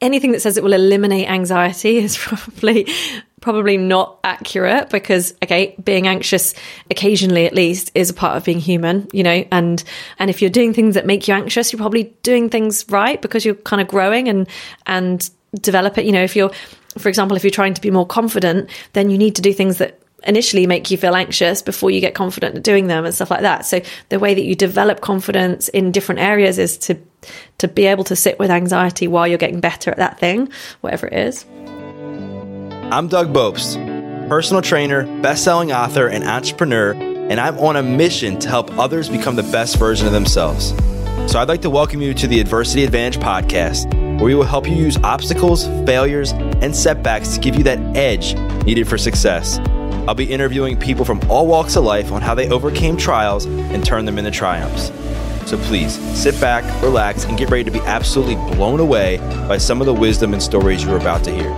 anything 0.00 0.32
that 0.32 0.40
says 0.40 0.56
it 0.56 0.64
will 0.64 0.72
eliminate 0.72 1.28
anxiety 1.28 1.98
is 1.98 2.16
probably 2.20 2.86
probably 3.40 3.78
not 3.78 4.18
accurate 4.22 4.90
because 4.90 5.32
okay 5.42 5.74
being 5.82 6.06
anxious 6.06 6.52
occasionally 6.90 7.46
at 7.46 7.54
least 7.54 7.90
is 7.94 8.10
a 8.10 8.14
part 8.14 8.36
of 8.36 8.44
being 8.44 8.60
human 8.60 9.08
you 9.12 9.22
know 9.22 9.44
and 9.50 9.82
and 10.18 10.28
if 10.28 10.42
you're 10.42 10.50
doing 10.50 10.74
things 10.74 10.94
that 10.94 11.06
make 11.06 11.26
you 11.26 11.32
anxious 11.32 11.72
you're 11.72 11.78
probably 11.78 12.14
doing 12.22 12.50
things 12.50 12.84
right 12.90 13.22
because 13.22 13.44
you're 13.44 13.54
kind 13.54 13.80
of 13.80 13.88
growing 13.88 14.28
and 14.28 14.46
and 14.86 15.30
develop 15.60 15.98
it. 15.98 16.04
You 16.04 16.12
know 16.12 16.22
if 16.22 16.36
you're 16.36 16.50
for 16.98 17.08
example 17.08 17.36
if 17.36 17.44
you're 17.44 17.50
trying 17.50 17.74
to 17.74 17.80
be 17.80 17.90
more 17.90 18.06
confident 18.06 18.70
then 18.92 19.10
you 19.10 19.18
need 19.18 19.36
to 19.36 19.42
do 19.42 19.52
things 19.52 19.78
that 19.78 20.00
initially 20.24 20.66
make 20.66 20.90
you 20.90 20.98
feel 20.98 21.16
anxious 21.16 21.62
before 21.62 21.90
you 21.90 22.00
get 22.00 22.14
confident 22.14 22.56
at 22.56 22.62
doing 22.62 22.88
them 22.88 23.06
and 23.06 23.14
stuff 23.14 23.30
like 23.30 23.40
that. 23.40 23.64
So 23.64 23.80
the 24.10 24.18
way 24.18 24.34
that 24.34 24.42
you 24.42 24.54
develop 24.54 25.00
confidence 25.00 25.68
in 25.68 25.92
different 25.92 26.20
areas 26.20 26.58
is 26.58 26.76
to 26.78 27.00
to 27.58 27.68
be 27.68 27.86
able 27.86 28.04
to 28.04 28.16
sit 28.16 28.38
with 28.38 28.50
anxiety 28.50 29.06
while 29.08 29.26
you're 29.26 29.38
getting 29.38 29.60
better 29.60 29.90
at 29.90 29.96
that 29.98 30.18
thing 30.18 30.48
whatever 30.80 31.06
it 31.06 31.14
is 31.14 31.44
I'm 32.92 33.06
Doug 33.06 33.32
Bopst, 33.32 34.28
personal 34.28 34.62
trainer, 34.62 35.04
best-selling 35.22 35.70
author, 35.70 36.08
and 36.08 36.24
entrepreneur, 36.24 36.90
and 36.92 37.38
I'm 37.38 37.56
on 37.58 37.76
a 37.76 37.84
mission 37.84 38.36
to 38.40 38.48
help 38.48 38.76
others 38.78 39.08
become 39.08 39.36
the 39.36 39.44
best 39.44 39.76
version 39.76 40.08
of 40.08 40.12
themselves. 40.12 40.74
So 41.30 41.38
I'd 41.38 41.46
like 41.46 41.62
to 41.62 41.70
welcome 41.70 42.02
you 42.02 42.14
to 42.14 42.26
the 42.26 42.40
Adversity 42.40 42.82
Advantage 42.82 43.22
podcast, 43.22 43.94
where 44.16 44.24
we 44.24 44.34
will 44.34 44.42
help 44.42 44.68
you 44.68 44.74
use 44.74 44.96
obstacles, 45.04 45.66
failures, 45.86 46.32
and 46.32 46.74
setbacks 46.74 47.34
to 47.34 47.40
give 47.40 47.54
you 47.54 47.62
that 47.62 47.78
edge 47.96 48.34
needed 48.64 48.88
for 48.88 48.98
success. 48.98 49.60
I'll 50.08 50.16
be 50.16 50.24
interviewing 50.24 50.76
people 50.76 51.04
from 51.04 51.20
all 51.30 51.46
walks 51.46 51.76
of 51.76 51.84
life 51.84 52.10
on 52.10 52.22
how 52.22 52.34
they 52.34 52.48
overcame 52.50 52.96
trials 52.96 53.44
and 53.44 53.84
turned 53.84 54.08
them 54.08 54.18
into 54.18 54.32
triumphs. 54.32 54.90
So 55.50 55.58
please 55.64 55.98
sit 56.16 56.40
back, 56.40 56.62
relax, 56.80 57.24
and 57.24 57.36
get 57.36 57.50
ready 57.50 57.64
to 57.64 57.72
be 57.72 57.80
absolutely 57.80 58.36
blown 58.54 58.78
away 58.78 59.16
by 59.48 59.58
some 59.58 59.80
of 59.80 59.86
the 59.88 59.92
wisdom 59.92 60.32
and 60.32 60.40
stories 60.40 60.84
you're 60.84 60.96
about 60.96 61.24
to 61.24 61.32
hear. 61.32 61.50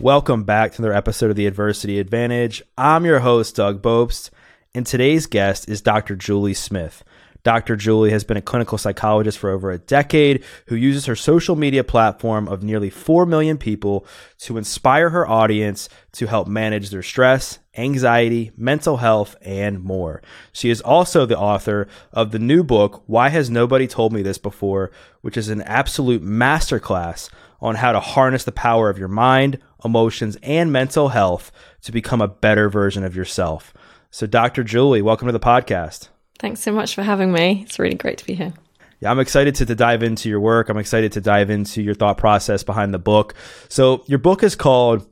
Welcome 0.00 0.44
back 0.44 0.72
to 0.72 0.80
another 0.80 0.94
episode 0.94 1.28
of 1.28 1.36
the 1.36 1.46
Adversity 1.46 1.98
Advantage. 1.98 2.62
I'm 2.78 3.04
your 3.04 3.18
host, 3.18 3.56
Doug 3.56 3.82
Bopst, 3.82 4.30
and 4.74 4.86
today's 4.86 5.26
guest 5.26 5.68
is 5.68 5.82
Dr. 5.82 6.16
Julie 6.16 6.54
Smith. 6.54 7.04
Dr. 7.44 7.76
Julie 7.76 8.10
has 8.10 8.24
been 8.24 8.38
a 8.38 8.42
clinical 8.42 8.78
psychologist 8.78 9.38
for 9.38 9.50
over 9.50 9.70
a 9.70 9.78
decade 9.78 10.42
who 10.68 10.76
uses 10.76 11.04
her 11.04 11.14
social 11.14 11.56
media 11.56 11.84
platform 11.84 12.48
of 12.48 12.62
nearly 12.62 12.88
4 12.88 13.26
million 13.26 13.58
people 13.58 14.06
to 14.38 14.56
inspire 14.56 15.10
her 15.10 15.28
audience 15.28 15.90
to 16.12 16.26
help 16.26 16.48
manage 16.48 16.88
their 16.88 17.02
stress, 17.02 17.58
anxiety, 17.76 18.50
mental 18.56 18.96
health, 18.96 19.36
and 19.42 19.84
more. 19.84 20.22
She 20.54 20.70
is 20.70 20.80
also 20.80 21.26
the 21.26 21.38
author 21.38 21.86
of 22.14 22.30
the 22.30 22.38
new 22.38 22.64
book, 22.64 23.02
Why 23.06 23.28
Has 23.28 23.50
Nobody 23.50 23.86
Told 23.86 24.14
Me 24.14 24.22
This 24.22 24.38
Before, 24.38 24.90
which 25.20 25.36
is 25.36 25.50
an 25.50 25.60
absolute 25.62 26.22
masterclass 26.22 27.28
on 27.60 27.74
how 27.74 27.92
to 27.92 28.00
harness 28.00 28.44
the 28.44 28.52
power 28.52 28.88
of 28.88 28.98
your 28.98 29.08
mind, 29.08 29.58
emotions, 29.84 30.38
and 30.42 30.72
mental 30.72 31.10
health 31.10 31.52
to 31.82 31.92
become 31.92 32.22
a 32.22 32.28
better 32.28 32.70
version 32.70 33.04
of 33.04 33.14
yourself. 33.14 33.74
So, 34.10 34.26
Dr. 34.26 34.64
Julie, 34.64 35.02
welcome 35.02 35.26
to 35.26 35.32
the 35.32 35.40
podcast. 35.40 36.08
Thanks 36.38 36.60
so 36.60 36.72
much 36.72 36.94
for 36.94 37.02
having 37.02 37.32
me. 37.32 37.62
It's 37.66 37.78
really 37.78 37.94
great 37.94 38.18
to 38.18 38.26
be 38.26 38.34
here. 38.34 38.52
Yeah, 39.00 39.10
I'm 39.10 39.20
excited 39.20 39.54
to, 39.56 39.66
to 39.66 39.74
dive 39.74 40.02
into 40.02 40.28
your 40.28 40.40
work. 40.40 40.68
I'm 40.68 40.78
excited 40.78 41.12
to 41.12 41.20
dive 41.20 41.50
into 41.50 41.82
your 41.82 41.94
thought 41.94 42.16
process 42.16 42.62
behind 42.62 42.94
the 42.94 42.98
book. 42.98 43.34
So, 43.68 44.04
your 44.06 44.18
book 44.18 44.42
is 44.42 44.54
called 44.54 45.06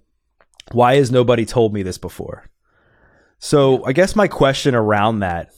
Why 0.73 0.97
Has 0.97 1.11
Nobody 1.11 1.45
Told 1.45 1.75
Me 1.75 1.83
This 1.83 1.99
Before? 1.99 2.49
So, 3.39 3.85
I 3.85 3.93
guess 3.93 4.17
my 4.17 4.29
question 4.29 4.75
around 4.75 5.21
that 5.21 5.53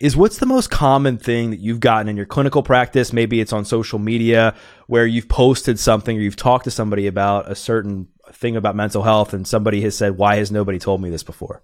is 0.00 0.16
what's 0.16 0.38
the 0.38 0.46
most 0.46 0.70
common 0.70 1.18
thing 1.18 1.50
that 1.50 1.60
you've 1.60 1.80
gotten 1.80 2.08
in 2.08 2.16
your 2.16 2.26
clinical 2.26 2.62
practice? 2.62 3.12
Maybe 3.12 3.40
it's 3.40 3.52
on 3.52 3.64
social 3.64 3.98
media 3.98 4.54
where 4.86 5.06
you've 5.06 5.28
posted 5.28 5.78
something 5.78 6.16
or 6.16 6.20
you've 6.20 6.36
talked 6.36 6.64
to 6.64 6.70
somebody 6.70 7.06
about 7.06 7.50
a 7.50 7.54
certain 7.54 8.08
thing 8.32 8.56
about 8.56 8.76
mental 8.76 9.02
health 9.02 9.34
and 9.34 9.46
somebody 9.46 9.82
has 9.82 9.96
said, 9.96 10.16
why 10.16 10.36
has 10.36 10.50
nobody 10.50 10.78
told 10.78 11.02
me 11.02 11.10
this 11.10 11.22
before? 11.22 11.62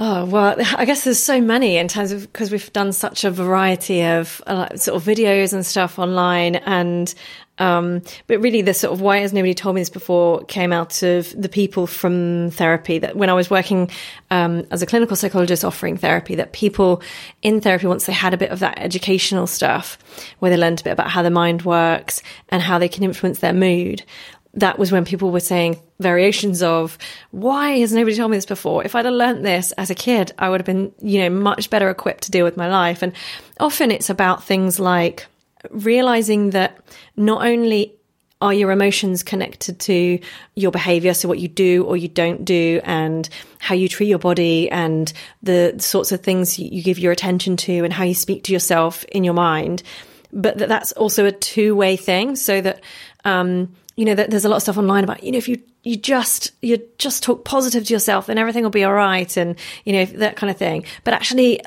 Oh, 0.00 0.26
well, 0.26 0.54
I 0.76 0.84
guess 0.84 1.02
there's 1.02 1.18
so 1.18 1.40
many 1.40 1.76
in 1.76 1.88
terms 1.88 2.12
of 2.12 2.32
because 2.32 2.52
we've 2.52 2.72
done 2.72 2.92
such 2.92 3.24
a 3.24 3.32
variety 3.32 4.04
of 4.04 4.40
uh, 4.46 4.76
sort 4.76 4.94
of 4.94 5.02
videos 5.02 5.52
and 5.52 5.66
stuff 5.66 5.98
online. 5.98 6.54
And, 6.54 7.12
um, 7.58 8.02
but 8.28 8.40
really 8.40 8.62
the 8.62 8.74
sort 8.74 8.92
of 8.92 9.00
why 9.00 9.18
has 9.18 9.32
nobody 9.32 9.54
told 9.54 9.74
me 9.74 9.80
this 9.80 9.90
before 9.90 10.44
came 10.44 10.72
out 10.72 11.02
of 11.02 11.34
the 11.36 11.48
people 11.48 11.88
from 11.88 12.52
therapy 12.52 13.00
that 13.00 13.16
when 13.16 13.28
I 13.28 13.32
was 13.32 13.50
working, 13.50 13.90
um, 14.30 14.64
as 14.70 14.82
a 14.82 14.86
clinical 14.86 15.16
psychologist 15.16 15.64
offering 15.64 15.96
therapy, 15.96 16.36
that 16.36 16.52
people 16.52 17.02
in 17.42 17.60
therapy, 17.60 17.88
once 17.88 18.06
they 18.06 18.12
had 18.12 18.32
a 18.32 18.38
bit 18.38 18.52
of 18.52 18.60
that 18.60 18.78
educational 18.78 19.48
stuff 19.48 19.98
where 20.38 20.52
they 20.52 20.56
learned 20.56 20.80
a 20.80 20.84
bit 20.84 20.92
about 20.92 21.10
how 21.10 21.24
the 21.24 21.30
mind 21.30 21.62
works 21.62 22.22
and 22.50 22.62
how 22.62 22.78
they 22.78 22.88
can 22.88 23.02
influence 23.02 23.40
their 23.40 23.52
mood, 23.52 24.04
that 24.54 24.78
was 24.78 24.90
when 24.90 25.04
people 25.04 25.30
were 25.30 25.40
saying 25.40 25.80
variations 26.00 26.62
of 26.62 26.98
why 27.30 27.78
has 27.78 27.92
nobody 27.92 28.16
told 28.16 28.30
me 28.30 28.36
this 28.36 28.46
before? 28.46 28.84
If 28.84 28.94
i'd 28.94 29.04
have 29.04 29.14
learnt 29.14 29.42
this 29.42 29.72
as 29.72 29.90
a 29.90 29.94
kid 29.94 30.32
i 30.38 30.48
would 30.48 30.60
have 30.60 30.66
been 30.66 30.92
you 31.00 31.20
know 31.20 31.30
much 31.30 31.70
better 31.70 31.90
equipped 31.90 32.24
to 32.24 32.30
deal 32.30 32.44
with 32.44 32.56
my 32.56 32.68
life. 32.68 33.02
And 33.02 33.12
often 33.60 33.90
it's 33.90 34.10
about 34.10 34.44
things 34.44 34.80
like 34.80 35.26
realizing 35.70 36.50
that 36.50 36.78
not 37.16 37.44
only 37.44 37.94
are 38.40 38.54
your 38.54 38.70
emotions 38.70 39.24
connected 39.24 39.80
to 39.80 40.20
your 40.54 40.70
behavior 40.70 41.12
so 41.12 41.28
what 41.28 41.40
you 41.40 41.48
do 41.48 41.84
or 41.84 41.96
you 41.96 42.06
don't 42.06 42.44
do 42.44 42.80
and 42.84 43.28
how 43.58 43.74
you 43.74 43.88
treat 43.88 44.06
your 44.06 44.20
body 44.20 44.70
and 44.70 45.12
the 45.42 45.74
sorts 45.78 46.12
of 46.12 46.20
things 46.20 46.56
you 46.56 46.80
give 46.80 47.00
your 47.00 47.10
attention 47.10 47.56
to 47.56 47.84
and 47.84 47.92
how 47.92 48.04
you 48.04 48.14
speak 48.14 48.44
to 48.44 48.52
yourself 48.52 49.02
in 49.06 49.24
your 49.24 49.34
mind 49.34 49.82
but 50.32 50.58
that 50.58 50.68
that's 50.68 50.92
also 50.92 51.26
a 51.26 51.32
two-way 51.32 51.96
thing. 51.96 52.36
So 52.36 52.60
that 52.60 52.82
um, 53.24 53.74
you 53.98 54.04
know, 54.04 54.14
there's 54.14 54.44
a 54.44 54.48
lot 54.48 54.54
of 54.54 54.62
stuff 54.62 54.78
online 54.78 55.02
about, 55.02 55.24
you 55.24 55.32
know, 55.32 55.38
if 55.38 55.48
you, 55.48 55.60
you 55.82 55.96
just, 55.96 56.52
you 56.62 56.80
just 56.98 57.24
talk 57.24 57.44
positive 57.44 57.84
to 57.84 57.92
yourself, 57.92 58.26
then 58.26 58.38
everything 58.38 58.62
will 58.62 58.70
be 58.70 58.84
all 58.84 58.92
right. 58.92 59.36
And, 59.36 59.56
you 59.84 59.92
know, 59.92 60.04
that 60.04 60.36
kind 60.36 60.52
of 60.52 60.56
thing. 60.56 60.84
But 61.02 61.14
actually, 61.14 61.60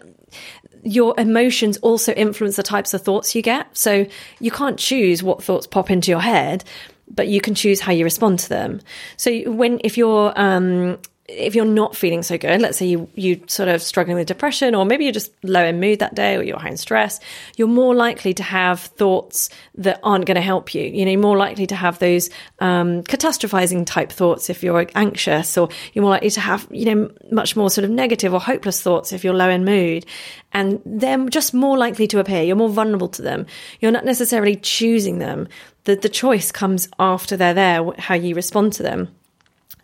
your 0.81 1.13
emotions 1.19 1.75
also 1.79 2.13
influence 2.13 2.55
the 2.55 2.63
types 2.63 2.93
of 2.93 3.01
thoughts 3.01 3.35
you 3.35 3.41
get. 3.41 3.75
So 3.75 4.07
you 4.39 4.49
can't 4.49 4.79
choose 4.79 5.21
what 5.21 5.43
thoughts 5.43 5.67
pop 5.67 5.91
into 5.91 6.09
your 6.09 6.21
head, 6.21 6.63
but 7.09 7.27
you 7.27 7.41
can 7.41 7.53
choose 7.53 7.81
how 7.81 7.91
you 7.91 8.05
respond 8.05 8.39
to 8.39 8.49
them. 8.49 8.79
So 9.17 9.51
when, 9.51 9.81
if 9.83 9.97
you're, 9.97 10.31
um, 10.37 10.99
if 11.31 11.55
you're 11.55 11.65
not 11.65 11.95
feeling 11.95 12.23
so 12.23 12.37
good, 12.37 12.61
let's 12.61 12.77
say 12.77 12.85
you 12.85 13.09
you 13.15 13.41
sort 13.47 13.69
of 13.69 13.81
struggling 13.81 14.17
with 14.17 14.27
depression, 14.27 14.75
or 14.75 14.85
maybe 14.85 15.05
you're 15.05 15.13
just 15.13 15.31
low 15.43 15.63
in 15.63 15.79
mood 15.79 15.99
that 15.99 16.15
day, 16.15 16.35
or 16.35 16.43
you're 16.43 16.59
high 16.59 16.69
in 16.69 16.77
stress, 16.77 17.19
you're 17.57 17.67
more 17.67 17.95
likely 17.95 18.33
to 18.33 18.43
have 18.43 18.79
thoughts 18.79 19.49
that 19.75 19.99
aren't 20.03 20.25
going 20.25 20.35
to 20.35 20.41
help 20.41 20.75
you. 20.75 20.83
You 20.83 21.05
know, 21.05 21.11
you're 21.11 21.21
more 21.21 21.37
likely 21.37 21.67
to 21.67 21.75
have 21.75 21.99
those 21.99 22.29
um, 22.59 23.03
catastrophizing 23.03 23.85
type 23.85 24.11
thoughts 24.11 24.49
if 24.49 24.63
you're 24.63 24.85
anxious, 24.95 25.57
or 25.57 25.69
you're 25.93 26.03
more 26.03 26.11
likely 26.11 26.29
to 26.31 26.41
have 26.41 26.67
you 26.69 26.85
know 26.93 27.11
much 27.31 27.55
more 27.55 27.69
sort 27.69 27.85
of 27.85 27.91
negative 27.91 28.33
or 28.33 28.39
hopeless 28.39 28.81
thoughts 28.81 29.13
if 29.13 29.23
you're 29.23 29.33
low 29.33 29.49
in 29.49 29.65
mood, 29.65 30.05
and 30.53 30.81
they're 30.85 31.29
just 31.29 31.53
more 31.53 31.77
likely 31.77 32.07
to 32.07 32.19
appear. 32.19 32.43
You're 32.43 32.55
more 32.55 32.69
vulnerable 32.69 33.09
to 33.09 33.21
them. 33.21 33.45
You're 33.79 33.91
not 33.91 34.05
necessarily 34.05 34.55
choosing 34.55 35.19
them. 35.19 35.47
The 35.85 35.95
the 35.95 36.09
choice 36.09 36.51
comes 36.51 36.89
after 36.99 37.37
they're 37.37 37.53
there, 37.53 37.85
how 37.97 38.15
you 38.15 38.35
respond 38.35 38.73
to 38.73 38.83
them. 38.83 39.09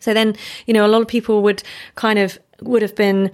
So 0.00 0.14
then, 0.14 0.36
you 0.66 0.74
know, 0.74 0.86
a 0.86 0.88
lot 0.88 1.02
of 1.02 1.08
people 1.08 1.42
would 1.42 1.62
kind 1.94 2.18
of 2.18 2.38
would 2.60 2.82
have 2.82 2.94
been 2.94 3.30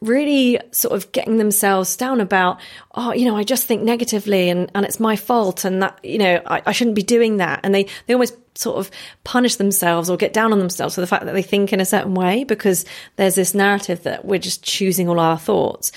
really 0.00 0.60
sort 0.70 0.94
of 0.94 1.10
getting 1.12 1.38
themselves 1.38 1.96
down 1.96 2.20
about, 2.20 2.60
oh, 2.94 3.12
you 3.12 3.24
know, 3.24 3.36
I 3.36 3.42
just 3.42 3.66
think 3.66 3.82
negatively 3.82 4.48
and, 4.48 4.70
and 4.74 4.84
it's 4.84 5.00
my 5.00 5.16
fault 5.16 5.64
and 5.64 5.82
that, 5.82 5.98
you 6.04 6.18
know, 6.18 6.40
I, 6.46 6.62
I 6.66 6.72
shouldn't 6.72 6.96
be 6.96 7.02
doing 7.02 7.38
that. 7.38 7.60
And 7.62 7.74
they, 7.74 7.88
they 8.06 8.14
almost 8.14 8.36
sort 8.56 8.78
of 8.78 8.90
punish 9.24 9.56
themselves 9.56 10.10
or 10.10 10.16
get 10.16 10.32
down 10.32 10.52
on 10.52 10.58
themselves 10.58 10.94
for 10.94 11.00
the 11.00 11.06
fact 11.06 11.24
that 11.24 11.32
they 11.32 11.42
think 11.42 11.72
in 11.72 11.80
a 11.80 11.84
certain 11.84 12.14
way 12.14 12.44
because 12.44 12.84
there's 13.16 13.34
this 13.34 13.54
narrative 13.54 14.02
that 14.04 14.24
we're 14.24 14.38
just 14.38 14.62
choosing 14.62 15.08
all 15.08 15.20
our 15.20 15.38
thoughts. 15.38 15.92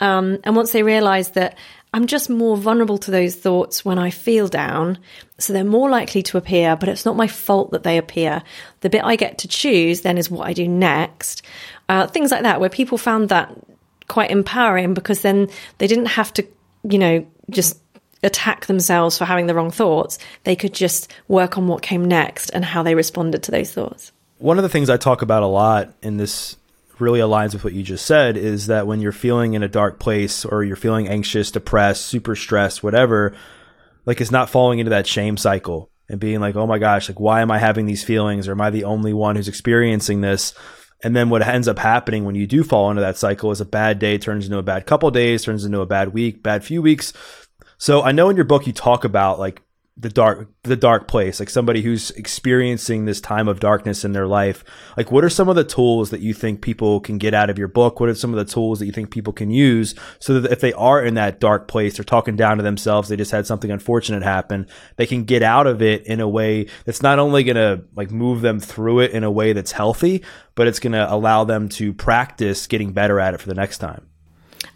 Um, 0.00 0.38
and 0.44 0.56
once 0.56 0.72
they 0.72 0.82
realize 0.82 1.32
that 1.32 1.56
I'm 1.94 2.06
just 2.06 2.30
more 2.30 2.56
vulnerable 2.56 2.96
to 2.98 3.10
those 3.10 3.36
thoughts 3.36 3.84
when 3.84 3.98
I 3.98 4.10
feel 4.10 4.48
down. 4.48 4.98
So 5.38 5.52
they're 5.52 5.64
more 5.64 5.90
likely 5.90 6.22
to 6.22 6.38
appear, 6.38 6.74
but 6.74 6.88
it's 6.88 7.04
not 7.04 7.16
my 7.16 7.26
fault 7.26 7.72
that 7.72 7.82
they 7.82 7.98
appear. 7.98 8.42
The 8.80 8.88
bit 8.88 9.04
I 9.04 9.16
get 9.16 9.38
to 9.38 9.48
choose 9.48 10.00
then 10.00 10.16
is 10.16 10.30
what 10.30 10.46
I 10.46 10.54
do 10.54 10.66
next. 10.66 11.42
Uh, 11.88 12.06
things 12.06 12.30
like 12.30 12.42
that, 12.42 12.60
where 12.60 12.70
people 12.70 12.96
found 12.96 13.28
that 13.28 13.54
quite 14.08 14.30
empowering 14.30 14.94
because 14.94 15.20
then 15.20 15.48
they 15.78 15.86
didn't 15.86 16.06
have 16.06 16.32
to, 16.34 16.46
you 16.88 16.98
know, 16.98 17.26
just 17.50 17.78
attack 18.22 18.66
themselves 18.66 19.18
for 19.18 19.24
having 19.24 19.46
the 19.46 19.54
wrong 19.54 19.70
thoughts. 19.70 20.18
They 20.44 20.56
could 20.56 20.72
just 20.72 21.12
work 21.28 21.58
on 21.58 21.68
what 21.68 21.82
came 21.82 22.04
next 22.04 22.50
and 22.50 22.64
how 22.64 22.82
they 22.82 22.94
responded 22.94 23.42
to 23.44 23.50
those 23.50 23.72
thoughts. 23.72 24.12
One 24.38 24.58
of 24.58 24.62
the 24.62 24.68
things 24.68 24.88
I 24.88 24.96
talk 24.96 25.22
about 25.22 25.42
a 25.42 25.46
lot 25.46 25.92
in 26.02 26.16
this 26.16 26.56
really 27.02 27.20
aligns 27.20 27.52
with 27.52 27.64
what 27.64 27.74
you 27.74 27.82
just 27.82 28.06
said 28.06 28.36
is 28.36 28.68
that 28.68 28.86
when 28.86 29.00
you're 29.00 29.12
feeling 29.12 29.54
in 29.54 29.62
a 29.62 29.68
dark 29.68 29.98
place 29.98 30.44
or 30.44 30.64
you're 30.64 30.76
feeling 30.76 31.08
anxious, 31.08 31.50
depressed, 31.50 32.06
super 32.06 32.34
stressed, 32.34 32.82
whatever, 32.82 33.34
like 34.06 34.20
it's 34.20 34.30
not 34.30 34.48
falling 34.48 34.78
into 34.78 34.90
that 34.90 35.06
shame 35.06 35.36
cycle 35.36 35.90
and 36.08 36.20
being 36.20 36.40
like, 36.40 36.56
oh 36.56 36.66
my 36.66 36.78
gosh, 36.78 37.08
like 37.08 37.20
why 37.20 37.42
am 37.42 37.50
I 37.50 37.58
having 37.58 37.86
these 37.86 38.04
feelings 38.04 38.48
or 38.48 38.52
am 38.52 38.60
I 38.60 38.70
the 38.70 38.84
only 38.84 39.12
one 39.12 39.36
who's 39.36 39.48
experiencing 39.48 40.20
this? 40.20 40.54
And 41.02 41.16
then 41.16 41.30
what 41.30 41.42
ends 41.42 41.68
up 41.68 41.78
happening 41.78 42.24
when 42.24 42.36
you 42.36 42.46
do 42.46 42.62
fall 42.62 42.90
into 42.90 43.02
that 43.02 43.18
cycle 43.18 43.50
is 43.50 43.60
a 43.60 43.66
bad 43.66 43.98
day 43.98 44.18
turns 44.18 44.46
into 44.46 44.58
a 44.58 44.62
bad 44.62 44.86
couple 44.86 45.10
days, 45.10 45.42
turns 45.42 45.64
into 45.64 45.80
a 45.80 45.86
bad 45.86 46.12
week, 46.12 46.42
bad 46.42 46.64
few 46.64 46.80
weeks. 46.80 47.12
So 47.76 48.02
I 48.02 48.12
know 48.12 48.30
in 48.30 48.36
your 48.36 48.44
book 48.44 48.66
you 48.66 48.72
talk 48.72 49.04
about 49.04 49.40
like 49.40 49.60
the 49.96 50.08
dark 50.08 50.48
the 50.62 50.74
dark 50.74 51.06
place 51.06 51.38
like 51.38 51.50
somebody 51.50 51.82
who's 51.82 52.10
experiencing 52.12 53.04
this 53.04 53.20
time 53.20 53.46
of 53.46 53.60
darkness 53.60 54.04
in 54.04 54.12
their 54.12 54.26
life. 54.26 54.64
Like 54.96 55.12
what 55.12 55.22
are 55.22 55.28
some 55.28 55.50
of 55.50 55.56
the 55.56 55.64
tools 55.64 56.10
that 56.10 56.20
you 56.20 56.32
think 56.32 56.62
people 56.62 57.00
can 57.00 57.18
get 57.18 57.34
out 57.34 57.50
of 57.50 57.58
your 57.58 57.68
book? 57.68 58.00
What 58.00 58.08
are 58.08 58.14
some 58.14 58.32
of 58.32 58.38
the 58.38 58.50
tools 58.50 58.78
that 58.78 58.86
you 58.86 58.92
think 58.92 59.10
people 59.10 59.34
can 59.34 59.50
use 59.50 59.94
so 60.18 60.40
that 60.40 60.50
if 60.50 60.60
they 60.60 60.72
are 60.72 61.04
in 61.04 61.14
that 61.14 61.40
dark 61.40 61.68
place 61.68 61.96
they're 61.96 62.04
talking 62.04 62.36
down 62.36 62.56
to 62.56 62.62
themselves 62.62 63.08
they 63.08 63.16
just 63.16 63.32
had 63.32 63.46
something 63.46 63.70
unfortunate 63.70 64.22
happen 64.22 64.66
they 64.96 65.06
can 65.06 65.24
get 65.24 65.42
out 65.42 65.66
of 65.66 65.82
it 65.82 66.06
in 66.06 66.20
a 66.20 66.28
way 66.28 66.66
that's 66.84 67.02
not 67.02 67.18
only 67.18 67.44
going 67.44 67.56
to 67.56 67.84
like 67.94 68.10
move 68.10 68.40
them 68.40 68.60
through 68.60 69.00
it 69.00 69.10
in 69.10 69.24
a 69.24 69.30
way 69.30 69.52
that's 69.52 69.72
healthy 69.72 70.22
but 70.54 70.66
it's 70.66 70.80
going 70.80 70.92
to 70.92 71.12
allow 71.12 71.44
them 71.44 71.68
to 71.68 71.92
practice 71.92 72.66
getting 72.66 72.92
better 72.92 73.20
at 73.20 73.34
it 73.34 73.40
for 73.40 73.48
the 73.48 73.54
next 73.54 73.78
time. 73.78 74.06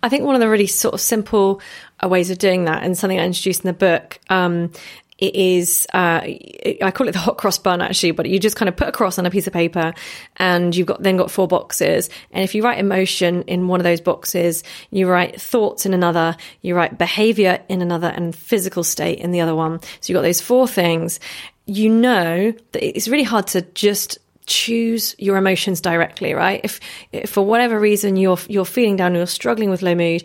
I 0.03 0.09
think 0.09 0.25
one 0.25 0.35
of 0.35 0.41
the 0.41 0.49
really 0.49 0.67
sort 0.67 0.95
of 0.95 1.01
simple 1.01 1.61
uh, 2.03 2.09
ways 2.09 2.31
of 2.31 2.39
doing 2.39 2.65
that, 2.65 2.83
and 2.83 2.97
something 2.97 3.19
I 3.19 3.25
introduced 3.25 3.65
in 3.65 3.69
the 3.69 3.73
book, 3.73 4.19
um, 4.29 4.73
it 5.19 5.35
is 5.35 5.87
uh, 5.95 6.21
I 6.23 6.93
call 6.95 7.09
it 7.09 7.13
the 7.13 7.19
hot 7.19 7.39
cross 7.39 7.59
bun 7.59 7.81
actually, 7.81 8.11
but 8.11 8.27
you 8.27 8.39
just 8.39 8.57
kind 8.57 8.69
of 8.69 8.77
put 8.77 8.89
a 8.89 8.93
cross 8.93 9.19
on 9.19 9.25
a 9.25 9.31
piece 9.31 9.47
of 9.47 9.53
paper, 9.53 9.95
and 10.37 10.77
you've 10.77 10.87
got 10.87 11.03
then 11.03 11.17
got 11.17 11.31
four 11.31 11.49
boxes. 11.49 12.11
And 12.33 12.45
if 12.45 12.55
you 12.55 12.63
write 12.63 12.79
emotion 12.79 13.43
in 13.43 13.69
one 13.69 13.81
of 13.81 13.85
those 13.85 14.01
boxes, 14.01 14.63
you 14.91 15.09
write 15.09 15.41
thoughts 15.41 15.87
in 15.87 15.95
another, 15.95 16.37
you 16.61 16.75
write 16.75 16.99
behavior 16.99 17.63
in 17.69 17.81
another, 17.81 18.09
and 18.09 18.37
physical 18.37 18.85
state 18.85 19.19
in 19.21 19.31
the 19.31 19.41
other 19.41 19.55
one. 19.55 19.81
So 20.01 20.13
you've 20.13 20.17
got 20.17 20.23
those 20.23 20.41
four 20.41 20.69
things. 20.69 21.19
You 21.65 21.89
know 21.89 22.53
that 22.73 22.87
it's 22.87 23.09
really 23.09 23.25
hard 23.25 23.47
to 23.49 23.63
just 23.63 24.19
choose 24.47 25.17
your 25.19 25.37
emotions 25.37 25.81
directly, 25.81 26.33
right? 26.33 26.61
If, 26.63 26.79
if 27.11 27.31
for 27.31 27.45
whatever 27.45 27.81
reason 27.81 28.17
you're 28.17 28.39
you're 28.49 28.65
feeling 28.65 28.97
down, 28.97 29.15
you're 29.15 29.27
struggling 29.27 29.71
with 29.71 29.83
low 29.83 29.95
mood, 29.95 30.25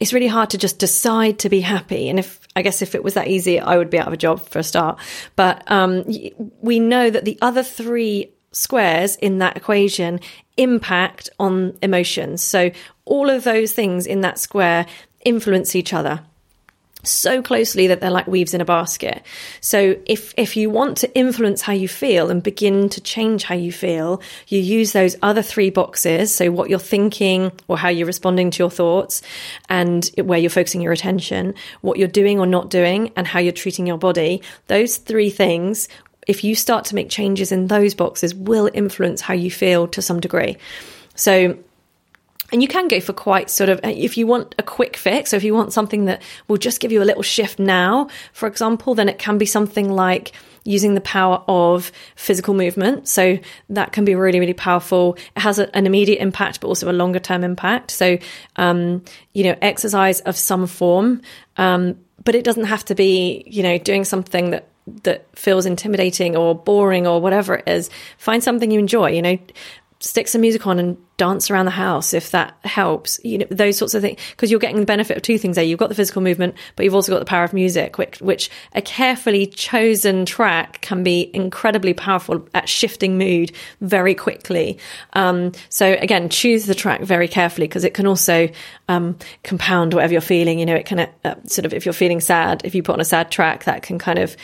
it's 0.00 0.12
really 0.12 0.28
hard 0.28 0.50
to 0.50 0.58
just 0.58 0.78
decide 0.78 1.38
to 1.40 1.48
be 1.48 1.60
happy. 1.60 2.08
And 2.08 2.18
if 2.18 2.39
I 2.56 2.62
guess 2.62 2.82
if 2.82 2.94
it 2.94 3.04
was 3.04 3.14
that 3.14 3.28
easy, 3.28 3.60
I 3.60 3.76
would 3.76 3.90
be 3.90 3.98
out 3.98 4.08
of 4.08 4.12
a 4.12 4.16
job 4.16 4.48
for 4.48 4.58
a 4.58 4.62
start. 4.62 4.98
But 5.36 5.62
um, 5.70 6.04
we 6.60 6.80
know 6.80 7.08
that 7.10 7.24
the 7.24 7.38
other 7.40 7.62
three 7.62 8.32
squares 8.52 9.16
in 9.16 9.38
that 9.38 9.56
equation 9.56 10.20
impact 10.56 11.30
on 11.38 11.78
emotions. 11.82 12.42
So 12.42 12.70
all 13.04 13.30
of 13.30 13.44
those 13.44 13.72
things 13.72 14.06
in 14.06 14.22
that 14.22 14.38
square 14.38 14.86
influence 15.24 15.76
each 15.76 15.92
other 15.92 16.22
so 17.02 17.42
closely 17.42 17.86
that 17.86 18.00
they're 18.00 18.10
like 18.10 18.26
weaves 18.26 18.54
in 18.54 18.60
a 18.60 18.64
basket. 18.64 19.22
So 19.60 19.96
if 20.06 20.34
if 20.36 20.56
you 20.56 20.70
want 20.70 20.98
to 20.98 21.14
influence 21.14 21.62
how 21.62 21.72
you 21.72 21.88
feel 21.88 22.30
and 22.30 22.42
begin 22.42 22.88
to 22.90 23.00
change 23.00 23.44
how 23.44 23.54
you 23.54 23.72
feel, 23.72 24.20
you 24.48 24.60
use 24.60 24.92
those 24.92 25.16
other 25.22 25.42
three 25.42 25.70
boxes, 25.70 26.34
so 26.34 26.50
what 26.50 26.70
you're 26.70 26.78
thinking 26.78 27.52
or 27.68 27.78
how 27.78 27.88
you're 27.88 28.06
responding 28.06 28.50
to 28.50 28.62
your 28.62 28.70
thoughts 28.70 29.22
and 29.68 30.10
where 30.16 30.38
you're 30.38 30.50
focusing 30.50 30.82
your 30.82 30.92
attention, 30.92 31.54
what 31.80 31.98
you're 31.98 32.08
doing 32.08 32.38
or 32.38 32.46
not 32.46 32.70
doing 32.70 33.12
and 33.16 33.26
how 33.26 33.40
you're 33.40 33.52
treating 33.52 33.86
your 33.86 33.98
body. 33.98 34.42
Those 34.66 34.96
three 34.96 35.30
things 35.30 35.88
if 36.26 36.44
you 36.44 36.54
start 36.54 36.84
to 36.84 36.94
make 36.94 37.08
changes 37.08 37.50
in 37.50 37.66
those 37.66 37.94
boxes 37.94 38.34
will 38.34 38.70
influence 38.72 39.20
how 39.20 39.34
you 39.34 39.50
feel 39.50 39.88
to 39.88 40.02
some 40.02 40.20
degree. 40.20 40.56
So 41.14 41.58
and 42.52 42.62
you 42.62 42.68
can 42.68 42.88
go 42.88 43.00
for 43.00 43.12
quite 43.12 43.50
sort 43.50 43.70
of, 43.70 43.80
if 43.84 44.16
you 44.16 44.26
want 44.26 44.54
a 44.58 44.62
quick 44.62 44.96
fix, 44.96 45.30
so 45.30 45.36
if 45.36 45.44
you 45.44 45.54
want 45.54 45.72
something 45.72 46.06
that 46.06 46.22
will 46.48 46.56
just 46.56 46.80
give 46.80 46.92
you 46.92 47.02
a 47.02 47.04
little 47.04 47.22
shift 47.22 47.58
now, 47.58 48.08
for 48.32 48.46
example, 48.46 48.94
then 48.94 49.08
it 49.08 49.18
can 49.18 49.38
be 49.38 49.46
something 49.46 49.90
like 49.90 50.32
using 50.64 50.94
the 50.94 51.00
power 51.00 51.42
of 51.48 51.90
physical 52.16 52.54
movement. 52.54 53.08
So 53.08 53.38
that 53.70 53.92
can 53.92 54.04
be 54.04 54.14
really, 54.14 54.40
really 54.40 54.54
powerful. 54.54 55.16
It 55.36 55.40
has 55.40 55.58
a, 55.58 55.74
an 55.74 55.86
immediate 55.86 56.20
impact, 56.20 56.60
but 56.60 56.68
also 56.68 56.90
a 56.90 56.92
longer 56.92 57.18
term 57.18 57.44
impact. 57.44 57.90
So, 57.90 58.18
um, 58.56 59.02
you 59.32 59.44
know, 59.44 59.56
exercise 59.62 60.20
of 60.20 60.36
some 60.36 60.66
form. 60.66 61.22
Um, 61.56 61.98
but 62.24 62.34
it 62.34 62.44
doesn't 62.44 62.64
have 62.64 62.84
to 62.86 62.94
be, 62.94 63.44
you 63.46 63.62
know, 63.62 63.78
doing 63.78 64.04
something 64.04 64.50
that 64.50 64.66
that 65.04 65.26
feels 65.38 65.66
intimidating 65.66 66.36
or 66.36 66.54
boring 66.54 67.06
or 67.06 67.20
whatever 67.20 67.56
it 67.56 67.68
is. 67.68 67.90
Find 68.18 68.42
something 68.42 68.70
you 68.70 68.78
enjoy. 68.78 69.10
You 69.10 69.22
know, 69.22 69.38
stick 70.00 70.26
some 70.28 70.40
music 70.40 70.66
on 70.66 70.78
and 70.78 70.96
dance 71.20 71.50
around 71.50 71.66
the 71.66 71.70
house 71.70 72.14
if 72.14 72.30
that 72.30 72.56
helps 72.64 73.20
you 73.22 73.36
know 73.36 73.46
those 73.50 73.76
sorts 73.76 73.92
of 73.92 74.00
things 74.00 74.18
because 74.30 74.50
you're 74.50 74.58
getting 74.58 74.80
the 74.80 74.86
benefit 74.86 75.18
of 75.18 75.22
two 75.22 75.36
things 75.36 75.56
there. 75.56 75.64
You've 75.66 75.78
got 75.78 75.90
the 75.90 75.94
physical 75.94 76.22
movement 76.22 76.54
but 76.76 76.84
you've 76.84 76.94
also 76.94 77.12
got 77.12 77.18
the 77.18 77.26
power 77.26 77.44
of 77.44 77.52
music 77.52 77.98
which, 77.98 78.22
which 78.22 78.48
a 78.72 78.80
carefully 78.80 79.44
chosen 79.44 80.24
track 80.24 80.80
can 80.80 81.02
be 81.02 81.30
incredibly 81.34 81.92
powerful 81.92 82.48
at 82.54 82.70
shifting 82.70 83.18
mood 83.18 83.52
very 83.82 84.14
quickly. 84.14 84.78
Um, 85.12 85.52
so 85.68 85.92
again 85.92 86.30
choose 86.30 86.64
the 86.64 86.74
track 86.74 87.02
very 87.02 87.28
carefully 87.28 87.68
because 87.68 87.84
it 87.84 87.92
can 87.92 88.06
also 88.06 88.48
um, 88.88 89.18
compound 89.44 89.92
whatever 89.92 90.14
you're 90.14 90.22
feeling 90.22 90.58
you 90.58 90.64
know 90.64 90.74
it 90.74 90.86
can 90.86 91.00
uh, 91.00 91.34
sort 91.44 91.66
of 91.66 91.74
if 91.74 91.84
you're 91.84 91.92
feeling 91.92 92.20
sad 92.20 92.62
if 92.64 92.74
you 92.74 92.82
put 92.82 92.94
on 92.94 93.00
a 93.00 93.04
sad 93.04 93.30
track 93.30 93.64
that 93.64 93.82
can 93.82 93.98
kind 93.98 94.18
of 94.18 94.38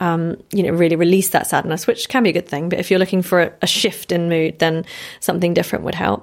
um, 0.00 0.42
you 0.50 0.62
know 0.62 0.70
really 0.70 0.96
release 0.96 1.28
that 1.28 1.46
sadness 1.46 1.86
which 1.86 2.08
can 2.08 2.22
be 2.22 2.30
a 2.30 2.32
good 2.32 2.48
thing. 2.48 2.70
But 2.70 2.78
if 2.78 2.90
you're 2.90 3.00
looking 3.00 3.20
for 3.20 3.42
a, 3.42 3.52
a 3.60 3.66
shift 3.66 4.12
in 4.12 4.30
mood 4.30 4.60
then 4.60 4.86
something 5.20 5.52
different 5.52 5.84
would 5.84 5.94
help 5.94 6.21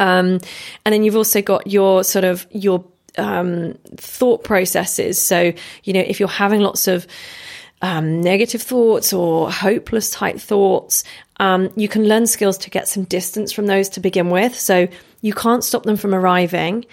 um, 0.00 0.40
and 0.84 0.92
then 0.92 1.04
you've 1.04 1.16
also 1.16 1.42
got 1.42 1.66
your 1.66 2.02
sort 2.02 2.24
of 2.24 2.46
your 2.50 2.84
um, 3.18 3.74
thought 3.96 4.42
processes. 4.42 5.22
So, 5.22 5.52
you 5.84 5.92
know, 5.92 6.00
if 6.00 6.18
you're 6.18 6.28
having 6.28 6.60
lots 6.60 6.88
of 6.88 7.06
um, 7.82 8.20
negative 8.22 8.62
thoughts 8.62 9.12
or 9.12 9.52
hopeless 9.52 10.10
type 10.10 10.38
thoughts, 10.38 11.04
um, 11.38 11.70
you 11.76 11.86
can 11.86 12.08
learn 12.08 12.26
skills 12.26 12.58
to 12.58 12.70
get 12.70 12.88
some 12.88 13.04
distance 13.04 13.52
from 13.52 13.66
those 13.66 13.90
to 13.90 14.00
begin 14.00 14.30
with. 14.30 14.58
So 14.58 14.88
you 15.20 15.34
can't 15.34 15.62
stop 15.62 15.82
them 15.82 15.96
from 15.96 16.14
arriving. 16.14 16.86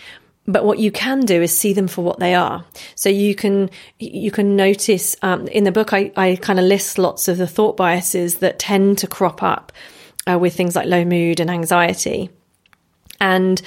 But 0.50 0.64
what 0.64 0.80
you 0.80 0.92
can 0.92 1.22
do 1.22 1.42
is 1.42 1.58
see 1.58 1.74
them 1.74 1.90
for 1.90 2.04
what 2.04 2.20
they 2.20 2.34
are. 2.34 2.64
So 2.96 3.10
you 3.10 3.36
can 3.36 3.70
you 4.00 4.32
can 4.32 4.56
notice 4.56 5.16
um, 5.22 5.48
in 5.48 5.66
the 5.66 5.74
book 5.74 5.92
I, 5.92 6.12
I 6.16 6.38
kind 6.38 6.58
of 6.58 6.66
list 6.66 6.98
lots 6.98 7.28
of 7.28 7.38
the 7.38 7.48
thought 7.48 7.76
biases 7.76 8.36
that 8.36 8.60
tend 8.60 8.98
to 9.00 9.08
crop 9.08 9.44
up 9.44 9.74
uh, 10.30 10.40
with 10.40 10.56
things 10.56 10.74
like 10.74 10.88
low 10.88 11.04
mood 11.04 11.42
and 11.42 11.50
anxiety. 11.50 12.30
And 13.20 13.62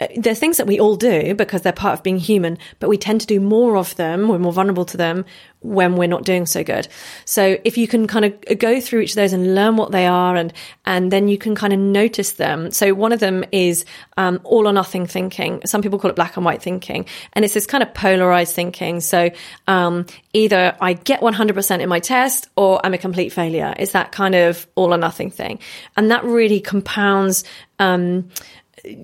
uh, 0.00 0.06
they're 0.16 0.34
things 0.34 0.56
that 0.56 0.66
we 0.66 0.80
all 0.80 0.96
do 0.96 1.34
because 1.34 1.62
they're 1.62 1.72
part 1.72 1.92
of 1.92 2.02
being 2.02 2.18
human, 2.18 2.58
but 2.78 2.88
we 2.88 2.96
tend 2.96 3.20
to 3.20 3.26
do 3.26 3.38
more 3.38 3.76
of 3.76 3.94
them. 3.96 4.28
We're 4.28 4.38
more 4.38 4.52
vulnerable 4.52 4.86
to 4.86 4.96
them 4.96 5.26
when 5.60 5.96
we're 5.96 6.08
not 6.08 6.24
doing 6.24 6.46
so 6.46 6.64
good. 6.64 6.88
So 7.26 7.58
if 7.64 7.76
you 7.76 7.86
can 7.86 8.06
kind 8.06 8.24
of 8.24 8.58
go 8.58 8.80
through 8.80 9.00
each 9.00 9.10
of 9.10 9.16
those 9.16 9.34
and 9.34 9.54
learn 9.54 9.76
what 9.76 9.92
they 9.92 10.06
are 10.06 10.34
and, 10.36 10.54
and 10.86 11.12
then 11.12 11.28
you 11.28 11.36
can 11.36 11.54
kind 11.54 11.74
of 11.74 11.78
notice 11.78 12.32
them. 12.32 12.70
So 12.70 12.94
one 12.94 13.12
of 13.12 13.20
them 13.20 13.44
is, 13.52 13.84
um, 14.16 14.40
all 14.42 14.66
or 14.66 14.72
nothing 14.72 15.06
thinking. 15.06 15.60
Some 15.66 15.82
people 15.82 15.98
call 15.98 16.10
it 16.10 16.16
black 16.16 16.36
and 16.36 16.46
white 16.46 16.62
thinking. 16.62 17.04
And 17.34 17.44
it's 17.44 17.52
this 17.52 17.66
kind 17.66 17.82
of 17.82 17.92
polarized 17.92 18.54
thinking. 18.54 19.00
So, 19.00 19.30
um, 19.66 20.06
either 20.32 20.76
I 20.80 20.94
get 20.94 21.20
100% 21.20 21.80
in 21.80 21.88
my 21.90 22.00
test 22.00 22.48
or 22.56 22.80
I'm 22.84 22.94
a 22.94 22.98
complete 22.98 23.34
failure. 23.34 23.74
It's 23.78 23.92
that 23.92 24.12
kind 24.12 24.34
of 24.34 24.66
all 24.76 24.94
or 24.94 24.98
nothing 24.98 25.30
thing. 25.30 25.58
And 25.94 26.10
that 26.10 26.24
really 26.24 26.60
compounds, 26.60 27.44
um, 27.78 28.30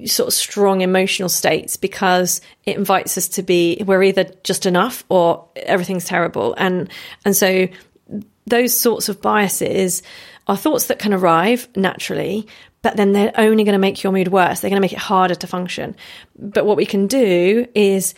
sort 0.07 0.29
of 0.29 0.35
strong 0.35 0.81
emotional 0.81 1.29
states 1.29 1.77
because 1.77 2.41
it 2.65 2.77
invites 2.77 3.19
us 3.19 3.29
to 3.29 3.43
be 3.43 3.83
we're 3.87 4.03
either 4.03 4.25
just 4.45 4.67
enough 4.67 5.05
or 5.09 5.49
everything's 5.57 6.05
terrible. 6.05 6.55
And 6.59 6.91
and 7.25 7.37
so 7.37 7.69
those 8.47 8.79
sorts 8.79 9.09
of 9.09 9.21
biases 9.21 10.03
are 10.47 10.57
thoughts 10.57 10.87
that 10.87 10.99
can 10.99 11.13
arrive 11.13 11.69
naturally 11.77 12.47
but 12.83 12.97
then 12.97 13.13
they're 13.13 13.33
only 13.37 13.65
going 13.65 13.73
to 13.73 13.81
make 13.81 14.05
your 14.05 14.13
mood 14.13 14.29
worse. 14.29 14.61
They're 14.61 14.71
going 14.71 14.81
to 14.81 14.85
make 14.85 14.93
it 14.93 14.99
harder 15.01 15.35
to 15.35 15.47
function. 15.49 15.97
But 16.39 16.67
what 16.67 16.77
we 16.77 16.87
can 16.87 17.09
do 17.09 17.67
is 17.75 18.15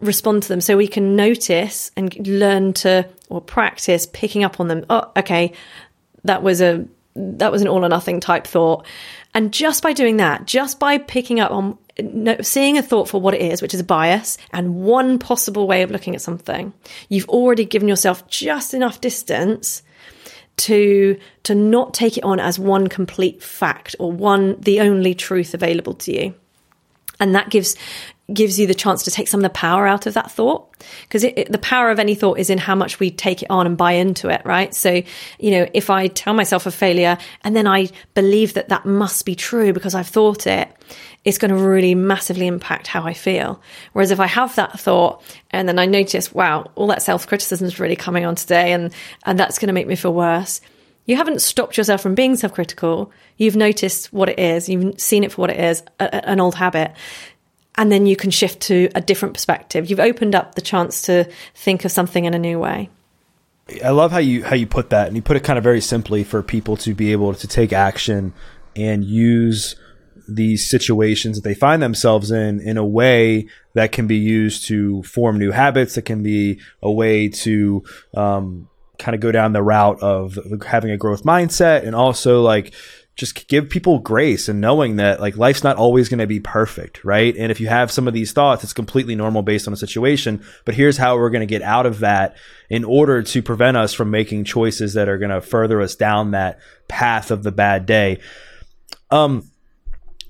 respond 0.00 0.42
to 0.42 0.48
them. 0.48 0.60
So 0.60 0.76
we 0.76 0.88
can 0.88 1.14
notice 1.14 1.92
and 1.96 2.26
learn 2.26 2.72
to 2.72 3.08
or 3.28 3.40
practice 3.40 4.06
picking 4.06 4.42
up 4.42 4.58
on 4.58 4.66
them. 4.66 4.84
Oh 4.90 5.10
okay 5.16 5.52
that 6.24 6.42
was 6.42 6.60
a 6.60 6.86
that 7.14 7.50
was 7.50 7.62
an 7.62 7.68
all 7.68 7.84
or 7.84 7.88
nothing 7.88 8.20
type 8.20 8.46
thought 8.46 8.86
and 9.38 9.52
just 9.52 9.84
by 9.84 9.92
doing 9.92 10.16
that, 10.16 10.46
just 10.46 10.80
by 10.80 10.98
picking 10.98 11.38
up 11.38 11.52
on 11.52 11.78
seeing 12.42 12.76
a 12.76 12.82
thought 12.82 13.08
for 13.08 13.20
what 13.20 13.34
it 13.34 13.40
is, 13.40 13.62
which 13.62 13.72
is 13.72 13.78
a 13.78 13.84
bias 13.84 14.36
and 14.52 14.74
one 14.74 15.16
possible 15.20 15.68
way 15.68 15.82
of 15.82 15.92
looking 15.92 16.16
at 16.16 16.20
something, 16.20 16.72
you've 17.08 17.28
already 17.28 17.64
given 17.64 17.86
yourself 17.86 18.26
just 18.26 18.74
enough 18.74 19.00
distance 19.00 19.84
to 20.56 21.16
to 21.44 21.54
not 21.54 21.94
take 21.94 22.18
it 22.18 22.24
on 22.24 22.40
as 22.40 22.58
one 22.58 22.88
complete 22.88 23.40
fact 23.40 23.94
or 24.00 24.10
one 24.10 24.60
the 24.60 24.80
only 24.80 25.14
truth 25.14 25.54
available 25.54 25.94
to 25.94 26.12
you. 26.12 26.34
And 27.20 27.32
that 27.36 27.48
gives 27.48 27.76
gives 28.32 28.60
you 28.60 28.66
the 28.66 28.74
chance 28.74 29.04
to 29.04 29.10
take 29.10 29.26
some 29.26 29.40
of 29.40 29.42
the 29.42 29.50
power 29.50 29.86
out 29.86 30.06
of 30.06 30.14
that 30.14 30.30
thought. 30.30 30.66
Because 31.02 31.22
the 31.22 31.58
power 31.60 31.90
of 31.90 31.98
any 31.98 32.14
thought 32.14 32.38
is 32.38 32.50
in 32.50 32.58
how 32.58 32.74
much 32.74 33.00
we 33.00 33.10
take 33.10 33.42
it 33.42 33.50
on 33.50 33.66
and 33.66 33.76
buy 33.76 33.92
into 33.92 34.28
it 34.28 34.42
right? 34.44 34.74
So 34.74 35.02
you 35.38 35.50
know 35.50 35.68
if 35.74 35.90
i 35.90 36.06
tell 36.06 36.34
myself 36.34 36.66
a 36.66 36.70
failure 36.70 37.18
and 37.42 37.56
then 37.56 37.66
i 37.66 37.88
believe 38.14 38.54
that 38.54 38.68
that 38.68 38.84
must 38.84 39.24
be 39.24 39.34
true 39.34 39.72
because 39.72 39.94
i've 39.94 40.08
thought 40.08 40.46
it 40.46 40.68
it's 41.24 41.38
going 41.38 41.50
to 41.50 41.56
really 41.56 41.94
massively 41.94 42.46
impact 42.46 42.86
how 42.86 43.02
i 43.04 43.12
feel. 43.12 43.60
Whereas 43.92 44.10
if 44.10 44.20
i 44.20 44.26
have 44.26 44.54
that 44.56 44.78
thought 44.78 45.22
and 45.50 45.68
then 45.68 45.78
i 45.78 45.86
notice 45.86 46.32
wow 46.32 46.70
all 46.74 46.86
that 46.88 47.02
self-criticism 47.02 47.66
is 47.66 47.80
really 47.80 47.96
coming 47.96 48.24
on 48.24 48.34
today 48.34 48.72
and 48.72 48.92
and 49.24 49.38
that's 49.38 49.58
going 49.58 49.68
to 49.68 49.74
make 49.74 49.86
me 49.86 49.96
feel 49.96 50.14
worse 50.14 50.60
you 51.06 51.16
haven't 51.16 51.40
stopped 51.40 51.78
yourself 51.78 52.02
from 52.02 52.14
being 52.14 52.36
self-critical. 52.36 53.10
You've 53.38 53.56
noticed 53.56 54.12
what 54.12 54.28
it 54.28 54.38
is. 54.38 54.68
You've 54.68 55.00
seen 55.00 55.24
it 55.24 55.32
for 55.32 55.40
what 55.40 55.48
it 55.48 55.58
is 55.58 55.82
a, 55.98 56.28
an 56.28 56.38
old 56.38 56.54
habit 56.54 56.92
and 57.78 57.92
then 57.92 58.06
you 58.06 58.16
can 58.16 58.30
shift 58.30 58.60
to 58.62 58.90
a 58.94 59.00
different 59.00 59.34
perspective. 59.34 59.88
You've 59.88 60.00
opened 60.00 60.34
up 60.34 60.56
the 60.56 60.60
chance 60.60 61.00
to 61.02 61.30
think 61.54 61.84
of 61.84 61.92
something 61.92 62.24
in 62.24 62.34
a 62.34 62.38
new 62.38 62.58
way. 62.58 62.90
I 63.82 63.90
love 63.90 64.10
how 64.10 64.18
you 64.18 64.44
how 64.44 64.56
you 64.56 64.66
put 64.66 64.90
that, 64.90 65.06
and 65.06 65.16
you 65.16 65.22
put 65.22 65.36
it 65.36 65.44
kind 65.44 65.58
of 65.58 65.64
very 65.64 65.80
simply 65.80 66.24
for 66.24 66.42
people 66.42 66.76
to 66.78 66.94
be 66.94 67.12
able 67.12 67.32
to 67.34 67.46
take 67.46 67.72
action 67.72 68.34
and 68.74 69.04
use 69.04 69.76
these 70.28 70.68
situations 70.68 71.36
that 71.36 71.44
they 71.48 71.54
find 71.54 71.80
themselves 71.82 72.30
in 72.30 72.60
in 72.60 72.76
a 72.76 72.84
way 72.84 73.46
that 73.74 73.92
can 73.92 74.06
be 74.06 74.16
used 74.16 74.66
to 74.66 75.02
form 75.04 75.38
new 75.38 75.52
habits. 75.52 75.94
That 75.94 76.02
can 76.02 76.22
be 76.22 76.60
a 76.82 76.90
way 76.90 77.28
to 77.28 77.84
um, 78.14 78.68
kind 78.98 79.14
of 79.14 79.20
go 79.20 79.30
down 79.30 79.52
the 79.52 79.62
route 79.62 80.02
of 80.02 80.38
having 80.66 80.90
a 80.90 80.96
growth 80.96 81.22
mindset, 81.22 81.86
and 81.86 81.94
also 81.94 82.42
like 82.42 82.72
just 83.18 83.48
give 83.48 83.68
people 83.68 83.98
grace 83.98 84.48
and 84.48 84.60
knowing 84.60 84.96
that 84.96 85.20
like 85.20 85.36
life's 85.36 85.64
not 85.64 85.76
always 85.76 86.08
going 86.08 86.20
to 86.20 86.26
be 86.26 86.38
perfect, 86.38 87.04
right? 87.04 87.36
And 87.36 87.50
if 87.50 87.60
you 87.60 87.66
have 87.66 87.90
some 87.90 88.06
of 88.06 88.14
these 88.14 88.32
thoughts, 88.32 88.62
it's 88.62 88.72
completely 88.72 89.16
normal 89.16 89.42
based 89.42 89.66
on 89.66 89.72
the 89.72 89.76
situation. 89.76 90.44
But 90.64 90.76
here's 90.76 90.96
how 90.96 91.16
we're 91.16 91.30
going 91.30 91.40
to 91.40 91.46
get 91.46 91.62
out 91.62 91.84
of 91.84 91.98
that 91.98 92.36
in 92.70 92.84
order 92.84 93.24
to 93.24 93.42
prevent 93.42 93.76
us 93.76 93.92
from 93.92 94.12
making 94.12 94.44
choices 94.44 94.94
that 94.94 95.08
are 95.08 95.18
going 95.18 95.32
to 95.32 95.40
further 95.40 95.80
us 95.80 95.96
down 95.96 96.30
that 96.30 96.60
path 96.86 97.32
of 97.32 97.42
the 97.42 97.50
bad 97.50 97.86
day. 97.86 98.20
Um, 99.10 99.50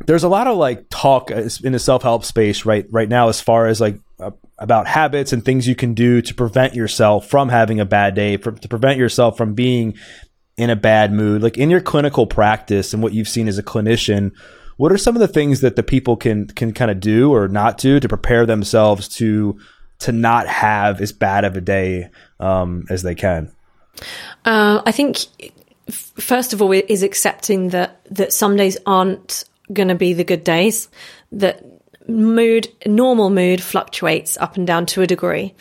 there's 0.06 0.24
a 0.24 0.28
lot 0.28 0.46
of 0.46 0.56
like 0.56 0.86
talk 0.88 1.30
in 1.30 1.72
the 1.72 1.78
self 1.78 2.02
help 2.02 2.24
space 2.24 2.64
right 2.64 2.86
right 2.90 3.08
now 3.08 3.28
as 3.28 3.40
far 3.40 3.66
as 3.66 3.80
like 3.80 3.98
uh, 4.18 4.30
about 4.58 4.86
habits 4.86 5.32
and 5.32 5.44
things 5.44 5.68
you 5.68 5.74
can 5.74 5.94
do 5.94 6.22
to 6.22 6.34
prevent 6.34 6.74
yourself 6.74 7.28
from 7.28 7.48
having 7.48 7.80
a 7.80 7.84
bad 7.84 8.14
day, 8.14 8.36
for, 8.36 8.52
to 8.52 8.68
prevent 8.68 8.98
yourself 8.98 9.36
from 9.36 9.54
being 9.54 9.94
in 10.58 10.68
a 10.70 10.76
bad 10.76 11.12
mood? 11.12 11.42
Like 11.42 11.56
in 11.56 11.70
your 11.70 11.80
clinical 11.80 12.26
practice 12.26 12.92
and 12.92 13.02
what 13.02 13.14
you've 13.14 13.28
seen 13.28 13.48
as 13.48 13.56
a 13.56 13.62
clinician, 13.62 14.32
what 14.76 14.92
are 14.92 14.98
some 14.98 15.16
of 15.16 15.20
the 15.20 15.28
things 15.28 15.60
that 15.60 15.76
the 15.76 15.82
people 15.82 16.16
can 16.16 16.46
can 16.48 16.72
kind 16.72 16.90
of 16.90 17.00
do 17.00 17.32
or 17.32 17.48
not 17.48 17.78
do 17.78 17.98
to 18.00 18.08
prepare 18.08 18.44
themselves 18.44 19.08
to 19.16 19.58
to 20.00 20.12
not 20.12 20.46
have 20.46 21.00
as 21.00 21.12
bad 21.12 21.44
of 21.44 21.56
a 21.56 21.60
day 21.60 22.10
um, 22.40 22.84
as 22.90 23.02
they 23.02 23.14
can? 23.14 23.50
Uh, 24.44 24.82
I 24.84 24.92
think 24.92 25.18
first 25.90 26.52
of 26.52 26.60
all 26.60 26.72
is 26.72 27.02
accepting 27.02 27.70
that 27.70 28.00
that 28.10 28.32
some 28.32 28.56
days 28.56 28.76
aren't 28.86 29.44
going 29.72 29.88
to 29.88 29.94
be 29.94 30.12
the 30.12 30.24
good 30.24 30.44
days. 30.44 30.88
That 31.32 31.64
mood 32.08 32.68
normal 32.86 33.30
mood 33.30 33.62
fluctuates 33.62 34.36
up 34.38 34.56
and 34.56 34.66
down 34.66 34.86
to 34.86 35.02
a 35.02 35.06
degree 35.06 35.54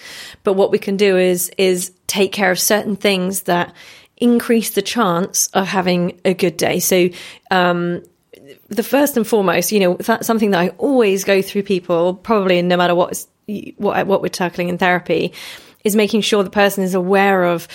but 0.44 0.54
what 0.54 0.72
we 0.72 0.80
can 0.80 0.96
do 0.96 1.18
is 1.18 1.52
is 1.58 1.92
take 2.08 2.32
care 2.32 2.52
of 2.52 2.58
certain 2.58 2.96
things 2.96 3.44
that 3.44 3.76
increase 4.18 4.72
the 4.72 4.82
chance 4.82 5.48
of 5.54 5.68
having 5.68 6.20
a 6.26 6.34
good 6.34 6.58
day. 6.58 6.80
So, 6.80 7.10
um, 7.52 8.04
the 8.70 8.84
first 8.84 9.18
and 9.18 9.26
foremost, 9.26 9.72
you 9.72 9.80
know, 9.80 9.96
that's 9.96 10.28
something 10.28 10.52
that 10.52 10.60
I 10.60 10.70
always 10.78 11.24
go 11.24 11.42
through 11.42 11.64
people, 11.64 12.16
probably 12.16 12.62
no 12.62 12.78
matter 12.78 12.96
what 12.96 13.26
what 13.78 14.08
what 14.08 14.22
we're 14.22 14.30
tackling 14.30 14.70
in 14.70 14.78
therapy, 14.78 15.34
is 15.84 15.96
making 15.96 16.22
sure 16.22 16.44
the 16.44 16.50
person 16.50 16.84
is 16.84 16.94
aware 16.94 17.46
of 17.46 17.68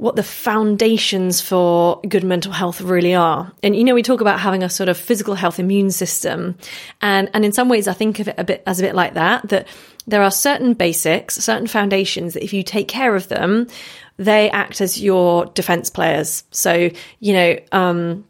what 0.00 0.16
the 0.16 0.22
foundations 0.22 1.42
for 1.42 2.00
good 2.08 2.24
mental 2.24 2.52
health 2.52 2.80
really 2.80 3.14
are. 3.14 3.52
And 3.62 3.76
you 3.76 3.84
know, 3.84 3.94
we 3.94 4.02
talk 4.02 4.22
about 4.22 4.40
having 4.40 4.62
a 4.62 4.70
sort 4.70 4.88
of 4.88 4.96
physical 4.96 5.34
health 5.34 5.58
immune 5.58 5.90
system, 5.90 6.56
and 7.02 7.28
and 7.34 7.44
in 7.44 7.52
some 7.52 7.68
ways, 7.68 7.86
I 7.86 7.92
think 7.92 8.18
of 8.18 8.28
it 8.28 8.34
a 8.38 8.44
bit 8.44 8.62
as 8.66 8.80
a 8.80 8.82
bit 8.82 8.94
like 8.94 9.14
that. 9.14 9.48
That 9.50 9.68
there 10.06 10.22
are 10.22 10.30
certain 10.30 10.72
basics, 10.72 11.34
certain 11.36 11.66
foundations 11.66 12.32
that 12.34 12.42
if 12.42 12.54
you 12.54 12.62
take 12.62 12.88
care 12.88 13.14
of 13.14 13.28
them, 13.28 13.66
they 14.20 14.50
act 14.50 14.82
as 14.82 15.00
your 15.00 15.46
defense 15.46 15.88
players. 15.88 16.44
So, 16.50 16.90
you 17.20 17.32
know, 17.32 17.58
um, 17.72 18.26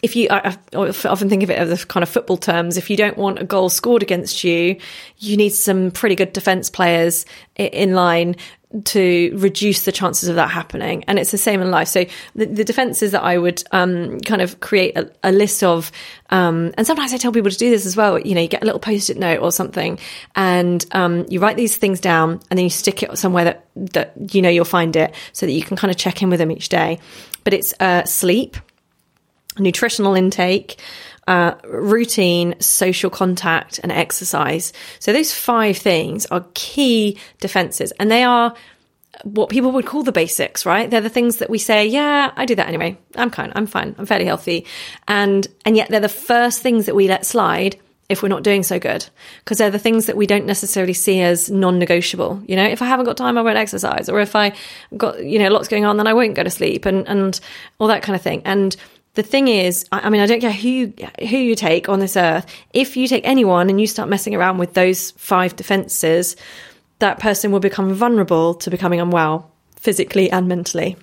if 0.00 0.14
you, 0.14 0.28
I, 0.30 0.56
often 0.72 1.28
think 1.28 1.42
of 1.42 1.50
it 1.50 1.58
as 1.58 1.84
kind 1.84 2.04
of 2.04 2.08
football 2.08 2.36
terms. 2.36 2.76
If 2.76 2.88
you 2.90 2.96
don't 2.96 3.18
want 3.18 3.40
a 3.40 3.44
goal 3.44 3.68
scored 3.68 4.02
against 4.02 4.44
you, 4.44 4.76
you 5.18 5.36
need 5.36 5.48
some 5.48 5.90
pretty 5.90 6.14
good 6.14 6.32
defense 6.32 6.70
players 6.70 7.26
in 7.56 7.94
line 7.94 8.36
to 8.84 9.32
reduce 9.34 9.84
the 9.84 9.92
chances 9.92 10.28
of 10.28 10.36
that 10.36 10.50
happening. 10.50 11.04
And 11.06 11.18
it's 11.18 11.30
the 11.30 11.38
same 11.38 11.62
in 11.62 11.70
life. 11.70 11.88
So 11.88 12.04
the, 12.34 12.46
the 12.46 12.64
defenses 12.64 13.12
that 13.12 13.22
I 13.22 13.38
would 13.38 13.62
um, 13.72 14.20
kind 14.20 14.42
of 14.42 14.60
create 14.60 14.96
a, 14.96 15.10
a 15.24 15.32
list 15.32 15.62
of, 15.62 15.90
um, 16.30 16.72
and 16.76 16.86
sometimes 16.86 17.12
I 17.12 17.16
tell 17.16 17.32
people 17.32 17.50
to 17.50 17.56
do 17.56 17.70
this 17.70 17.86
as 17.86 17.96
well. 17.96 18.18
You 18.18 18.34
know, 18.34 18.40
you 18.40 18.48
get 18.48 18.62
a 18.62 18.66
little 18.66 18.80
post-it 18.80 19.16
note 19.16 19.40
or 19.40 19.52
something, 19.52 19.98
and 20.34 20.84
um, 20.92 21.26
you 21.28 21.40
write 21.40 21.56
these 21.56 21.76
things 21.76 22.00
down, 22.00 22.40
and 22.50 22.58
then 22.58 22.64
you 22.64 22.70
stick 22.70 23.02
it 23.02 23.16
somewhere 23.16 23.44
that 23.44 23.66
that 23.76 24.34
you 24.34 24.42
know 24.42 24.48
you'll 24.48 24.64
find 24.64 24.96
it, 24.96 25.14
so 25.32 25.46
that 25.46 25.52
you 25.52 25.62
can 25.62 25.76
kind 25.76 25.90
of 25.90 25.96
check 25.96 26.22
in 26.22 26.30
with 26.30 26.38
them 26.38 26.50
each 26.50 26.68
day. 26.68 26.98
But 27.44 27.54
it's 27.54 27.74
uh, 27.80 28.04
sleep, 28.04 28.56
nutritional 29.58 30.14
intake. 30.14 30.80
Uh, 31.26 31.56
routine, 31.64 32.54
social 32.60 33.10
contact, 33.10 33.80
and 33.82 33.90
exercise. 33.90 34.72
So 35.00 35.12
those 35.12 35.32
five 35.32 35.76
things 35.76 36.24
are 36.26 36.46
key 36.54 37.18
defenses, 37.40 37.92
and 37.98 38.10
they 38.10 38.22
are 38.22 38.54
what 39.24 39.48
people 39.48 39.72
would 39.72 39.86
call 39.86 40.02
the 40.02 40.12
basics, 40.12 40.66
right? 40.66 40.90
They're 40.90 41.00
the 41.00 41.08
things 41.08 41.38
that 41.38 41.50
we 41.50 41.58
say, 41.58 41.86
yeah, 41.86 42.32
I 42.36 42.44
do 42.46 42.54
that 42.54 42.68
anyway. 42.68 42.98
I'm 43.16 43.30
kind, 43.30 43.52
I'm 43.56 43.66
fine, 43.66 43.94
I'm 43.98 44.06
fairly 44.06 44.26
healthy, 44.26 44.66
and 45.08 45.46
and 45.64 45.76
yet 45.76 45.88
they're 45.88 46.00
the 46.00 46.08
first 46.08 46.62
things 46.62 46.86
that 46.86 46.94
we 46.94 47.08
let 47.08 47.26
slide 47.26 47.76
if 48.08 48.22
we're 48.22 48.28
not 48.28 48.42
doing 48.42 48.62
so 48.62 48.78
good 48.78 49.08
because 49.40 49.58
they're 49.58 49.70
the 49.70 49.78
things 49.78 50.06
that 50.06 50.16
we 50.16 50.26
don't 50.26 50.46
necessarily 50.46 50.92
see 50.92 51.20
as 51.20 51.50
non-negotiable 51.50 52.40
you 52.46 52.54
know 52.54 52.64
if 52.64 52.80
i 52.80 52.86
haven't 52.86 53.04
got 53.04 53.16
time 53.16 53.36
i 53.36 53.42
won't 53.42 53.56
exercise 53.56 54.08
or 54.08 54.20
if 54.20 54.36
i 54.36 54.52
got 54.96 55.24
you 55.24 55.38
know 55.40 55.48
lots 55.48 55.66
going 55.66 55.84
on 55.84 55.96
then 55.96 56.06
i 56.06 56.14
won't 56.14 56.34
go 56.34 56.44
to 56.44 56.50
sleep 56.50 56.86
and 56.86 57.08
and 57.08 57.40
all 57.80 57.88
that 57.88 58.02
kind 58.02 58.14
of 58.14 58.22
thing 58.22 58.42
and 58.44 58.76
the 59.16 59.22
thing 59.22 59.48
is, 59.48 59.86
I 59.90 60.10
mean, 60.10 60.20
I 60.20 60.26
don't 60.26 60.40
care 60.40 60.52
who 60.52 60.68
you, 60.68 60.94
who 61.20 61.36
you 61.38 61.56
take 61.56 61.88
on 61.88 62.00
this 62.00 62.16
earth. 62.18 62.46
If 62.74 62.98
you 62.98 63.08
take 63.08 63.26
anyone 63.26 63.70
and 63.70 63.80
you 63.80 63.86
start 63.86 64.10
messing 64.10 64.34
around 64.34 64.58
with 64.58 64.74
those 64.74 65.12
five 65.12 65.56
defenses, 65.56 66.36
that 66.98 67.18
person 67.18 67.50
will 67.50 67.60
become 67.60 67.94
vulnerable 67.94 68.54
to 68.56 68.70
becoming 68.70 69.00
unwell 69.00 69.50
physically 69.76 70.30
and 70.30 70.48
mentally. 70.48 70.96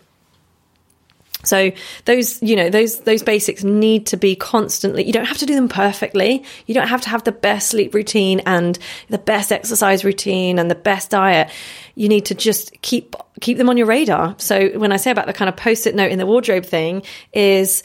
So 1.43 1.71
those, 2.05 2.41
you 2.41 2.55
know, 2.55 2.69
those 2.69 2.99
those 2.99 3.23
basics 3.23 3.63
need 3.63 4.05
to 4.07 4.17
be 4.17 4.35
constantly. 4.35 5.03
You 5.03 5.11
don't 5.11 5.25
have 5.25 5.39
to 5.39 5.45
do 5.45 5.55
them 5.55 5.67
perfectly. 5.67 6.43
You 6.67 6.73
don't 6.73 6.87
have 6.87 7.01
to 7.01 7.09
have 7.09 7.23
the 7.23 7.33
best 7.33 7.69
sleep 7.69 7.93
routine 7.93 8.41
and 8.45 8.77
the 9.09 9.17
best 9.17 9.51
exercise 9.51 10.05
routine 10.05 10.57
and 10.57 10.71
the 10.71 10.75
best 10.75 11.09
diet. 11.09 11.49
You 11.95 12.09
need 12.09 12.25
to 12.25 12.35
just 12.35 12.81
keep 12.81 13.15
keep 13.39 13.57
them 13.57 13.69
on 13.69 13.77
your 13.77 13.87
radar. 13.87 14.35
So 14.37 14.69
when 14.79 14.91
I 14.91 14.97
say 14.97 15.11
about 15.11 15.27
the 15.27 15.33
kind 15.33 15.49
of 15.49 15.55
post-it 15.55 15.95
note 15.95 16.11
in 16.11 16.19
the 16.19 16.25
wardrobe 16.25 16.65
thing 16.65 17.03
is 17.33 17.83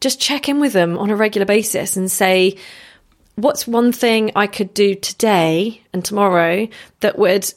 just 0.00 0.20
check 0.20 0.48
in 0.48 0.60
with 0.60 0.72
them 0.72 0.98
on 0.98 1.10
a 1.10 1.16
regular 1.16 1.44
basis 1.44 1.96
and 1.96 2.10
say 2.10 2.56
what's 3.36 3.66
one 3.66 3.92
thing 3.92 4.32
I 4.34 4.46
could 4.46 4.74
do 4.74 4.94
today 4.94 5.82
and 5.92 6.04
tomorrow 6.04 6.68
that 7.00 7.18
would 7.18 7.52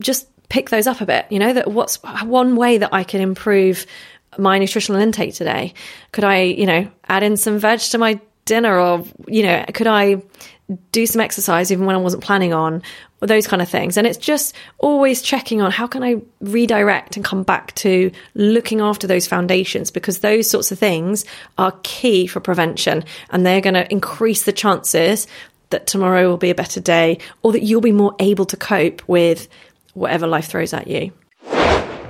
just 0.00 0.28
pick 0.48 0.70
those 0.70 0.86
up 0.86 1.00
a 1.00 1.06
bit, 1.06 1.26
you 1.30 1.38
know, 1.38 1.52
that 1.52 1.70
what's 1.70 1.96
one 2.22 2.56
way 2.56 2.78
that 2.78 2.92
I 2.92 3.04
can 3.04 3.20
improve 3.20 3.86
my 4.38 4.58
nutritional 4.58 5.00
intake 5.00 5.34
today? 5.34 5.74
Could 6.12 6.24
I, 6.24 6.42
you 6.42 6.66
know, 6.66 6.90
add 7.08 7.22
in 7.22 7.36
some 7.36 7.58
veg 7.58 7.80
to 7.80 7.98
my 7.98 8.20
dinner 8.44 8.78
or, 8.78 9.04
you 9.26 9.42
know, 9.42 9.64
could 9.72 9.86
I 9.86 10.22
do 10.90 11.06
some 11.06 11.20
exercise 11.20 11.70
even 11.70 11.86
when 11.86 11.94
I 11.94 12.00
wasn't 12.00 12.24
planning 12.24 12.52
on, 12.52 12.82
those 13.20 13.46
kind 13.46 13.62
of 13.62 13.68
things. 13.68 13.96
And 13.96 14.06
it's 14.06 14.18
just 14.18 14.54
always 14.78 15.22
checking 15.22 15.62
on 15.62 15.70
how 15.70 15.86
can 15.86 16.02
I 16.02 16.20
redirect 16.40 17.16
and 17.16 17.24
come 17.24 17.42
back 17.42 17.74
to 17.76 18.10
looking 18.34 18.80
after 18.80 19.06
those 19.06 19.26
foundations 19.26 19.90
because 19.90 20.18
those 20.18 20.50
sorts 20.50 20.72
of 20.72 20.78
things 20.78 21.24
are 21.56 21.72
key 21.82 22.26
for 22.26 22.40
prevention 22.40 23.04
and 23.30 23.46
they're 23.46 23.60
going 23.60 23.74
to 23.74 23.90
increase 23.90 24.44
the 24.44 24.52
chances 24.52 25.26
that 25.70 25.86
tomorrow 25.86 26.28
will 26.28 26.36
be 26.36 26.50
a 26.50 26.54
better 26.54 26.80
day 26.80 27.18
or 27.42 27.52
that 27.52 27.62
you'll 27.62 27.80
be 27.80 27.92
more 27.92 28.14
able 28.18 28.46
to 28.46 28.56
cope 28.56 29.06
with 29.08 29.48
whatever 29.94 30.26
life 30.26 30.46
throws 30.46 30.72
at 30.72 30.86
you. 30.86 31.12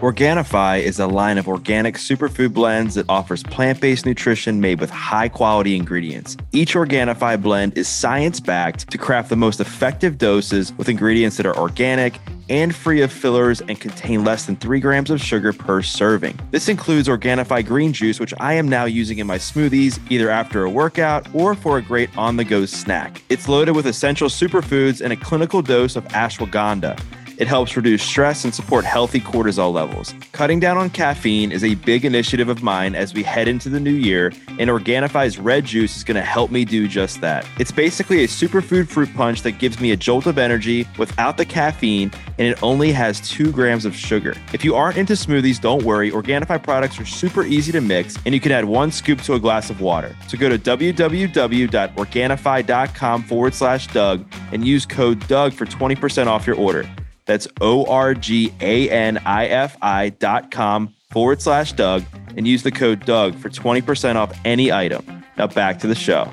Organifi 0.00 0.82
is 0.82 0.98
a 0.98 1.06
line 1.06 1.38
of 1.38 1.48
organic 1.48 1.94
superfood 1.94 2.52
blends 2.52 2.96
that 2.96 3.08
offers 3.08 3.42
plant 3.42 3.80
based 3.80 4.04
nutrition 4.04 4.60
made 4.60 4.78
with 4.78 4.90
high 4.90 5.28
quality 5.28 5.74
ingredients. 5.74 6.36
Each 6.52 6.74
Organifi 6.74 7.40
blend 7.40 7.78
is 7.78 7.88
science 7.88 8.38
backed 8.38 8.90
to 8.90 8.98
craft 8.98 9.30
the 9.30 9.36
most 9.36 9.58
effective 9.58 10.18
doses 10.18 10.74
with 10.74 10.90
ingredients 10.90 11.38
that 11.38 11.46
are 11.46 11.56
organic 11.56 12.18
and 12.50 12.74
free 12.74 13.00
of 13.00 13.10
fillers 13.10 13.62
and 13.62 13.80
contain 13.80 14.22
less 14.22 14.44
than 14.44 14.56
3 14.56 14.80
grams 14.80 15.08
of 15.08 15.18
sugar 15.18 15.54
per 15.54 15.80
serving. 15.80 16.38
This 16.50 16.68
includes 16.68 17.08
Organifi 17.08 17.64
green 17.66 17.94
juice, 17.94 18.20
which 18.20 18.34
I 18.38 18.52
am 18.52 18.68
now 18.68 18.84
using 18.84 19.16
in 19.16 19.26
my 19.26 19.38
smoothies 19.38 19.98
either 20.10 20.28
after 20.28 20.64
a 20.64 20.70
workout 20.70 21.26
or 21.34 21.54
for 21.54 21.78
a 21.78 21.82
great 21.82 22.16
on 22.18 22.36
the 22.36 22.44
go 22.44 22.66
snack. 22.66 23.22
It's 23.30 23.48
loaded 23.48 23.74
with 23.74 23.86
essential 23.86 24.28
superfoods 24.28 25.00
and 25.00 25.10
a 25.10 25.16
clinical 25.16 25.62
dose 25.62 25.96
of 25.96 26.04
ashwagandha. 26.08 27.02
It 27.38 27.48
helps 27.48 27.76
reduce 27.76 28.02
stress 28.02 28.44
and 28.44 28.54
support 28.54 28.84
healthy 28.84 29.20
cortisol 29.20 29.72
levels. 29.72 30.14
Cutting 30.32 30.58
down 30.58 30.76
on 30.78 30.90
caffeine 30.90 31.52
is 31.52 31.62
a 31.62 31.74
big 31.74 32.04
initiative 32.04 32.48
of 32.48 32.62
mine 32.62 32.94
as 32.94 33.12
we 33.12 33.22
head 33.22 33.46
into 33.46 33.68
the 33.68 33.78
new 33.78 33.92
year, 33.92 34.32
and 34.58 34.70
Organifi's 34.70 35.38
red 35.38 35.66
juice 35.66 35.96
is 35.96 36.04
going 36.04 36.14
to 36.14 36.22
help 36.22 36.50
me 36.50 36.64
do 36.64 36.88
just 36.88 37.20
that. 37.20 37.46
It's 37.58 37.70
basically 37.70 38.24
a 38.24 38.26
superfood 38.26 38.88
fruit 38.88 39.14
punch 39.14 39.42
that 39.42 39.58
gives 39.58 39.78
me 39.80 39.90
a 39.90 39.96
jolt 39.96 40.24
of 40.26 40.38
energy 40.38 40.88
without 40.98 41.36
the 41.36 41.44
caffeine, 41.44 42.10
and 42.38 42.48
it 42.48 42.62
only 42.62 42.90
has 42.92 43.20
2 43.28 43.52
grams 43.52 43.84
of 43.84 43.94
sugar. 43.94 44.34
If 44.54 44.64
you 44.64 44.74
aren't 44.74 44.96
into 44.96 45.12
smoothies, 45.12 45.60
don't 45.60 45.82
worry. 45.82 46.10
Organifi 46.10 46.62
products 46.62 46.98
are 46.98 47.04
super 47.04 47.44
easy 47.44 47.70
to 47.72 47.82
mix, 47.82 48.16
and 48.24 48.34
you 48.34 48.40
can 48.40 48.52
add 48.52 48.64
one 48.64 48.90
scoop 48.90 49.20
to 49.22 49.34
a 49.34 49.40
glass 49.40 49.68
of 49.68 49.82
water. 49.82 50.16
So 50.28 50.38
go 50.38 50.48
to 50.48 50.58
www.organifi.com 50.58 53.22
forward 53.24 53.54
slash 53.54 53.88
Doug 53.88 54.24
and 54.52 54.66
use 54.66 54.86
code 54.86 55.28
Doug 55.28 55.52
for 55.52 55.66
20% 55.66 56.28
off 56.28 56.46
your 56.46 56.56
order. 56.56 56.88
That's 57.26 57.46
O 57.60 57.84
R 57.84 58.14
G 58.14 58.52
A 58.60 58.88
N 58.88 59.18
I 59.26 59.46
F 59.46 59.76
I 59.82 60.10
dot 60.10 60.50
com 60.50 60.94
forward 61.10 61.42
slash 61.42 61.72
Doug 61.72 62.04
and 62.36 62.46
use 62.46 62.62
the 62.62 62.70
code 62.70 63.04
Doug 63.04 63.34
for 63.36 63.48
20% 63.48 64.16
off 64.16 64.38
any 64.44 64.72
item. 64.72 65.04
Now 65.36 65.46
back 65.46 65.78
to 65.80 65.86
the 65.86 65.94
show. 65.94 66.30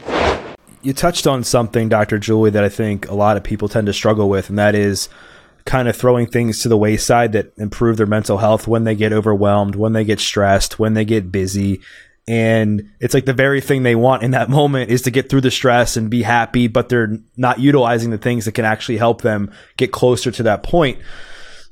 You 0.81 0.93
touched 0.93 1.27
on 1.27 1.43
something, 1.43 1.87
Dr. 1.87 2.19
Julie, 2.19 2.49
that 2.51 2.63
I 2.63 2.69
think 2.69 3.07
a 3.07 3.13
lot 3.13 3.37
of 3.37 3.43
people 3.43 3.69
tend 3.69 3.87
to 3.87 3.93
struggle 3.93 4.29
with, 4.29 4.49
and 4.49 4.59
that 4.59 4.75
is 4.75 5.07
kind 5.65 5.87
of 5.87 5.95
throwing 5.95 6.27
things 6.27 6.59
to 6.61 6.69
the 6.69 6.77
wayside 6.77 7.31
that 7.31 7.53
improve 7.57 7.95
their 7.95 8.05
mental 8.05 8.37
health 8.37 8.67
when 8.67 8.83
they 8.83 8.95
get 8.95 9.13
overwhelmed, 9.13 9.75
when 9.75 9.93
they 9.93 10.03
get 10.03 10.19
stressed, 10.19 10.79
when 10.79 10.93
they 10.93 11.05
get 11.05 11.31
busy. 11.31 11.79
And 12.27 12.91
it's 12.99 13.13
like 13.13 13.25
the 13.25 13.33
very 13.33 13.59
thing 13.59 13.83
they 13.83 13.95
want 13.95 14.23
in 14.23 14.31
that 14.31 14.49
moment 14.59 14.91
is 14.91 15.01
to 15.03 15.11
get 15.11 15.29
through 15.29 15.41
the 15.41 15.51
stress 15.51 15.97
and 15.97 16.09
be 16.09 16.23
happy, 16.23 16.67
but 16.67 16.89
they're 16.89 17.17
not 17.37 17.59
utilizing 17.59 18.11
the 18.11 18.17
things 18.17 18.45
that 18.45 18.53
can 18.53 18.65
actually 18.65 18.97
help 18.97 19.21
them 19.21 19.51
get 19.77 19.91
closer 19.91 20.31
to 20.31 20.43
that 20.43 20.63
point. 20.63 20.99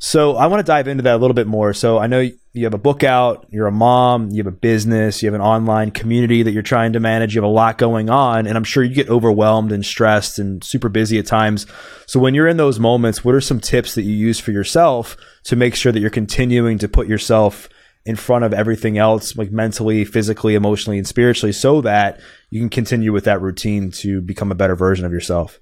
So 0.04 0.36
I 0.36 0.48
want 0.48 0.62
to 0.62 0.64
dive 0.66 0.88
into 0.88 1.04
that 1.04 1.14
a 1.14 1.18
little 1.18 1.36
bit 1.36 1.46
more. 1.46 1.76
So 1.76 2.00
I 2.00 2.08
know 2.08 2.28
you 2.54 2.64
have 2.64 2.74
a 2.74 2.80
book 2.80 3.04
out, 3.04 3.46
you're 3.52 3.68
a 3.68 3.72
mom, 3.72 4.32
you 4.32 4.38
have 4.38 4.48
a 4.48 4.52
business, 4.52 5.22
you 5.22 5.28
have 5.28 5.36
an 5.36 5.46
online 5.46 5.92
community 5.92 6.42
that 6.42 6.52
you're 6.54 6.64
trying 6.64 6.94
to 6.94 7.00
manage, 7.00 7.36
you 7.36 7.42
have 7.42 7.48
a 7.48 7.54
lot 7.54 7.78
going 7.78 8.10
on, 8.10 8.48
and 8.48 8.58
I'm 8.58 8.64
sure 8.64 8.84
you 8.84 8.96
get 8.96 9.10
overwhelmed 9.10 9.72
and 9.72 9.86
stressed 9.86 10.40
and 10.40 10.64
super 10.64 10.90
busy 10.90 11.20
at 11.20 11.28
times. 11.28 11.68
So 12.08 12.20
when 12.20 12.34
you're 12.34 12.48
in 12.48 12.58
those 12.58 12.80
moments, 12.80 13.24
what 13.24 13.36
are 13.36 13.42
some 13.42 13.60
tips 13.60 13.94
that 13.94 14.02
you 14.02 14.14
use 14.14 14.40
for 14.40 14.52
yourself 14.52 15.16
to 15.44 15.56
make 15.56 15.76
sure 15.76 15.92
that 15.92 16.00
you're 16.00 16.10
continuing 16.10 16.80
to 16.80 16.90
put 16.90 17.08
yourself 17.08 17.70
in 18.06 18.16
front 18.16 18.44
of 18.44 18.54
everything 18.54 18.98
else, 18.98 19.38
like 19.38 19.52
mentally, 19.52 20.06
physically, 20.06 20.56
emotionally, 20.56 20.98
and 20.98 21.08
spiritually, 21.08 21.52
so 21.52 21.82
that 21.82 22.20
you 22.50 22.60
can 22.60 22.70
continue 22.70 23.14
with 23.14 23.26
that 23.26 23.42
routine 23.42 23.92
to 23.92 24.22
become 24.22 24.52
a 24.52 24.56
better 24.56 24.76
version 24.76 25.06
of 25.06 25.12
yourself? 25.12 25.60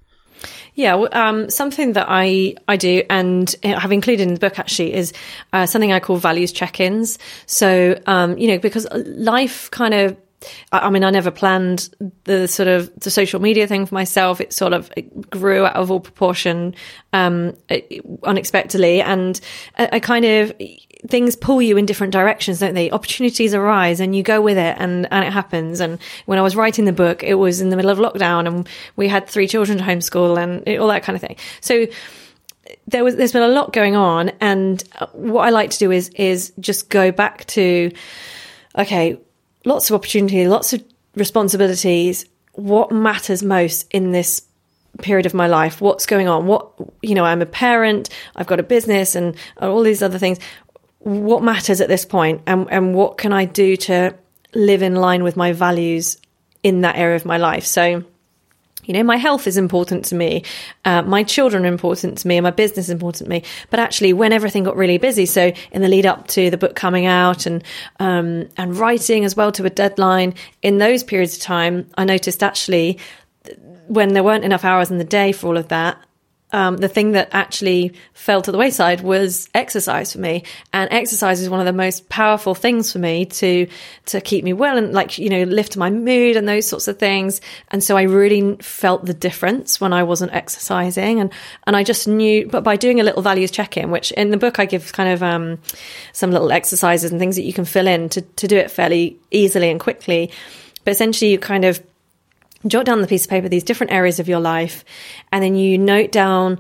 Yeah, 0.74 0.96
um, 0.96 1.50
something 1.50 1.94
that 1.94 2.06
I 2.08 2.56
I 2.68 2.78
do 2.78 3.04
and 3.10 3.54
have 3.64 3.92
included 3.92 4.26
in 4.26 4.36
the 4.36 4.40
book 4.40 4.58
actually 4.58 4.94
is 4.94 5.12
uh, 5.52 5.66
something 5.66 5.92
I 5.92 6.00
call 6.00 6.16
values 6.16 6.54
check-ins. 6.54 7.20
So 7.46 8.00
um, 8.06 8.38
you 8.38 8.48
know, 8.48 8.60
because 8.60 8.88
life 8.94 9.70
kind 9.72 9.94
of 9.94 10.16
I 10.72 10.90
mean, 10.90 11.04
I 11.04 11.10
never 11.10 11.32
planned 11.32 11.90
the 12.24 12.48
sort 12.48 12.68
of 12.68 12.94
the 13.00 13.12
social 13.12 13.42
media 13.42 13.68
thing 13.68 13.86
for 13.86 13.96
myself. 13.96 14.40
It 14.40 14.54
sort 14.54 14.74
of 14.74 14.92
it 14.96 15.30
grew 15.30 15.66
out 15.66 15.76
of 15.76 15.92
all 15.92 16.00
proportion, 16.00 16.76
um, 17.14 17.56
unexpectedly, 18.24 19.02
and 19.02 19.40
I, 19.78 19.90
I 19.94 20.00
kind 20.00 20.26
of 20.26 20.54
things 21.08 21.36
pull 21.36 21.62
you 21.62 21.78
in 21.78 21.86
different 21.86 22.12
directions, 22.12 22.60
don't 22.60 22.74
they? 22.74 22.92
Opportunities 22.92 23.54
arise 23.54 24.00
and 24.00 24.16
you 24.16 24.22
go 24.22 24.42
with 24.42 24.58
it 24.58 24.76
and, 24.80 25.08
and 25.12 25.26
it 25.26 25.32
happens. 25.32 25.80
And 25.80 25.98
when 26.26 26.38
I 26.38 26.42
was 26.42 26.56
writing 26.56 26.86
the 26.86 26.92
book, 26.92 27.24
it 27.24 27.36
was 27.36 27.62
in 27.62 27.70
the 27.70 27.78
middle 27.78 27.92
of 27.92 28.00
lockdown 28.00 28.48
and 28.48 28.68
we 28.98 29.08
had 29.08 29.28
three 29.28 29.48
children 29.48 29.78
to 29.78 29.84
homeschool 29.84 30.38
and 30.38 30.78
all 30.78 30.90
that 30.90 31.04
kind 31.04 31.16
of 31.16 31.22
thing. 31.22 31.38
So 31.62 31.88
there 32.88 33.04
was, 33.04 33.16
there's 33.16 33.32
been 33.32 33.44
a 33.44 33.48
lot 33.48 33.72
going 33.72 33.96
on. 33.96 34.32
And 34.42 34.84
what 35.14 35.48
I 35.48 35.52
like 35.52 35.70
to 35.72 35.80
do 35.80 35.92
is, 35.92 36.10
is 36.10 36.52
just 36.60 36.90
go 36.90 37.12
back 37.12 37.46
to, 37.48 37.92
okay, 38.78 39.20
lots 39.70 39.90
of 39.90 39.96
opportunity, 39.96 40.48
lots 40.48 40.74
of 40.74 40.84
responsibilities. 41.16 42.26
What 42.54 42.92
matters 42.92 43.42
most 43.42 43.88
in 43.92 44.12
this 44.12 44.42
period 45.02 45.26
of 45.26 45.34
my 45.34 45.48
life 45.48 45.80
what's 45.80 46.06
going 46.06 46.28
on 46.28 46.46
what 46.46 46.72
you 47.02 47.16
know 47.16 47.24
i'm 47.24 47.44
a 47.44 47.46
parent 47.46 48.10
i've 48.36 48.48
got 48.48 48.60
a 48.60 48.64
business 48.64 49.16
and 49.16 49.36
all 49.62 49.82
these 49.82 50.02
other 50.02 50.18
things 50.18 50.40
what 51.00 51.42
matters 51.42 51.82
at 51.82 51.88
this 51.88 52.06
point 52.06 52.42
and, 52.46 52.68
and 52.70 52.94
what 52.94 53.18
can 53.18 53.34
I 53.34 53.46
do 53.46 53.76
to 53.78 54.16
live 54.54 54.82
in 54.82 54.96
line 54.96 55.24
with 55.24 55.38
my 55.38 55.54
values 55.54 56.18
in 56.62 56.82
that 56.82 56.98
area 56.98 57.16
of 57.16 57.26
my 57.26 57.38
life. 57.38 57.66
So, 57.66 58.04
you 58.86 58.94
know, 58.94 59.04
my 59.04 59.18
health 59.18 59.48
is 59.48 59.58
important 59.58 60.06
to 60.06 60.16
me, 60.16 60.44
uh, 60.86 61.02
my 61.02 61.24
children 61.24 61.66
are 61.66 61.70
important 61.70 62.18
to 62.20 62.28
me, 62.28 62.38
and 62.38 62.44
my 62.44 62.52
business 62.52 62.86
is 62.86 62.90
important 62.90 63.26
to 63.26 63.30
me. 63.30 63.44
But 63.70 63.80
actually, 63.80 64.14
when 64.14 64.34
everything 64.34 64.64
got 64.64 64.76
really 64.76 64.98
busy, 64.98 65.26
so 65.26 65.52
in 65.72 65.82
the 65.82 65.88
lead 65.88 66.06
up 66.06 66.28
to 66.30 66.50
the 66.50 66.58
book 66.58 66.76
coming 66.76 67.06
out 67.06 67.46
and 67.46 67.64
um, 68.00 68.50
and 68.58 68.76
writing 68.76 69.26
as 69.26 69.36
well 69.36 69.52
to 69.54 69.66
a 69.66 69.70
deadline, 69.70 70.34
in 70.62 70.78
those 70.78 71.04
periods 71.04 71.36
of 71.36 71.42
time, 71.42 71.90
I 71.98 72.06
noticed 72.06 72.44
actually 72.44 72.98
when 73.88 74.14
there 74.14 74.24
weren't 74.24 74.44
enough 74.44 74.64
hours 74.64 74.92
in 74.92 74.98
the 74.98 75.04
day 75.04 75.32
for 75.32 75.48
all 75.48 75.58
of 75.58 75.68
that, 75.70 75.98
um, 76.52 76.78
the 76.78 76.88
thing 76.88 77.12
that 77.12 77.30
actually 77.32 77.94
fell 78.14 78.42
to 78.42 78.52
the 78.52 78.58
wayside 78.58 79.02
was 79.02 79.50
exercise 79.54 80.14
for 80.14 80.20
me. 80.20 80.44
And 80.74 80.92
exercise 80.92 81.42
is 81.42 81.50
one 81.50 81.60
of 81.60 81.66
the 81.66 81.74
most 81.74 82.10
powerful 82.10 82.56
things 82.56 82.92
for 82.92 83.00
me 83.00 83.26
to, 83.26 83.68
to 84.08 84.22
keep 84.22 84.44
me 84.44 84.54
well 84.54 84.78
and 84.78 84.92
like, 84.92 85.18
you 85.18 85.30
know, 85.30 85.44
lift 85.44 85.78
my 85.78 85.90
mood 85.90 86.36
and 86.36 86.48
those 86.48 86.68
sorts 86.68 86.88
of 86.88 86.98
things. 86.98 87.40
And 87.70 87.84
so 87.84 87.98
I 87.98 88.04
really 88.04 88.56
felt 88.58 89.06
the 89.06 89.14
difference 89.14 89.80
when 89.80 89.94
I 89.94 90.04
wasn't 90.04 90.34
exercising. 90.34 91.20
And, 91.20 91.32
and 91.68 91.76
I 91.76 91.84
just 91.84 92.08
knew, 92.08 92.48
but 92.48 92.64
by 92.64 92.76
doing 92.76 93.00
a 93.00 93.04
little 93.04 93.22
values 93.22 93.52
check 93.52 93.78
in, 93.78 93.92
which 93.92 94.12
in 94.14 94.32
the 94.32 94.38
book 94.38 94.60
I 94.60 94.66
give 94.66 94.92
kind 94.92 95.10
of, 95.10 95.22
um, 95.22 95.60
some 96.14 96.32
little 96.32 96.52
exercises 96.52 97.12
and 97.12 97.20
things 97.20 97.36
that 97.36 97.44
you 97.44 97.54
can 97.54 97.66
fill 97.66 97.88
in 97.88 98.10
to, 98.10 98.22
to 98.22 98.48
do 98.48 98.58
it 98.58 98.72
fairly 98.72 99.18
easily 99.32 99.70
and 99.70 99.80
quickly. 99.80 100.32
But 100.84 100.92
essentially 100.92 101.32
you 101.32 101.40
kind 101.40 101.66
of, 101.66 101.84
jot 102.68 102.86
down 102.86 103.02
the 103.02 103.08
piece 103.08 103.26
of 103.26 103.30
paper 103.30 103.48
these 103.48 103.64
different 103.64 103.92
areas 103.92 104.20
of 104.20 104.28
your 104.28 104.40
life 104.40 104.84
and 105.32 105.44
then 105.44 105.56
you 105.56 105.78
note 105.78 106.12
down 106.12 106.60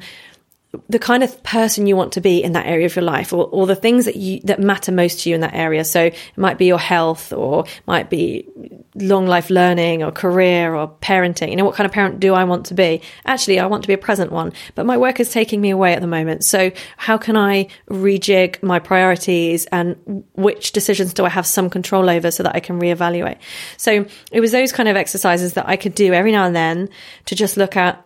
the 0.87 0.99
kind 0.99 1.23
of 1.23 1.41
person 1.41 1.87
you 1.87 1.95
want 1.95 2.13
to 2.13 2.21
be 2.21 2.43
in 2.43 2.51
that 2.53 2.67
area 2.67 2.85
of 2.85 2.95
your 2.95 3.03
life 3.03 3.33
or, 3.33 3.47
or 3.47 3.65
the 3.65 3.75
things 3.75 4.05
that 4.05 4.15
you 4.15 4.39
that 4.41 4.59
matter 4.59 4.91
most 4.91 5.21
to 5.21 5.29
you 5.29 5.35
in 5.35 5.41
that 5.41 5.55
area. 5.55 5.83
So 5.83 6.05
it 6.05 6.17
might 6.37 6.59
be 6.59 6.65
your 6.65 6.77
health 6.77 7.33
or 7.33 7.65
might 7.87 8.09
be 8.09 8.47
long 8.93 9.25
life 9.25 9.49
learning 9.49 10.03
or 10.03 10.11
career 10.11 10.75
or 10.75 10.87
parenting. 10.87 11.49
You 11.49 11.55
know 11.55 11.65
what 11.65 11.73
kind 11.73 11.85
of 11.85 11.91
parent 11.91 12.19
do 12.19 12.35
i 12.35 12.43
want 12.43 12.67
to 12.67 12.75
be? 12.75 13.01
Actually 13.25 13.59
i 13.59 13.65
want 13.65 13.83
to 13.83 13.87
be 13.87 13.93
a 13.93 13.97
present 13.97 14.31
one 14.31 14.53
but 14.75 14.85
my 14.85 14.95
work 14.95 15.19
is 15.19 15.31
taking 15.31 15.59
me 15.59 15.71
away 15.71 15.93
at 15.93 16.01
the 16.01 16.07
moment. 16.07 16.43
So 16.43 16.71
how 16.97 17.17
can 17.17 17.35
i 17.35 17.67
rejig 17.89 18.61
my 18.61 18.77
priorities 18.77 19.65
and 19.67 20.23
which 20.35 20.71
decisions 20.71 21.15
do 21.15 21.25
i 21.25 21.29
have 21.29 21.47
some 21.47 21.71
control 21.71 22.09
over 22.11 22.29
so 22.29 22.43
that 22.43 22.55
i 22.55 22.59
can 22.59 22.79
reevaluate? 22.79 23.37
So 23.77 24.05
it 24.31 24.39
was 24.39 24.51
those 24.51 24.71
kind 24.71 24.87
of 24.87 24.95
exercises 24.95 25.53
that 25.53 25.67
i 25.67 25.77
could 25.77 25.95
do 25.95 26.13
every 26.13 26.31
now 26.31 26.45
and 26.45 26.55
then 26.55 26.89
to 27.25 27.35
just 27.35 27.57
look 27.57 27.75
at 27.75 28.05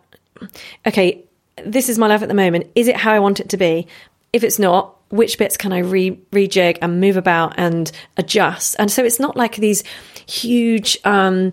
okay 0.86 1.24
this 1.64 1.88
is 1.88 1.98
my 1.98 2.06
life 2.06 2.22
at 2.22 2.28
the 2.28 2.34
moment. 2.34 2.70
Is 2.74 2.88
it 2.88 2.96
how 2.96 3.12
I 3.12 3.18
want 3.18 3.40
it 3.40 3.48
to 3.50 3.56
be? 3.56 3.86
If 4.32 4.42
it's 4.42 4.58
not, 4.58 4.96
which 5.10 5.38
bits 5.38 5.56
can 5.56 5.72
I 5.72 5.78
re- 5.78 6.18
rejig 6.32 6.78
and 6.82 7.00
move 7.00 7.16
about 7.16 7.54
and 7.56 7.90
adjust? 8.16 8.76
And 8.78 8.90
so 8.90 9.04
it's 9.04 9.20
not 9.20 9.36
like 9.36 9.56
these 9.56 9.84
huge, 10.26 10.98
um, 11.04 11.52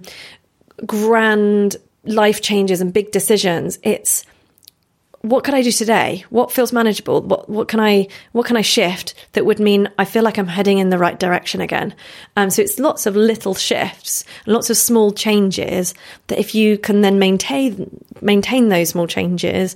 grand 0.86 1.76
life 2.04 2.42
changes 2.42 2.82
and 2.82 2.92
big 2.92 3.12
decisions. 3.12 3.78
It's 3.84 4.26
what 5.22 5.44
could 5.44 5.54
I 5.54 5.62
do 5.62 5.72
today? 5.72 6.26
What 6.30 6.52
feels 6.52 6.74
manageable? 6.74 7.22
What 7.22 7.48
what 7.48 7.68
can 7.68 7.80
I 7.80 8.08
what 8.32 8.46
can 8.46 8.58
I 8.58 8.62
shift 8.62 9.14
that 9.34 9.46
would 9.46 9.60
mean 9.60 9.90
I 9.98 10.06
feel 10.06 10.24
like 10.24 10.38
I'm 10.38 10.48
heading 10.48 10.80
in 10.80 10.90
the 10.90 10.98
right 10.98 11.20
direction 11.20 11.62
again? 11.62 11.94
Um, 12.36 12.50
so 12.50 12.62
it's 12.62 12.80
lots 12.80 13.06
of 13.06 13.16
little 13.16 13.54
shifts, 13.54 14.26
lots 14.48 14.70
of 14.70 14.78
small 14.78 15.12
changes 15.12 15.94
that 16.28 16.40
if 16.40 16.56
you 16.56 16.78
can 16.78 17.02
then 17.02 17.20
maintain 17.20 18.04
maintain 18.22 18.70
those 18.70 18.90
small 18.90 19.08
changes, 19.08 19.76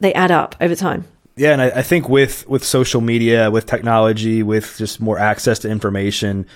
they 0.00 0.14
add 0.14 0.30
up 0.30 0.56
over 0.60 0.74
time. 0.74 1.04
Yeah, 1.36 1.52
and 1.52 1.60
I, 1.60 1.66
I 1.66 1.82
think 1.82 2.08
with 2.08 2.48
with 2.48 2.64
social 2.64 3.02
media, 3.02 3.50
with 3.50 3.66
technology, 3.66 4.42
with 4.42 4.76
just 4.78 5.00
more 5.00 5.18
access 5.18 5.58
to 5.60 5.70
information, 5.70 6.46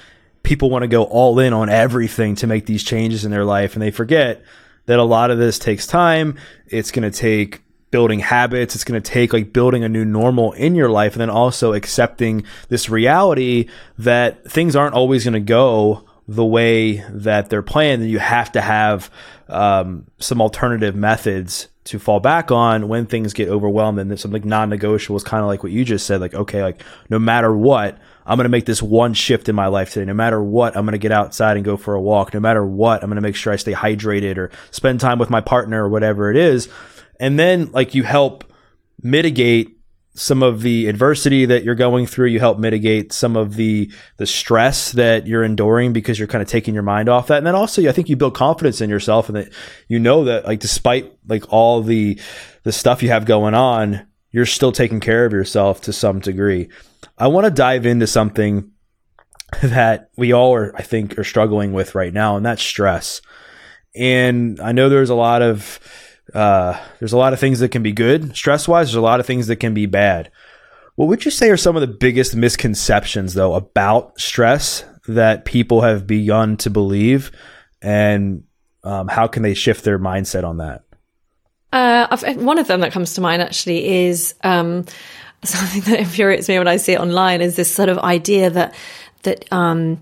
people 0.42 0.70
want 0.70 0.83
to 0.83 0.88
go 0.88 1.05
all 1.05 1.38
in 1.40 1.53
on 1.53 1.68
everything 1.68 2.37
to 2.37 2.46
make 2.46 2.64
these 2.64 2.83
changes 2.83 3.26
in 3.26 3.31
their 3.31 3.44
life, 3.44 3.74
and 3.74 3.83
they 3.83 3.90
forget 3.90 4.42
that 4.87 4.98
a 4.98 5.05
lot 5.05 5.31
of 5.31 5.37
this 5.37 5.59
takes 5.59 5.87
time. 5.87 6.38
It's 6.66 6.90
going 6.90 7.11
to 7.11 7.16
take 7.16 7.61
building 7.90 8.20
habits. 8.20 8.74
It's 8.74 8.85
going 8.85 9.00
to 9.00 9.11
take 9.11 9.33
like 9.33 9.53
building 9.53 9.85
a 9.85 9.88
new 9.88 10.05
normal 10.05 10.53
in 10.53 10.74
your 10.74 10.90
life 10.90 11.12
and 11.12 11.20
then 11.20 11.31
also 11.31 11.72
accepting 11.72 12.44
this 12.68 12.88
reality 12.88 13.68
that 13.98 14.50
things 14.50 14.76
aren't 14.76 14.94
always 14.94 15.24
going 15.24 15.35
to 15.35 15.40
go 15.40 16.05
the 16.29 16.44
way 16.44 17.05
that 17.11 17.50
they're 17.50 17.62
planned. 17.62 18.03
And 18.03 18.11
you 18.11 18.20
have 18.20 18.53
to 18.53 18.61
have 18.61 19.11
um, 19.48 20.07
some 20.18 20.40
alternative 20.40 20.94
methods 20.94 21.68
to 21.83 21.98
fall 21.98 22.20
back 22.20 22.53
on 22.53 22.87
when 22.87 23.07
things 23.07 23.33
get 23.33 23.48
overwhelmed. 23.48 23.98
And 23.98 24.20
something 24.20 24.46
non-negotiable 24.46 25.16
is 25.16 25.24
kind 25.24 25.42
of 25.42 25.48
like 25.48 25.64
what 25.64 25.72
you 25.72 25.85
just 25.85 26.07
said. 26.07 26.20
Like, 26.20 26.35
okay, 26.35 26.62
like 26.62 26.83
no 27.09 27.18
matter 27.18 27.55
what, 27.55 27.98
I'm 28.24 28.37
going 28.37 28.44
to 28.44 28.50
make 28.50 28.66
this 28.66 28.81
one 28.81 29.12
shift 29.12 29.48
in 29.48 29.57
my 29.57 29.66
life 29.66 29.92
today. 29.92 30.05
No 30.05 30.14
matter 30.14 30.40
what, 30.40 30.76
I'm 30.76 30.85
going 30.85 30.92
to 30.92 30.98
get 30.98 31.11
outside 31.11 31.57
and 31.57 31.64
go 31.64 31.76
for 31.76 31.94
a 31.94 32.00
walk. 32.00 32.33
No 32.33 32.38
matter 32.38 32.64
what, 32.64 33.03
I'm 33.03 33.09
going 33.09 33.16
to 33.16 33.22
make 33.22 33.35
sure 33.35 33.53
I 33.53 33.57
stay 33.57 33.72
hydrated 33.72 34.37
or 34.37 34.53
spend 34.70 35.00
time 35.00 35.18
with 35.18 35.31
my 35.31 35.40
partner 35.40 35.85
or 35.85 35.88
whatever 35.88 36.31
it 36.31 36.37
is 36.37 36.68
and 37.20 37.38
then 37.38 37.70
like 37.72 37.94
you 37.94 38.02
help 38.02 38.50
mitigate 39.02 39.76
some 40.14 40.42
of 40.42 40.62
the 40.62 40.88
adversity 40.88 41.44
that 41.46 41.62
you're 41.62 41.76
going 41.76 42.06
through. 42.06 42.26
You 42.26 42.40
help 42.40 42.59
mitigate 42.59 43.12
some 43.12 43.37
of 43.37 43.54
the 43.54 43.92
the 44.16 44.26
stress 44.26 44.92
that 44.92 45.26
you're 45.26 45.44
enduring 45.44 45.92
because 45.92 46.18
you're 46.18 46.28
kind 46.28 46.42
of 46.42 46.48
taking 46.48 46.74
your 46.74 46.83
mind 46.83 47.09
off 47.09 47.28
that. 47.28 47.38
And 47.38 47.46
then 47.46 47.54
also 47.54 47.87
i 47.88 47.92
think 47.92 48.09
you 48.09 48.16
build 48.16 48.35
confidence 48.35 48.80
in 48.80 48.90
yourself 48.90 49.28
and 49.28 49.37
that 49.37 49.52
you 49.87 49.98
know 49.98 50.24
that 50.24 50.46
like 50.46 50.61
despite 50.61 51.12
like 51.28 51.52
all 51.52 51.83
the 51.83 52.18
the 52.64 52.72
stuff 52.72 53.02
you 53.02 53.11
have 53.11 53.24
going 53.24 53.54
on 53.54 54.06
you're 54.33 54.46
still 54.46 54.72
taking 54.72 55.00
care 55.00 55.24
of 55.24 55.33
yourself 55.33 55.80
to 55.83 55.92
some 55.92 56.20
degree. 56.20 56.68
I 57.18 57.26
want 57.26 57.46
to 57.46 57.50
dive 57.50 57.85
into 57.85 58.06
something 58.06 58.70
that 59.62 60.11
we 60.16 60.33
all 60.33 60.54
are 60.54 60.74
i 60.76 60.83
think 60.83 61.18
are 61.18 61.24
struggling 61.24 61.72
with 61.72 61.94
right 61.94 62.12
now 62.12 62.37
and 62.37 62.44
that's 62.44 62.62
stress. 62.62 63.22
And 63.94 64.61
i 64.61 64.72
know 64.72 64.88
there's 64.88 65.11
a 65.11 65.14
lot 65.14 65.42
of 65.42 65.78
uh, 66.34 66.78
there's 66.98 67.12
a 67.12 67.18
lot 67.18 67.32
of 67.32 67.40
things 67.40 67.60
that 67.60 67.70
can 67.70 67.82
be 67.82 67.92
good 67.92 68.36
stress 68.36 68.68
wise. 68.68 68.88
There's 68.88 68.96
a 68.96 69.00
lot 69.00 69.20
of 69.20 69.26
things 69.26 69.46
that 69.48 69.56
can 69.56 69.74
be 69.74 69.86
bad. 69.86 70.30
What 70.96 71.08
would 71.08 71.24
you 71.24 71.30
say 71.30 71.50
are 71.50 71.56
some 71.56 71.76
of 71.76 71.80
the 71.80 71.86
biggest 71.86 72.36
misconceptions, 72.36 73.34
though, 73.34 73.54
about 73.54 74.20
stress 74.20 74.84
that 75.08 75.44
people 75.44 75.80
have 75.80 76.06
begun 76.06 76.56
to 76.58 76.70
believe, 76.70 77.32
and 77.80 78.44
um, 78.84 79.08
how 79.08 79.26
can 79.26 79.42
they 79.42 79.54
shift 79.54 79.84
their 79.84 79.98
mindset 79.98 80.44
on 80.44 80.58
that? 80.58 80.84
Uh, 81.72 82.16
one 82.36 82.58
of 82.58 82.66
them 82.66 82.80
that 82.80 82.92
comes 82.92 83.14
to 83.14 83.20
mind 83.20 83.40
actually 83.40 84.06
is 84.06 84.34
um, 84.42 84.84
something 85.42 85.82
that 85.82 86.00
infuriates 86.00 86.48
me 86.48 86.58
when 86.58 86.68
I 86.68 86.76
see 86.76 86.92
it 86.92 87.00
online. 87.00 87.40
Is 87.40 87.56
this 87.56 87.72
sort 87.72 87.88
of 87.88 87.98
idea 87.98 88.50
that 88.50 88.74
that 89.22 89.50
um, 89.52 90.00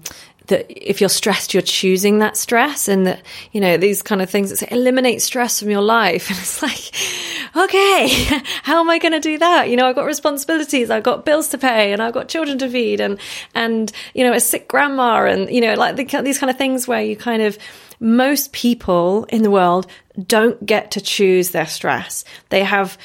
that 0.48 0.66
if 0.68 1.00
you're 1.00 1.08
stressed, 1.08 1.54
you're 1.54 1.62
choosing 1.62 2.18
that 2.18 2.36
stress, 2.36 2.88
and 2.88 3.06
that 3.06 3.22
you 3.52 3.60
know 3.60 3.76
these 3.76 4.02
kind 4.02 4.20
of 4.20 4.28
things 4.28 4.50
that 4.50 4.56
say 4.56 4.68
eliminate 4.70 5.22
stress 5.22 5.60
from 5.60 5.70
your 5.70 5.82
life. 5.82 6.28
And 6.38 6.38
it's 6.38 6.62
like, 6.62 7.64
okay, 7.64 8.08
how 8.62 8.80
am 8.80 8.90
I 8.90 8.98
going 8.98 9.12
to 9.12 9.20
do 9.20 9.38
that? 9.38 9.68
You 9.70 9.76
know, 9.76 9.86
I've 9.86 9.94
got 9.94 10.04
responsibilities, 10.04 10.90
I've 10.90 11.02
got 11.02 11.24
bills 11.24 11.48
to 11.48 11.58
pay, 11.58 11.92
and 11.92 12.02
I've 12.02 12.14
got 12.14 12.28
children 12.28 12.58
to 12.58 12.68
feed, 12.68 13.00
and 13.00 13.18
and 13.54 13.90
you 14.14 14.24
know 14.24 14.32
a 14.32 14.40
sick 14.40 14.68
grandma, 14.68 15.24
and 15.24 15.50
you 15.50 15.60
know 15.60 15.74
like 15.74 15.96
the, 15.96 16.22
these 16.22 16.38
kind 16.38 16.50
of 16.50 16.58
things 16.58 16.86
where 16.86 17.02
you 17.02 17.16
kind 17.16 17.42
of 17.42 17.58
most 18.00 18.52
people 18.52 19.24
in 19.30 19.42
the 19.42 19.50
world 19.50 19.86
don't 20.26 20.64
get 20.64 20.92
to 20.92 21.00
choose 21.00 21.50
their 21.50 21.66
stress. 21.66 22.24
They 22.48 22.62
have 22.64 22.98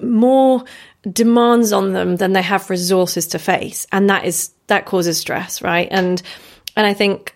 more 0.00 0.64
demands 1.10 1.72
on 1.72 1.92
them 1.92 2.16
than 2.16 2.32
they 2.32 2.42
have 2.42 2.70
resources 2.70 3.26
to 3.28 3.38
face, 3.38 3.86
and 3.92 4.10
that 4.10 4.24
is 4.24 4.50
that 4.66 4.86
causes 4.86 5.18
stress, 5.18 5.62
right? 5.62 5.88
And 5.90 6.22
and 6.76 6.86
I 6.86 6.94
think 6.94 7.34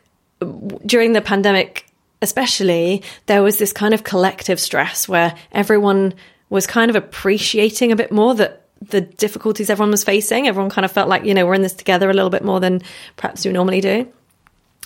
during 0.85 1.12
the 1.12 1.20
pandemic, 1.20 1.87
especially, 2.23 3.03
there 3.27 3.42
was 3.42 3.59
this 3.59 3.73
kind 3.73 3.94
of 3.94 4.05
collective 4.05 4.61
stress 4.61 5.09
where 5.09 5.35
everyone 5.53 6.14
was 6.51 6.66
kind 6.66 6.90
of 6.90 6.97
appreciating 6.97 7.92
a 7.92 7.97
bit 7.97 8.12
more 8.12 8.35
that 8.35 8.62
the 8.81 9.01
difficulties 9.01 9.70
everyone 9.70 9.90
was 9.90 10.05
facing. 10.05 10.47
Everyone 10.47 10.70
kind 10.70 10.85
of 10.85 10.92
felt 10.92 11.09
like, 11.09 11.25
you 11.25 11.35
know, 11.35 11.47
we're 11.47 11.55
in 11.55 11.62
this 11.62 11.75
together 11.75 12.11
a 12.11 12.14
little 12.14 12.31
bit 12.31 12.44
more 12.44 12.61
than 12.61 12.83
perhaps 13.16 13.44
we 13.44 13.53
normally 13.53 13.81
do. 13.81 14.07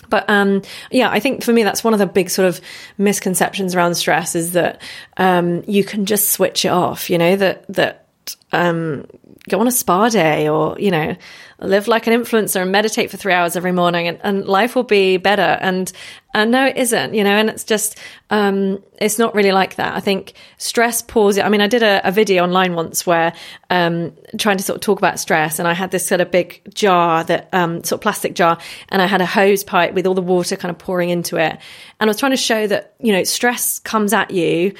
But 0.09 0.29
um, 0.29 0.61
yeah, 0.91 1.09
I 1.09 1.19
think 1.19 1.43
for 1.43 1.53
me 1.53 1.63
that's 1.63 1.83
one 1.83 1.93
of 1.93 1.99
the 1.99 2.05
big 2.05 2.29
sort 2.29 2.47
of 2.47 2.61
misconceptions 2.97 3.75
around 3.75 3.95
stress 3.95 4.35
is 4.35 4.53
that 4.53 4.81
um, 5.17 5.63
you 5.67 5.83
can 5.83 6.05
just 6.05 6.29
switch 6.29 6.65
it 6.65 6.69
off. 6.69 7.09
You 7.09 7.17
know 7.17 7.35
that 7.35 7.65
that 7.67 8.05
um, 8.51 9.05
go 9.47 9.59
on 9.59 9.67
a 9.67 9.71
spa 9.71 10.09
day 10.09 10.47
or, 10.49 10.77
you 10.79 10.91
know, 10.91 11.15
live 11.59 11.87
like 11.87 12.07
an 12.07 12.13
influencer 12.13 12.61
and 12.61 12.71
meditate 12.71 13.11
for 13.11 13.17
three 13.17 13.33
hours 13.33 13.55
every 13.55 13.71
morning 13.71 14.07
and, 14.07 14.19
and 14.23 14.45
life 14.45 14.75
will 14.75 14.83
be 14.83 15.17
better. 15.17 15.41
And, 15.41 15.91
and 16.33 16.51
no, 16.51 16.67
it 16.67 16.77
isn't, 16.77 17.13
you 17.13 17.23
know, 17.23 17.31
and 17.31 17.49
it's 17.49 17.63
just, 17.63 17.97
um, 18.29 18.81
it's 18.99 19.19
not 19.19 19.35
really 19.35 19.51
like 19.51 19.75
that. 19.75 19.95
I 19.95 19.99
think 19.99 20.33
stress 20.57 21.01
pours 21.01 21.37
I 21.37 21.49
mean, 21.49 21.61
I 21.61 21.67
did 21.67 21.83
a, 21.83 22.07
a 22.07 22.11
video 22.11 22.43
online 22.43 22.75
once 22.75 23.05
where, 23.05 23.33
um, 23.69 24.13
trying 24.37 24.57
to 24.57 24.63
sort 24.63 24.77
of 24.77 24.81
talk 24.81 24.99
about 24.99 25.19
stress 25.19 25.59
and 25.59 25.67
I 25.67 25.73
had 25.73 25.91
this 25.91 26.05
sort 26.05 26.21
of 26.21 26.31
big 26.31 26.61
jar 26.73 27.23
that, 27.25 27.49
um, 27.53 27.83
sort 27.83 27.99
of 27.99 28.01
plastic 28.01 28.35
jar 28.35 28.57
and 28.89 29.01
I 29.01 29.05
had 29.05 29.21
a 29.21 29.25
hose 29.25 29.63
pipe 29.63 29.93
with 29.93 30.05
all 30.05 30.13
the 30.13 30.21
water 30.21 30.55
kind 30.55 30.69
of 30.69 30.77
pouring 30.77 31.09
into 31.09 31.37
it. 31.37 31.57
And 31.99 32.09
I 32.09 32.11
was 32.11 32.17
trying 32.17 32.31
to 32.31 32.37
show 32.37 32.67
that, 32.67 32.95
you 32.99 33.11
know, 33.11 33.23
stress 33.23 33.79
comes 33.79 34.13
at 34.13 34.31
you 34.31 34.73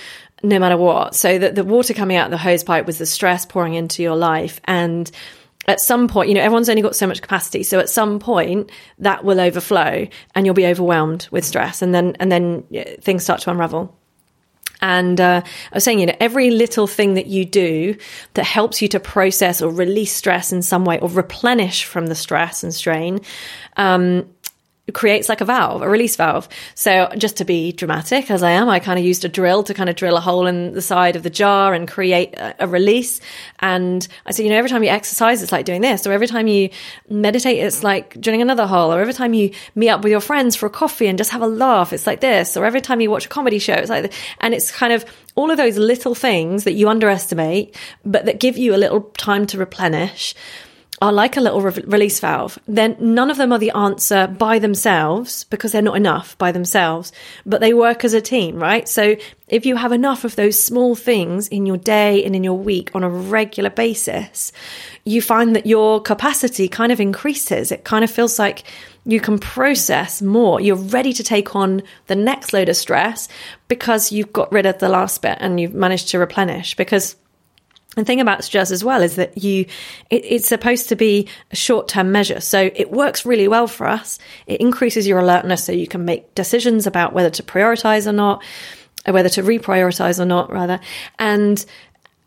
no 0.44 0.60
matter 0.60 0.78
what. 0.78 1.16
So 1.16 1.38
that 1.38 1.56
the 1.56 1.64
water 1.64 1.94
coming 1.94 2.18
out 2.18 2.26
of 2.26 2.32
the 2.32 2.38
hose 2.38 2.64
pipe 2.64 2.86
was 2.86 2.98
the 2.98 3.06
stress 3.06 3.46
pouring 3.46 3.74
into 3.74 4.04
your 4.04 4.16
life. 4.16 4.62
And 4.66 5.10
at 5.68 5.80
some 5.80 6.08
point, 6.08 6.30
you 6.30 6.36
know, 6.36 6.42
everyone's 6.42 6.70
only 6.70 6.82
got 6.82 6.96
so 6.96 7.08
much 7.08 7.22
capacity. 7.22 7.64
So 7.64 7.80
at 7.80 7.90
some 7.90 8.20
point 8.20 8.72
that 9.00 9.24
will 9.24 9.40
overflow 9.40 10.08
and 10.34 10.46
you'll 10.46 10.56
be 10.56 10.66
overwhelmed 10.66 11.28
with 11.32 11.46
stress. 11.46 11.82
And 11.82 11.94
then, 11.94 12.16
and 12.20 12.32
then 12.32 12.64
things 13.02 13.24
start 13.24 13.42
to 13.42 13.52
unravel. 13.52 13.96
And 14.82 15.20
uh, 15.20 15.42
I 15.44 15.76
was 15.76 15.84
saying, 15.84 16.00
you 16.00 16.06
know, 16.06 16.16
every 16.22 16.52
little 16.52 16.88
thing 16.88 17.16
that 17.16 17.28
you 17.28 17.44
do 17.44 17.98
that 18.36 18.46
helps 18.46 18.82
you 18.82 18.88
to 18.90 19.00
process 19.00 19.62
or 19.62 19.70
release 19.70 20.14
stress 20.14 20.54
in 20.54 20.62
some 20.62 20.86
way 20.86 21.00
or 21.00 21.10
replenish 21.10 21.84
from 21.84 22.08
the 22.08 22.16
stress 22.16 22.64
and 22.64 22.74
strain 22.74 23.20
um, 23.76 24.30
creates 24.92 25.30
like 25.30 25.42
a 25.42 25.46
valve, 25.46 25.82
a 25.82 25.90
release 25.90 26.16
valve. 26.16 26.48
So 26.76 27.10
just 27.18 27.38
to 27.38 27.46
be 27.46 27.72
dramatic 27.72 28.30
as 28.32 28.44
I 28.44 28.52
am, 28.52 28.70
I 28.70 28.80
kind 28.80 29.00
of 29.00 29.06
used 29.06 29.26
a 29.26 29.30
drill 29.30 29.64
to 29.64 29.74
kind 29.74 29.90
of 29.90 29.96
drill 29.96 30.18
a 30.18 30.20
hole 30.20 30.48
in 30.48 30.74
the 30.74 30.82
side 30.82 31.16
of 31.16 31.24
the 31.24 31.30
jar 31.30 31.74
and 31.74 31.88
create 31.88 32.34
a, 32.36 32.64
a, 32.64 32.68
release. 32.68 33.20
And 33.60 34.08
I 34.26 34.32
said, 34.32 34.44
you 34.44 34.50
know, 34.50 34.58
every 34.58 34.70
time 34.70 34.84
you 34.84 34.90
exercise, 34.90 35.42
it's 35.42 35.52
like 35.52 35.66
doing 35.66 35.82
this. 35.82 36.06
Or 36.06 36.12
every 36.12 36.28
time 36.28 36.48
you 36.48 36.70
meditate, 37.10 37.60
it's 37.60 37.84
like 37.84 38.20
drilling 38.20 38.42
another 38.42 38.68
hole. 38.68 38.94
Or 38.94 39.00
every 39.00 39.14
time 39.14 39.34
you 39.34 39.52
meet 39.76 39.90
up 39.90 40.04
with 40.04 40.12
your 40.12 40.22
friends 40.22 40.56
for 40.56 40.66
a 40.66 40.70
coffee 40.70 41.08
and 41.08 41.18
just 41.18 41.32
have 41.32 41.42
a 41.42 41.48
laugh, 41.48 41.94
it's 41.94 42.08
like 42.08 42.22
this. 42.22 42.56
Or 42.58 42.66
every 42.66 42.82
time 42.82 43.02
you 43.02 43.10
watch 43.10 43.26
a 43.26 43.30
comedy 43.30 43.60
show, 43.60 43.74
it's 43.74 43.90
like 43.90 44.10
this. 44.10 44.16
And 44.40 44.54
it's 44.54 44.72
kind 44.72 44.94
of 44.94 45.06
all 45.36 45.52
of 45.52 45.58
those 45.58 45.78
little 45.78 46.16
things 46.16 46.64
that 46.66 46.74
you 46.74 46.90
underestimate, 46.90 47.76
but 48.06 48.26
that 48.26 48.40
give 48.40 48.58
you 48.58 48.76
a 48.76 48.78
little 48.78 49.02
time 49.18 49.46
to 49.48 49.58
replenish 49.58 50.36
are 51.02 51.14
like 51.14 51.38
a 51.38 51.42
little 51.42 51.62
re- 51.62 51.84
release 51.86 52.20
valve. 52.20 52.60
Then 52.68 52.96
none 53.00 53.32
of 53.32 53.38
them 53.38 53.52
are 53.52 53.60
the 53.60 53.72
answer 53.72 54.28
by 54.28 54.60
themselves 54.60 55.46
because 55.46 55.72
they're 55.72 55.82
not 55.82 55.98
enough 55.98 56.38
by 56.38 56.52
themselves, 56.52 57.12
but 57.46 57.62
they 57.62 57.74
work 57.74 58.04
as 58.04 58.14
a 58.14 58.22
team, 58.22 58.58
right? 58.58 58.88
So 58.88 59.16
if 59.48 59.66
you 59.66 59.76
have 59.78 59.92
enough 59.92 60.24
of 60.24 60.36
those 60.36 60.62
small 60.62 60.96
things 60.96 61.48
in 61.48 61.66
your 61.66 61.78
day 61.78 62.24
and 62.24 62.36
in 62.36 62.44
your 62.44 62.58
week 62.58 62.92
on 62.94 63.04
a 63.04 63.10
regular 63.10 63.70
basis, 63.70 64.52
you 65.06 65.22
find 65.22 65.56
that 65.56 65.66
your 65.66 66.02
capacity 66.02 66.68
kind 66.68 66.92
of 66.92 67.00
increases. 67.00 67.72
It 67.72 67.84
kind 67.84 68.04
of 68.04 68.12
feels 68.12 68.38
like 68.38 68.64
you 69.06 69.20
can 69.20 69.40
process 69.40 70.22
more. 70.22 70.62
You're 70.62 70.76
ready 70.76 71.14
to 71.14 71.24
take 71.24 71.56
on 71.56 71.82
the 72.08 72.16
next 72.16 72.54
load 72.54 72.70
of 72.70 72.76
stress 72.76 73.28
because 73.68 74.12
you've 74.12 74.34
got 74.34 74.52
rid 74.52 74.66
of 74.66 74.80
the 74.80 74.90
last 74.90 75.22
bit 75.22 75.38
and 75.40 75.60
you've 75.60 75.74
managed 75.74 76.10
to 76.10 76.20
replenish 76.20 76.76
because 76.76 77.16
the 77.96 78.06
thing 78.06 78.22
about 78.22 78.44
stress 78.44 78.72
as 78.72 78.84
well 78.84 79.02
is 79.02 79.16
that 79.16 79.38
you, 79.38 79.66
it, 80.10 80.24
it's 80.24 80.48
supposed 80.48 80.90
to 80.90 80.96
be 80.96 81.28
a 81.52 81.56
short 81.56 81.88
term 81.88 82.12
measure. 82.12 82.40
So 82.40 82.70
it 82.76 82.92
works 82.92 83.26
really 83.26 83.48
well 83.48 83.68
for 83.68 83.88
us. 83.88 84.20
It 84.48 84.62
increases 84.62 85.08
your 85.08 85.20
alertness 85.20 85.64
so 85.64 85.72
you 85.72 85.88
can 85.88 86.06
make 86.06 86.36
decisions 86.36 86.86
about 86.88 87.14
whether 87.14 87.30
to 87.32 87.44
prioritize 87.44 88.06
or 88.06 88.14
not, 88.14 88.44
or 89.08 89.14
whether 89.14 89.30
to 89.30 89.42
reprioritize 89.42 90.20
or 90.20 90.26
not, 90.26 90.52
rather. 90.52 90.80
And, 91.18 91.64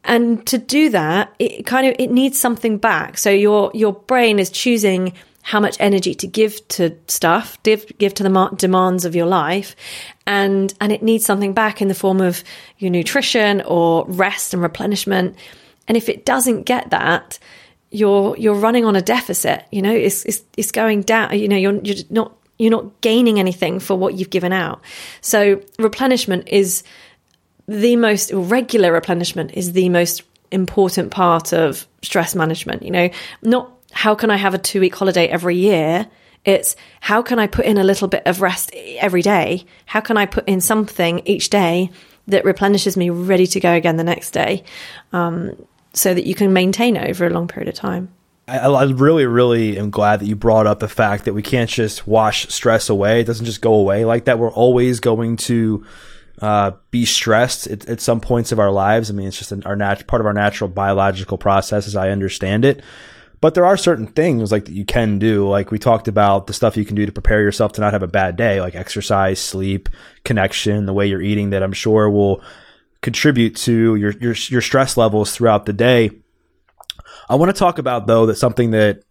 and 0.04 0.44
to 0.48 0.58
do 0.58 0.90
that, 0.90 1.32
it 1.38 1.64
kind 1.64 1.86
of, 1.86 1.94
it 1.98 2.10
needs 2.10 2.40
something 2.40 2.78
back. 2.78 3.16
So 3.16 3.30
your, 3.30 3.70
your 3.72 3.92
brain 3.92 4.40
is 4.40 4.50
choosing 4.50 5.12
how 5.42 5.58
much 5.60 5.76
energy 5.80 6.14
to 6.14 6.26
give 6.26 6.66
to 6.68 6.96
stuff, 7.08 7.60
give, 7.64 7.86
give 7.98 8.14
to 8.14 8.22
the 8.22 8.50
demands 8.56 9.04
of 9.04 9.14
your 9.14 9.26
life. 9.26 9.74
And, 10.26 10.72
and 10.80 10.92
it 10.92 11.02
needs 11.02 11.26
something 11.26 11.52
back 11.52 11.82
in 11.82 11.88
the 11.88 11.94
form 11.94 12.20
of 12.20 12.44
your 12.78 12.90
nutrition 12.90 13.60
or 13.62 14.04
rest 14.06 14.54
and 14.54 14.62
replenishment. 14.62 15.36
And 15.88 15.96
if 15.96 16.08
it 16.08 16.24
doesn't 16.24 16.62
get 16.62 16.90
that, 16.90 17.38
you're, 17.90 18.36
you're 18.38 18.54
running 18.54 18.84
on 18.84 18.96
a 18.96 19.02
deficit, 19.02 19.64
you 19.70 19.82
know, 19.82 19.92
it's, 19.92 20.24
it's, 20.24 20.42
it's 20.56 20.70
going 20.70 21.02
down, 21.02 21.38
you 21.38 21.48
know, 21.48 21.56
you're, 21.56 21.74
you're 21.82 22.04
not, 22.08 22.34
you're 22.58 22.70
not 22.70 23.00
gaining 23.00 23.38
anything 23.38 23.80
for 23.80 23.96
what 23.96 24.14
you've 24.14 24.30
given 24.30 24.52
out. 24.52 24.80
So 25.20 25.60
replenishment 25.78 26.48
is 26.48 26.84
the 27.68 27.96
most 27.96 28.32
regular 28.32 28.92
replenishment 28.92 29.52
is 29.54 29.72
the 29.72 29.88
most 29.88 30.22
important 30.50 31.10
part 31.10 31.52
of 31.52 31.86
stress 32.02 32.34
management, 32.34 32.82
you 32.82 32.90
know, 32.90 33.10
not 33.42 33.72
how 33.92 34.14
can 34.14 34.30
I 34.30 34.36
have 34.36 34.54
a 34.54 34.58
two 34.58 34.80
week 34.80 34.94
holiday 34.94 35.26
every 35.28 35.56
year? 35.56 36.08
It's 36.44 36.74
how 37.00 37.22
can 37.22 37.38
I 37.38 37.46
put 37.46 37.66
in 37.66 37.78
a 37.78 37.84
little 37.84 38.08
bit 38.08 38.22
of 38.26 38.40
rest 38.40 38.72
every 38.74 39.22
day? 39.22 39.64
How 39.86 40.00
can 40.00 40.16
I 40.16 40.26
put 40.26 40.48
in 40.48 40.60
something 40.60 41.22
each 41.24 41.50
day 41.50 41.90
that 42.26 42.44
replenishes 42.44 42.96
me 42.96 43.10
ready 43.10 43.46
to 43.46 43.60
go 43.60 43.72
again 43.72 43.96
the 43.96 44.04
next 44.04 44.32
day? 44.32 44.64
Um, 45.12 45.56
so 45.94 46.14
that 46.14 46.26
you 46.26 46.34
can 46.34 46.52
maintain 46.52 46.96
it 46.96 47.08
over 47.08 47.26
a 47.26 47.30
long 47.30 47.48
period 47.48 47.68
of 47.68 47.74
time. 47.74 48.08
I, 48.48 48.58
I, 48.58 48.84
really, 48.84 49.26
really 49.26 49.78
am 49.78 49.90
glad 49.90 50.20
that 50.20 50.26
you 50.26 50.34
brought 50.34 50.66
up 50.66 50.80
the 50.80 50.88
fact 50.88 51.26
that 51.26 51.34
we 51.34 51.42
can't 51.42 51.70
just 51.70 52.06
wash 52.06 52.48
stress 52.48 52.88
away. 52.88 53.20
It 53.20 53.24
doesn't 53.24 53.46
just 53.46 53.60
go 53.60 53.74
away 53.74 54.04
like 54.04 54.24
that. 54.24 54.38
We're 54.38 54.50
always 54.50 55.00
going 55.00 55.36
to 55.38 55.86
uh, 56.40 56.72
be 56.90 57.04
stressed 57.04 57.66
at, 57.68 57.88
at, 57.88 58.00
some 58.00 58.20
points 58.20 58.50
of 58.50 58.58
our 58.58 58.72
lives. 58.72 59.10
I 59.10 59.14
mean, 59.14 59.28
it's 59.28 59.38
just 59.38 59.52
an, 59.52 59.62
our 59.64 59.76
nat- 59.76 60.06
part 60.06 60.20
of 60.20 60.26
our 60.26 60.32
natural 60.32 60.68
biological 60.68 61.38
process, 61.38 61.86
as 61.86 61.94
I 61.94 62.10
understand 62.10 62.64
it. 62.64 62.82
But 63.42 63.54
there 63.54 63.66
are 63.66 63.76
certain 63.76 64.06
things 64.06 64.52
like 64.52 64.66
that 64.66 64.72
you 64.72 64.84
can 64.84 65.18
do. 65.18 65.48
Like 65.48 65.72
we 65.72 65.78
talked 65.80 66.06
about 66.06 66.46
the 66.46 66.52
stuff 66.52 66.76
you 66.76 66.84
can 66.84 66.94
do 66.94 67.04
to 67.04 67.12
prepare 67.12 67.42
yourself 67.42 67.72
to 67.72 67.80
not 67.80 67.92
have 67.92 68.04
a 68.04 68.06
bad 68.06 68.36
day, 68.36 68.60
like 68.60 68.76
exercise, 68.76 69.40
sleep, 69.40 69.88
connection, 70.24 70.86
the 70.86 70.92
way 70.92 71.08
you're 71.08 71.20
eating 71.20 71.50
that 71.50 71.62
I'm 71.62 71.72
sure 71.72 72.08
will 72.08 72.40
contribute 73.00 73.56
to 73.56 73.96
your, 73.96 74.12
your, 74.12 74.34
your 74.48 74.60
stress 74.60 74.96
levels 74.96 75.34
throughout 75.34 75.66
the 75.66 75.72
day. 75.72 76.12
I 77.28 77.34
want 77.34 77.50
to 77.50 77.58
talk 77.58 77.78
about 77.78 78.06
though 78.06 78.26
that 78.26 78.36
something 78.36 78.70
that 78.70 79.02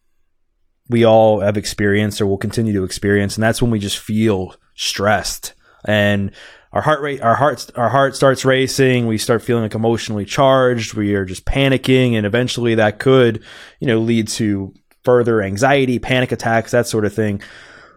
we 0.87 1.05
all 1.05 1.41
have 1.41 1.57
experienced 1.57 2.21
or 2.21 2.25
will 2.25 2.37
continue 2.37 2.71
to 2.71 2.85
experience, 2.85 3.35
and 3.35 3.43
that's 3.43 3.61
when 3.61 3.69
we 3.69 3.79
just 3.79 3.99
feel 3.99 4.55
stressed. 4.75 5.55
And 5.83 6.31
our 6.73 6.81
heart 6.81 7.01
rate, 7.01 7.21
our 7.21 7.35
hearts, 7.35 7.69
our 7.75 7.89
heart 7.89 8.15
starts 8.15 8.45
racing. 8.45 9.07
We 9.07 9.17
start 9.17 9.41
feeling 9.41 9.63
like 9.63 9.75
emotionally 9.75 10.25
charged. 10.25 10.93
We 10.93 11.15
are 11.15 11.25
just 11.25 11.45
panicking, 11.45 12.13
and 12.13 12.25
eventually 12.25 12.75
that 12.75 12.99
could, 12.99 13.43
you 13.79 13.87
know, 13.87 13.99
lead 13.99 14.29
to 14.29 14.73
further 15.03 15.41
anxiety, 15.41 15.99
panic 15.99 16.31
attacks, 16.31 16.71
that 16.71 16.87
sort 16.87 17.05
of 17.05 17.13
thing. 17.13 17.41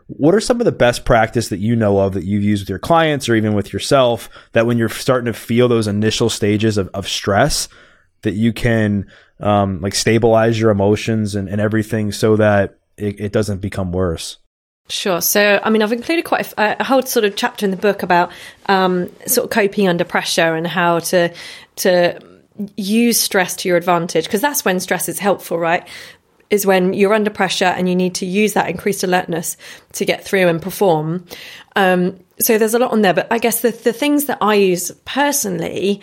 What 0.06 0.34
are 0.34 0.40
some 0.40 0.60
of 0.60 0.64
the 0.64 0.72
best 0.72 1.04
practice 1.04 1.48
that 1.48 1.58
you 1.58 1.76
know 1.76 1.98
of 1.98 2.14
that 2.14 2.24
you've 2.24 2.42
used 2.42 2.62
with 2.62 2.68
your 2.68 2.78
clients 2.78 3.28
or 3.28 3.34
even 3.34 3.54
with 3.54 3.72
yourself 3.72 4.28
that 4.52 4.66
when 4.66 4.76
you're 4.76 4.88
starting 4.88 5.32
to 5.32 5.38
feel 5.38 5.68
those 5.68 5.87
initial 5.87 6.28
stages 6.28 6.76
of, 6.76 6.88
of 6.92 7.08
stress, 7.08 7.68
that 8.22 8.34
you 8.34 8.52
can 8.52 9.06
um, 9.40 9.80
like 9.80 9.94
stabilize 9.94 10.60
your 10.60 10.70
emotions 10.70 11.34
and, 11.34 11.48
and 11.48 11.60
everything 11.60 12.12
so 12.12 12.37
that 12.37 12.78
it, 12.96 13.20
it 13.20 13.32
doesn't 13.32 13.60
become 13.60 13.92
worse? 13.92 14.38
Sure. 14.88 15.23
So, 15.23 15.61
I 15.62 15.70
mean, 15.70 15.83
I've 15.83 15.92
included 15.92 16.27
quite 16.27 16.53
a, 16.53 16.81
a 16.81 16.85
whole 16.85 17.03
sort 17.03 17.25
of 17.25 17.37
chapter 17.37 17.64
in 17.64 17.70
the 17.70 17.77
book 17.77 18.03
about 18.03 18.31
um, 18.66 19.11
sort 19.27 19.47
of 19.47 19.51
coping 19.51 19.88
under 19.88 20.05
pressure 20.05 20.55
and 20.55 20.66
how 20.66 20.99
to 20.99 21.33
to 21.77 22.20
use 22.77 23.18
stress 23.18 23.57
to 23.57 23.68
your 23.68 23.77
advantage 23.77 24.25
because 24.25 24.40
that's 24.40 24.64
when 24.64 24.79
stress 24.81 25.09
is 25.09 25.18
helpful, 25.18 25.59
right? 25.59 25.88
Is 26.51 26.66
when 26.66 26.92
you're 26.92 27.14
under 27.14 27.31
pressure 27.31 27.64
and 27.64 27.88
you 27.88 27.97
need 27.97 28.16
to 28.16 28.27
use 28.27 28.53
that 28.53 28.68
increased 28.68 29.03
alertness 29.03 29.57
to 29.92 30.05
get 30.05 30.23
through 30.23 30.49
and 30.49 30.61
perform. 30.61 31.27
Um, 31.75 32.20
so 32.38 32.59
there's 32.59 32.75
a 32.75 32.79
lot 32.79 32.92
on 32.92 33.01
there, 33.01 33.14
but 33.14 33.27
I 33.31 33.38
guess 33.38 33.62
the 33.62 33.70
the 33.70 33.94
things 33.94 34.27
that 34.27 34.38
I 34.42 34.57
use 34.57 34.90
personally 35.07 36.03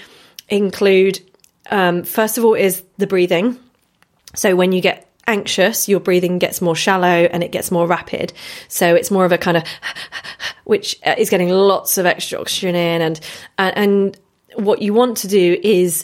include 0.49 1.21
um, 1.69 2.03
first 2.03 2.39
of 2.39 2.45
all 2.45 2.55
is 2.55 2.83
the 2.97 3.05
breathing. 3.05 3.59
So 4.33 4.55
when 4.55 4.71
you 4.71 4.81
get 4.81 5.07
anxious, 5.27 5.87
your 5.87 5.99
breathing 5.99 6.39
gets 6.39 6.61
more 6.61 6.75
shallow 6.75 7.07
and 7.07 7.43
it 7.43 7.51
gets 7.51 7.71
more 7.71 7.87
rapid. 7.87 8.33
So 8.67 8.95
it's 8.95 9.11
more 9.11 9.25
of 9.25 9.31
a 9.31 9.37
kind 9.37 9.57
of, 9.57 9.63
which 10.63 10.99
is 11.17 11.29
getting 11.29 11.49
lots 11.49 11.97
of 11.97 12.05
extra 12.05 12.39
oxygen 12.39 12.75
in. 12.75 13.01
And, 13.01 13.19
and, 13.57 14.19
what 14.55 14.81
you 14.81 14.93
want 14.93 15.15
to 15.17 15.29
do 15.29 15.57
is 15.63 16.03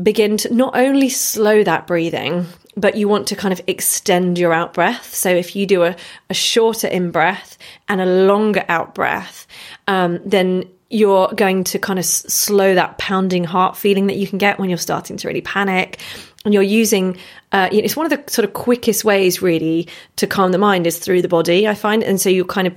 begin 0.00 0.36
to 0.36 0.54
not 0.54 0.76
only 0.76 1.08
slow 1.08 1.62
that 1.64 1.86
breathing, 1.86 2.46
but 2.76 2.96
you 2.96 3.08
want 3.08 3.28
to 3.28 3.36
kind 3.36 3.52
of 3.52 3.60
extend 3.66 4.38
your 4.38 4.52
out 4.52 4.74
breath. 4.74 5.14
So 5.14 5.30
if 5.30 5.54
you 5.54 5.66
do 5.66 5.84
a, 5.84 5.96
a 6.28 6.34
shorter 6.34 6.88
in 6.88 7.10
breath 7.10 7.56
and 7.88 8.00
a 8.00 8.06
longer 8.06 8.64
out 8.68 8.94
breath, 8.94 9.46
um, 9.86 10.20
then 10.24 10.68
you're 10.90 11.28
going 11.28 11.64
to 11.64 11.78
kind 11.78 11.98
of 11.98 12.04
slow 12.04 12.74
that 12.74 12.98
pounding 12.98 13.44
heart 13.44 13.76
feeling 13.76 14.06
that 14.08 14.16
you 14.16 14.26
can 14.26 14.38
get 14.38 14.58
when 14.58 14.68
you're 14.68 14.78
starting 14.78 15.16
to 15.16 15.28
really 15.28 15.40
panic 15.40 15.98
and 16.44 16.52
you're 16.52 16.62
using 16.62 17.16
uh, 17.52 17.68
it's 17.72 17.96
one 17.96 18.10
of 18.10 18.10
the 18.10 18.30
sort 18.30 18.44
of 18.44 18.52
quickest 18.54 19.04
ways 19.04 19.42
really 19.42 19.88
to 20.16 20.26
calm 20.26 20.52
the 20.52 20.58
mind 20.58 20.86
is 20.86 20.98
through 20.98 21.22
the 21.22 21.28
body 21.28 21.66
i 21.68 21.74
find 21.74 22.02
and 22.02 22.20
so 22.20 22.28
you 22.28 22.44
kind 22.44 22.66
of 22.66 22.74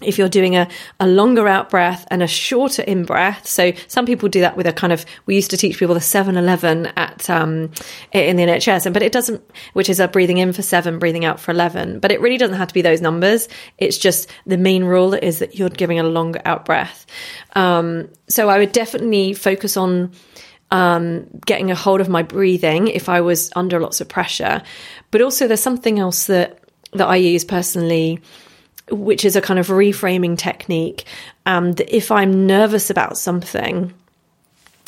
if 0.00 0.18
you're 0.18 0.28
doing 0.28 0.56
a, 0.56 0.68
a 1.00 1.06
longer 1.06 1.46
out 1.48 1.70
breath 1.70 2.06
and 2.10 2.22
a 2.22 2.26
shorter 2.26 2.82
in 2.82 3.04
breath. 3.04 3.46
So 3.46 3.72
some 3.86 4.06
people 4.06 4.28
do 4.28 4.40
that 4.40 4.56
with 4.56 4.66
a 4.66 4.72
kind 4.72 4.92
of, 4.92 5.04
we 5.26 5.34
used 5.34 5.50
to 5.50 5.56
teach 5.56 5.78
people 5.78 5.94
the 5.94 6.00
7-11 6.00 6.92
at, 6.96 7.28
um, 7.30 7.70
in 8.12 8.36
the 8.36 8.42
NHS, 8.44 8.86
and 8.86 8.92
but 8.92 9.02
it 9.02 9.12
doesn't, 9.12 9.42
which 9.72 9.88
is 9.88 10.00
a 10.00 10.08
breathing 10.08 10.38
in 10.38 10.52
for 10.52 10.62
seven, 10.62 10.98
breathing 10.98 11.24
out 11.24 11.40
for 11.40 11.52
11, 11.52 12.00
but 12.00 12.10
it 12.10 12.20
really 12.20 12.38
doesn't 12.38 12.56
have 12.56 12.68
to 12.68 12.74
be 12.74 12.82
those 12.82 13.00
numbers. 13.00 13.48
It's 13.78 13.98
just 13.98 14.28
the 14.46 14.58
main 14.58 14.84
rule 14.84 15.14
is 15.14 15.38
that 15.38 15.58
you're 15.58 15.70
giving 15.70 15.98
a 15.98 16.04
longer 16.04 16.40
out 16.44 16.64
breath. 16.64 17.06
Um, 17.54 18.08
so 18.28 18.48
I 18.48 18.58
would 18.58 18.72
definitely 18.72 19.32
focus 19.32 19.76
on, 19.76 20.12
um, 20.70 21.26
getting 21.46 21.70
a 21.70 21.74
hold 21.74 22.00
of 22.00 22.08
my 22.08 22.22
breathing 22.22 22.88
if 22.88 23.08
I 23.08 23.20
was 23.20 23.50
under 23.54 23.80
lots 23.80 24.00
of 24.00 24.08
pressure. 24.08 24.62
But 25.10 25.22
also 25.22 25.46
there's 25.46 25.62
something 25.62 25.98
else 25.98 26.26
that, 26.26 26.58
that 26.92 27.06
I 27.06 27.16
use 27.16 27.44
personally, 27.44 28.20
which 28.90 29.24
is 29.24 29.36
a 29.36 29.40
kind 29.40 29.58
of 29.58 29.68
reframing 29.68 30.36
technique. 30.36 31.04
Um, 31.46 31.74
if 31.88 32.10
I'm 32.10 32.46
nervous 32.46 32.90
about 32.90 33.16
something, 33.18 33.92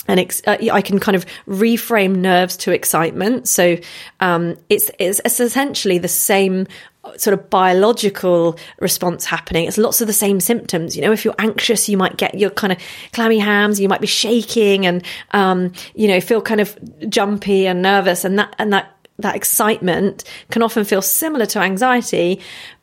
and 0.09 0.21
ex- 0.21 0.43
uh, 0.47 0.57
I 0.73 0.83
can 0.83 1.01
kind 1.01 1.17
of 1.17 1.27
reframe 1.49 2.17
nerves 2.17 2.57
to 2.59 2.73
excitement. 2.73 3.49
So 3.49 3.77
um, 4.21 4.57
it's, 4.69 4.91
it's, 4.99 5.21
it's 5.25 5.41
essentially 5.41 5.99
the 5.99 6.09
same 6.09 6.67
sort 7.17 7.35
of 7.35 7.51
biological 7.51 8.59
response 8.81 9.25
happening. 9.25 9.67
It's 9.67 9.79
lots 9.79 10.01
of 10.01 10.07
the 10.07 10.13
same 10.13 10.41
symptoms. 10.41 10.97
You 10.97 11.03
know, 11.03 11.13
if 11.13 11.25
you're 11.25 11.35
anxious, 11.39 11.89
you 11.89 11.97
might 11.97 12.17
get 12.17 12.35
your 12.39 12.51
kind 12.51 12.73
of 12.73 12.79
clammy 13.13 13.39
hams. 13.39 13.81
You 13.81 13.89
might 13.89 14.01
be 14.01 14.07
shaking 14.07 14.87
and 14.87 15.03
um, 15.33 15.73
you 15.95 16.09
know 16.09 16.21
feel 16.21 16.41
kind 16.41 16.61
of 16.61 16.79
jumpy 17.09 17.67
and 17.67 17.83
nervous, 17.83 18.25
and 18.25 18.39
that 18.39 18.55
and 18.59 18.73
that 18.73 18.93
that 19.19 19.37
excitement 19.37 20.25
can 20.51 20.63
often 20.63 20.85
feel 20.85 21.03
similar 21.03 21.47
to 21.47 21.59
anxiety, 21.59 22.41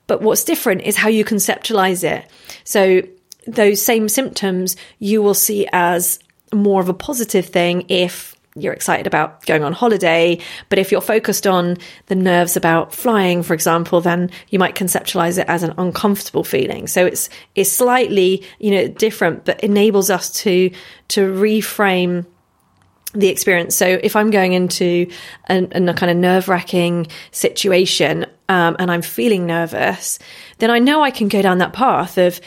but 0.07 0.21
what's 0.21 0.43
different 0.43 0.81
is 0.81 0.95
how 0.95 1.09
you 1.09 1.23
conceptualize 1.23 2.03
it. 2.03 2.27
So 2.63 3.01
those 3.47 3.81
same 3.81 4.09
symptoms 4.09 4.75
you 4.99 5.21
will 5.21 5.33
see 5.33 5.67
as 5.71 6.19
more 6.53 6.81
of 6.81 6.89
a 6.89 6.93
positive 6.93 7.45
thing 7.47 7.86
if 7.89 8.33
you're 8.55 8.73
excited 8.73 9.07
about 9.07 9.45
going 9.45 9.63
on 9.63 9.73
holiday. 9.73 10.39
But 10.69 10.79
if 10.79 10.91
you're 10.91 11.01
focused 11.01 11.47
on 11.47 11.77
the 12.07 12.15
nerves 12.15 12.55
about 12.55 12.93
flying, 12.93 13.41
for 13.43 13.53
example, 13.53 14.01
then 14.01 14.29
you 14.49 14.59
might 14.59 14.75
conceptualize 14.75 15.39
it 15.39 15.47
as 15.47 15.63
an 15.63 15.73
uncomfortable 15.77 16.43
feeling. 16.43 16.87
So 16.87 17.05
it's, 17.05 17.29
it's 17.55 17.71
slightly, 17.71 18.43
you 18.59 18.71
know, 18.71 18.87
different, 18.87 19.45
but 19.45 19.59
enables 19.61 20.09
us 20.09 20.31
to, 20.43 20.69
to 21.09 21.33
reframe 21.33 22.25
the 23.13 23.27
experience. 23.27 23.75
So 23.75 23.85
if 23.87 24.15
I'm 24.15 24.31
going 24.31 24.53
into 24.53 25.07
a, 25.49 25.63
a 25.63 25.93
kind 25.93 26.11
of 26.11 26.17
nerve 26.17 26.47
wracking 26.47 27.07
situation 27.31 28.25
um, 28.49 28.75
and 28.79 28.91
I'm 28.91 29.01
feeling 29.01 29.45
nervous, 29.45 30.19
then 30.59 30.71
I 30.71 30.79
know 30.79 31.03
I 31.03 31.11
can 31.11 31.27
go 31.27 31.41
down 31.41 31.59
that 31.59 31.73
path 31.73 32.17
of 32.17 32.39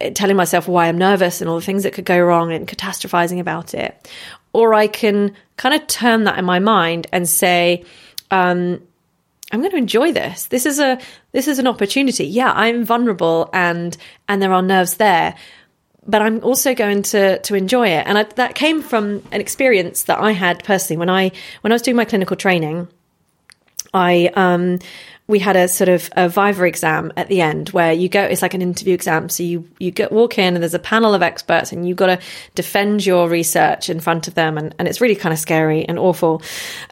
eh, 0.00 0.10
telling 0.10 0.36
myself 0.36 0.68
why 0.68 0.88
I'm 0.88 0.98
nervous 0.98 1.40
and 1.40 1.48
all 1.48 1.56
the 1.56 1.64
things 1.64 1.82
that 1.84 1.94
could 1.94 2.04
go 2.04 2.20
wrong 2.20 2.52
and 2.52 2.68
catastrophizing 2.68 3.40
about 3.40 3.74
it. 3.74 4.08
Or 4.54 4.72
I 4.72 4.86
can 4.86 5.34
kind 5.58 5.74
of 5.74 5.86
turn 5.86 6.24
that 6.24 6.38
in 6.38 6.44
my 6.46 6.58
mind 6.58 7.06
and 7.12 7.28
say, 7.28 7.84
um, 8.30 8.80
I'm 9.52 9.60
going 9.60 9.70
to 9.70 9.76
enjoy 9.76 10.12
this. 10.12 10.46
This 10.46 10.66
is 10.66 10.80
a 10.80 10.98
this 11.32 11.46
is 11.46 11.58
an 11.58 11.66
opportunity. 11.66 12.24
Yeah, 12.24 12.52
I'm 12.52 12.84
vulnerable 12.84 13.50
and 13.52 13.96
and 14.28 14.40
there 14.40 14.52
are 14.52 14.62
nerves 14.62 14.94
there, 14.96 15.36
but 16.06 16.22
I'm 16.22 16.42
also 16.42 16.74
going 16.74 17.02
to 17.02 17.38
to 17.38 17.54
enjoy 17.54 17.88
it. 17.88 18.06
And 18.06 18.18
I, 18.18 18.22
that 18.22 18.54
came 18.54 18.82
from 18.82 19.22
an 19.30 19.40
experience 19.40 20.04
that 20.04 20.18
I 20.18 20.32
had 20.32 20.64
personally 20.64 20.98
when 20.98 21.10
I 21.10 21.30
when 21.60 21.72
I 21.72 21.74
was 21.74 21.82
doing 21.82 21.96
my 21.96 22.04
clinical 22.04 22.36
training. 22.36 22.88
I 23.92 24.30
um, 24.34 24.80
we 25.26 25.38
had 25.38 25.56
a 25.56 25.68
sort 25.68 25.88
of 25.88 26.10
a 26.16 26.28
Viva 26.28 26.64
exam 26.64 27.12
at 27.16 27.28
the 27.28 27.40
end 27.40 27.70
where 27.70 27.92
you 27.92 28.08
go. 28.08 28.22
It's 28.22 28.42
like 28.42 28.54
an 28.54 28.60
interview 28.60 28.94
exam, 28.94 29.28
so 29.28 29.42
you 29.42 29.68
you 29.78 29.90
get 29.90 30.12
walk 30.12 30.38
in 30.38 30.54
and 30.54 30.62
there's 30.62 30.74
a 30.74 30.78
panel 30.78 31.14
of 31.14 31.22
experts 31.22 31.72
and 31.72 31.88
you've 31.88 31.96
got 31.96 32.06
to 32.06 32.18
defend 32.54 33.06
your 33.06 33.28
research 33.28 33.88
in 33.88 34.00
front 34.00 34.28
of 34.28 34.34
them, 34.34 34.58
and 34.58 34.74
and 34.78 34.86
it's 34.86 35.00
really 35.00 35.16
kind 35.16 35.32
of 35.32 35.38
scary 35.38 35.84
and 35.84 35.98
awful, 35.98 36.42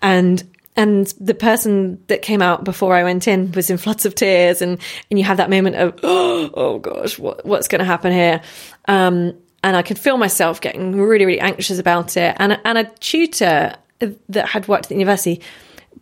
and 0.01 0.43
and 0.77 1.13
the 1.21 1.35
person 1.35 2.03
that 2.07 2.23
came 2.23 2.41
out 2.41 2.65
before 2.65 2.95
I 2.95 3.05
went 3.05 3.29
in 3.29 3.53
was 3.53 3.69
in 3.69 3.77
floods 3.77 4.07
of 4.07 4.15
tears, 4.15 4.63
and 4.63 4.79
and 5.11 5.19
you 5.19 5.25
have 5.25 5.37
that 5.37 5.51
moment 5.51 5.77
of 5.77 6.01
oh, 6.03 6.51
oh 6.55 6.79
gosh, 6.79 7.19
what 7.19 7.45
what's 7.45 7.69
going 7.69 7.81
to 7.81 7.85
happen 7.85 8.13
here? 8.13 8.41
Um, 8.89 9.35
and 9.63 9.77
I 9.77 9.83
could 9.83 9.99
feel 9.99 10.17
myself 10.17 10.61
getting 10.61 10.97
really 10.97 11.27
really 11.27 11.41
anxious 11.41 11.79
about 11.79 12.17
it. 12.17 12.35
And 12.39 12.59
and 12.65 12.79
a 12.79 12.85
tutor 13.01 13.75
that 14.01 14.49
had 14.49 14.67
worked 14.69 14.87
at 14.87 14.89
the 14.89 14.95
university 14.95 15.43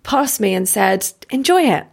passed 0.04 0.40
me 0.40 0.54
and 0.54 0.68
said, 0.68 1.10
"Enjoy 1.30 1.62
it." 1.62 1.86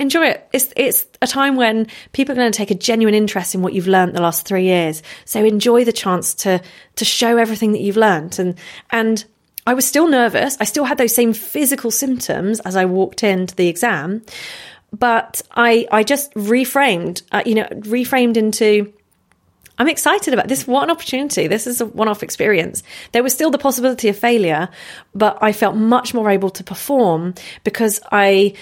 Enjoy 0.00 0.28
it. 0.28 0.48
It's 0.54 0.72
it's 0.76 1.04
a 1.20 1.26
time 1.26 1.56
when 1.56 1.86
people 2.12 2.32
are 2.32 2.36
going 2.36 2.50
to 2.50 2.56
take 2.56 2.70
a 2.70 2.74
genuine 2.74 3.14
interest 3.14 3.54
in 3.54 3.60
what 3.60 3.74
you've 3.74 3.86
learned 3.86 4.14
the 4.14 4.22
last 4.22 4.46
three 4.46 4.64
years. 4.64 5.02
So 5.26 5.44
enjoy 5.44 5.84
the 5.84 5.92
chance 5.92 6.32
to 6.36 6.62
to 6.96 7.04
show 7.04 7.36
everything 7.36 7.72
that 7.72 7.82
you've 7.82 7.98
learned. 7.98 8.38
And 8.38 8.54
and 8.88 9.22
I 9.66 9.74
was 9.74 9.86
still 9.86 10.08
nervous. 10.08 10.56
I 10.58 10.64
still 10.64 10.84
had 10.84 10.96
those 10.96 11.14
same 11.14 11.34
physical 11.34 11.90
symptoms 11.90 12.60
as 12.60 12.76
I 12.76 12.86
walked 12.86 13.22
into 13.22 13.54
the 13.54 13.68
exam, 13.68 14.22
but 14.90 15.42
I 15.52 15.86
I 15.92 16.02
just 16.02 16.32
reframed, 16.32 17.20
uh, 17.30 17.42
you 17.44 17.56
know, 17.56 17.68
reframed 17.70 18.38
into 18.38 18.90
I'm 19.78 19.88
excited 19.88 20.32
about 20.32 20.48
this. 20.48 20.66
An 20.66 20.90
opportunity. 20.90 21.46
This 21.46 21.66
is 21.66 21.82
a 21.82 21.86
one 21.86 22.08
off 22.08 22.22
experience. 22.22 22.82
There 23.12 23.22
was 23.22 23.34
still 23.34 23.50
the 23.50 23.58
possibility 23.58 24.08
of 24.08 24.16
failure, 24.16 24.70
but 25.14 25.36
I 25.42 25.52
felt 25.52 25.76
much 25.76 26.14
more 26.14 26.30
able 26.30 26.50
to 26.50 26.64
perform 26.64 27.34
because 27.64 28.00
I, 28.10 28.54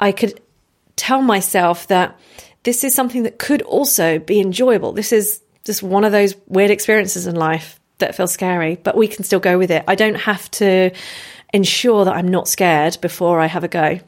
I 0.00 0.12
could 0.12 0.40
tell 0.98 1.22
myself 1.22 1.86
that 1.86 2.18
this 2.64 2.84
is 2.84 2.94
something 2.94 3.22
that 3.22 3.38
could 3.38 3.62
also 3.62 4.18
be 4.18 4.40
enjoyable. 4.40 4.92
This 4.92 5.12
is 5.12 5.40
just 5.64 5.82
one 5.82 6.04
of 6.04 6.12
those 6.12 6.34
weird 6.46 6.70
experiences 6.70 7.26
in 7.26 7.36
life 7.36 7.80
that 7.98 8.14
feels 8.14 8.32
scary, 8.32 8.76
but 8.76 8.96
we 8.96 9.08
can 9.08 9.24
still 9.24 9.40
go 9.40 9.58
with 9.58 9.70
it. 9.70 9.84
I 9.88 9.94
don't 9.94 10.16
have 10.16 10.50
to 10.52 10.90
ensure 11.54 12.04
that 12.04 12.14
I'm 12.14 12.28
not 12.28 12.48
scared 12.48 12.98
before 13.00 13.40
I 13.40 13.46
have 13.46 13.64
a 13.64 13.68
go. 13.68 14.00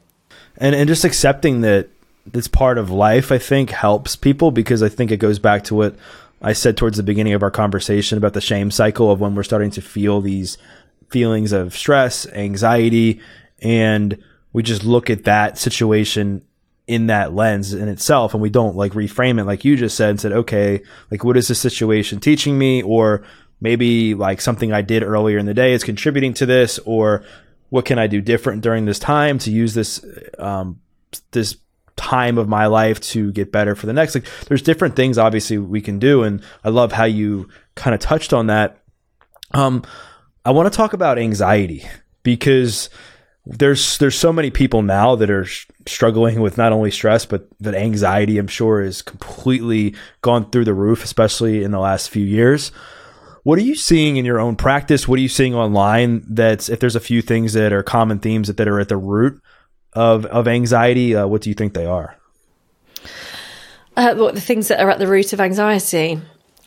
And 0.57 0.74
and 0.74 0.88
just 0.88 1.05
accepting 1.05 1.62
that 1.62 1.88
this 2.26 2.48
part 2.48 2.76
of 2.76 2.90
life, 2.90 3.33
I 3.33 3.38
think, 3.38 3.70
helps 3.70 4.16
people 4.16 4.50
because 4.50 4.83
I 4.83 4.88
think 4.88 5.11
it 5.11 5.16
goes 5.16 5.38
back 5.38 5.64
to 5.64 5.74
what 5.74 5.96
I 6.42 6.53
said 6.53 6.76
towards 6.76 6.96
the 6.96 7.03
beginning 7.03 7.33
of 7.33 7.42
our 7.42 7.50
conversation 7.50 8.18
about 8.18 8.35
the 8.35 8.40
shame 8.40 8.70
cycle 8.70 9.11
of 9.11 9.20
when 9.20 9.35
we're 9.35 9.42
starting 9.42 9.70
to 9.72 9.83
feel 9.83 10.20
these 10.20 10.59
feelings 11.09 11.53
of 11.53 11.76
stress, 11.76 12.26
anxiety, 12.26 13.20
and 13.61 14.22
we 14.53 14.62
just 14.62 14.85
look 14.85 15.11
at 15.11 15.24
that 15.24 15.59
situation 15.59 16.42
in 16.90 17.07
that 17.07 17.33
lens 17.33 17.72
in 17.72 17.88
itself 17.88 18.35
and 18.35 18.42
we 18.42 18.50
don't 18.50 18.76
like 18.76 18.92
reframe 18.92 19.40
it 19.40 19.44
like 19.44 19.64
you 19.64 19.76
just 19.76 19.96
said 19.96 20.11
and 20.11 20.20
said 20.20 20.33
okay 20.33 20.83
like 21.11 21.24
what 21.24 21.37
is 21.37 21.48
this 21.48 21.59
situation 21.59 22.20
teaching 22.20 22.59
me 22.59 22.83
or 22.83 23.22
maybe 23.61 24.14
like 24.14 24.40
something 24.40 24.72
I 24.72 24.83
did 24.83 25.03
earlier 25.03 25.38
in 25.38 25.46
the 25.46 25.55
day 25.55 25.72
is 25.72 25.85
contributing 25.85 26.35
to 26.35 26.46
this, 26.46 26.79
or 26.81 27.24
what 27.68 27.85
can 27.85 27.98
I 27.98 28.07
do 28.07 28.20
different 28.20 28.62
during 28.62 28.85
this 28.85 28.98
time 28.98 29.38
to 29.40 29.50
use 29.50 29.74
this 29.74 30.05
um, 30.38 30.81
this 31.33 31.57
time 31.96 32.38
of 32.38 32.48
my 32.48 32.66
life 32.66 32.98
to 33.00 33.31
get 33.33 33.53
better 33.53 33.74
for 33.74 33.87
the 33.87 33.92
next. 33.92 34.14
Like, 34.14 34.26
there's 34.46 34.62
different 34.62 34.96
things 34.96 35.18
obviously 35.18 35.59
we 35.59 35.81
can 35.81 35.98
do, 35.98 36.22
and 36.22 36.42
I 36.64 36.70
love 36.70 36.92
how 36.92 37.05
you 37.05 37.48
kind 37.74 37.94
of 37.94 38.00
touched 38.00 38.33
on 38.33 38.46
that. 38.46 38.79
Um, 39.53 39.85
I 40.44 40.53
want 40.53 40.72
to 40.72 40.76
talk 40.76 40.92
about 40.92 41.18
anxiety 41.18 41.87
because 42.22 42.88
there's 43.46 43.98
there's 43.98 44.18
so 44.18 44.33
many 44.33 44.50
people 44.50 44.83
now 44.83 45.16
that 45.16 45.31
are 45.31 45.46
struggling 45.87 46.40
with 46.40 46.59
not 46.59 46.72
only 46.72 46.90
stress 46.90 47.24
but 47.24 47.48
that 47.59 47.74
anxiety 47.74 48.37
i'm 48.37 48.46
sure 48.46 48.83
is 48.83 49.00
completely 49.00 49.94
gone 50.20 50.48
through 50.50 50.64
the 50.64 50.74
roof 50.74 51.03
especially 51.05 51.64
in 51.64 51.70
the 51.70 51.79
last 51.79 52.11
few 52.11 52.24
years. 52.24 52.70
What 53.42 53.59
are 53.59 53.62
you 53.62 53.74
seeing 53.74 54.18
in 54.18 54.26
your 54.26 54.38
own 54.38 54.55
practice? 54.55 55.09
What 55.09 55.18
are 55.18 55.22
you 55.22 55.29
seeing 55.29 55.55
online 55.55 56.22
that's 56.29 56.68
if 56.68 56.79
there's 56.81 56.96
a 56.96 57.00
few 57.00 57.22
things 57.22 57.55
that 57.55 57.72
are 57.72 57.83
common 57.83 58.18
themes 58.18 58.48
that, 58.48 58.59
that 58.59 58.68
are 58.68 58.79
at 58.79 58.90
the 58.90 58.98
root 58.98 59.40
of 59.94 60.26
of 60.26 60.46
anxiety 60.46 61.16
uh, 61.16 61.26
what 61.26 61.42
do 61.42 61.50
you 61.50 61.55
think 61.55 61.72
they 61.74 61.87
are? 61.87 62.16
Uh, 63.96 64.14
what 64.14 64.35
the 64.35 64.40
things 64.40 64.68
that 64.68 64.81
are 64.81 64.90
at 64.90 64.98
the 64.98 65.07
root 65.07 65.33
of 65.33 65.40
anxiety? 65.40 66.20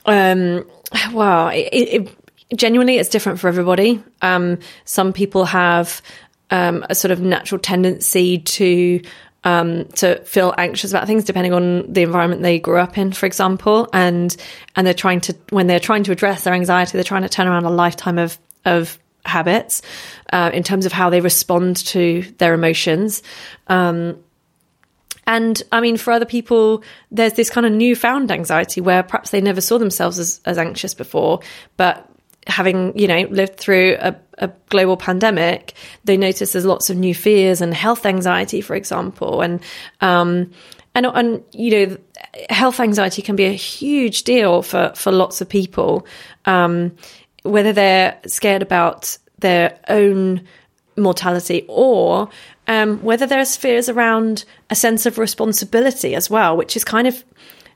Um 0.06 0.68
wow 1.12 1.50
it, 1.50 1.70
it, 1.72 2.18
genuinely 2.56 2.98
it's 2.98 3.10
different 3.10 3.40
for 3.40 3.48
everybody. 3.48 4.04
Um 4.24 4.58
some 4.86 5.14
people 5.14 5.46
have 5.46 6.02
um, 6.54 6.86
a 6.88 6.94
sort 6.94 7.12
of 7.12 7.20
natural 7.20 7.58
tendency 7.58 8.38
to 8.38 9.02
um, 9.44 9.86
to 9.96 10.22
feel 10.24 10.54
anxious 10.58 10.92
about 10.92 11.08
things 11.08 11.26
depending 11.26 11.52
on 11.52 11.92
the 11.92 12.04
environment 12.04 12.44
they 12.44 12.60
grew 12.60 12.78
up 12.78 12.98
in, 12.98 13.12
for 13.12 13.26
example, 13.26 13.90
and 13.92 14.34
and 14.76 14.86
they're 14.86 14.94
trying 14.94 15.20
to 15.22 15.36
when 15.50 15.68
they're 15.68 15.80
trying 15.80 16.04
to 16.04 16.12
address 16.12 16.44
their 16.44 16.54
anxiety, 16.54 16.94
they're 16.94 17.04
trying 17.04 17.24
to 17.24 17.30
turn 17.30 17.48
around 17.48 17.66
a 17.66 17.72
lifetime 17.72 18.20
of 18.20 18.38
of 18.66 19.00
habits 19.26 19.82
uh, 20.32 20.52
in 20.54 20.62
terms 20.62 20.86
of 20.86 20.92
how 20.92 21.10
they 21.10 21.22
respond 21.22 21.78
to 21.78 22.22
their 22.38 22.54
emotions. 22.54 23.24
Um, 23.68 24.24
and 25.26 25.62
I 25.72 25.82
mean, 25.82 25.98
for 25.98 26.12
other 26.12 26.26
people, 26.26 26.84
there's 27.10 27.34
this 27.34 27.50
kind 27.50 27.66
of 27.66 27.72
newfound 27.72 28.32
anxiety 28.32 28.80
where 28.80 29.02
perhaps 29.02 29.32
they 29.32 29.42
never 29.42 29.62
saw 29.62 29.78
themselves 29.80 30.20
as, 30.20 30.42
as 30.46 30.58
anxious 30.58 30.94
before, 30.94 31.40
but 31.78 32.08
having 32.48 32.98
you 32.98 33.08
know 33.08 33.22
lived 33.30 33.58
through 33.58 33.98
a, 34.00 34.16
a, 34.40 34.48
global 34.70 34.98
pandemic, 34.98 35.74
they 36.04 36.18
notice 36.18 36.54
there's 36.54 36.66
lots 36.66 36.90
of 36.90 36.98
new 36.98 37.16
fears 37.16 37.62
and 37.62 37.74
health 37.74 38.06
anxiety, 38.06 38.62
for 38.62 38.76
example, 38.76 39.42
and 39.42 39.62
um, 40.02 40.52
and 40.96 41.06
and 41.06 41.44
you 41.52 41.88
know, 41.88 41.98
health 42.50 42.80
anxiety 42.80 43.22
can 43.22 43.36
be 43.36 43.46
a 43.46 43.54
huge 43.54 44.24
deal 44.24 44.62
for 44.62 44.92
for 44.96 45.12
lots 45.12 45.42
of 45.42 45.50
people, 45.50 46.06
um, 46.46 46.96
whether 47.44 47.74
they're 47.74 48.20
scared 48.28 48.62
about 48.62 49.18
their 49.40 49.78
own 49.90 50.42
mortality 50.96 51.66
or 51.68 52.30
um, 52.68 53.02
whether 53.02 53.26
there's 53.26 53.56
fears 53.56 53.90
around 53.90 54.46
a 54.70 54.76
sense 54.76 55.06
of 55.06 55.18
responsibility 55.18 56.16
as 56.16 56.30
well, 56.30 56.56
which 56.56 56.78
is 56.78 56.84
kind 56.84 57.08
of 57.08 57.24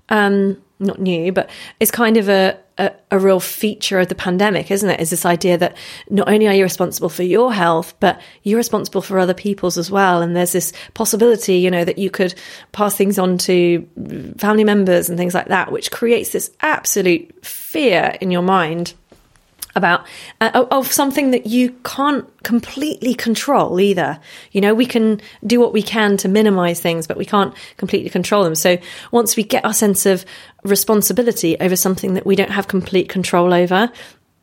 um, 0.10 0.62
not 0.80 1.00
new, 1.00 1.32
but 1.32 1.50
it's 1.80 1.91
kind 1.91 2.17
of 2.17 2.30
a, 2.30 2.58
a, 2.78 2.91
a, 3.12 3.20
real 3.20 3.39
feature 3.39 4.00
of 4.00 4.10
the 4.10 4.15
pandemic, 4.15 4.70
isn't 4.70 4.89
it? 4.89 5.00
Is 5.00 5.10
this 5.10 5.26
idea 5.26 5.58
that 5.58 5.76
not 6.10 6.30
only 6.30 6.48
are 6.48 6.54
you 6.54 6.63
responsible 6.63 7.10
for 7.10 7.24
your 7.24 7.52
health, 7.52 7.96
but 8.00 8.22
you're 8.43 8.58
responsible 8.58 9.02
for 9.02 9.17
other 9.17 9.34
people's 9.34 9.78
as 9.78 9.89
well. 9.89 10.22
And 10.22 10.36
there's 10.36 10.52
this 10.52 10.74
possibility, 10.93 11.56
you 11.56 11.72
know, 11.72 11.84
that 11.84 11.98
you 11.98 12.12
could 12.12 12.36
pass 12.74 12.96
things 12.96 13.17
on 13.17 13.38
to 13.39 13.88
family 14.38 14.63
members 14.63 15.10
and 15.10 15.17
things 15.17 15.34
like 15.34 15.48
that, 15.48 15.72
which 15.72 15.91
creates 15.91 16.30
this 16.32 16.52
absolute 16.62 17.43
fear 17.43 18.15
in 18.22 18.30
your 18.30 18.43
mind 18.43 18.93
about 19.78 20.06
uh, 20.42 20.66
of 20.70 20.92
something 20.92 21.32
that 21.32 21.46
you 21.46 21.72
can't 21.86 22.26
completely 22.44 23.13
control 23.13 23.80
either. 23.80 24.20
You 24.52 24.60
know, 24.60 24.76
we 24.76 24.86
can 24.86 25.22
do 25.46 25.60
what 25.60 25.72
we 25.72 25.82
can 25.82 26.18
to 26.18 26.28
minimize 26.28 26.82
things, 26.82 27.08
but 27.08 27.16
we 27.16 27.26
can't 27.26 27.54
completely 27.78 28.10
control 28.10 28.44
them. 28.44 28.56
So 28.56 28.78
once 29.12 29.38
we 29.38 29.44
get 29.44 29.63
our 29.63 29.74
sense 29.74 30.06
of 30.06 30.26
responsibility 30.63 31.58
over 31.60 31.76
something 31.76 32.16
that 32.16 32.26
we 32.26 32.36
don't 32.36 32.52
have 32.52 32.68
complete 32.68 33.08
control 33.08 33.54
over, 33.54 33.90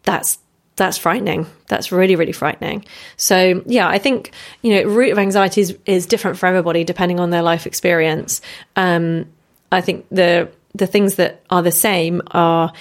that's 0.04 0.38
that's 0.76 0.98
frightening. 0.98 1.46
That's 1.68 1.92
really, 1.92 2.16
really 2.16 2.32
frightening. 2.32 2.84
So 3.16 3.62
yeah, 3.66 3.88
I 3.88 3.98
think, 3.98 4.32
you 4.62 4.74
know, 4.74 4.82
root 4.90 5.12
of 5.12 5.18
anxiety 5.18 5.60
is, 5.60 5.78
is 5.86 6.06
different 6.06 6.36
for 6.36 6.46
everybody 6.46 6.82
depending 6.82 7.20
on 7.20 7.30
their 7.30 7.42
life 7.42 7.66
experience. 7.66 8.40
Um, 8.74 9.26
I 9.70 9.80
think 9.80 10.06
the 10.10 10.50
the 10.76 10.86
things 10.88 11.14
that 11.16 11.40
are 11.50 11.62
the 11.62 11.70
same 11.70 12.20
are 12.32 12.72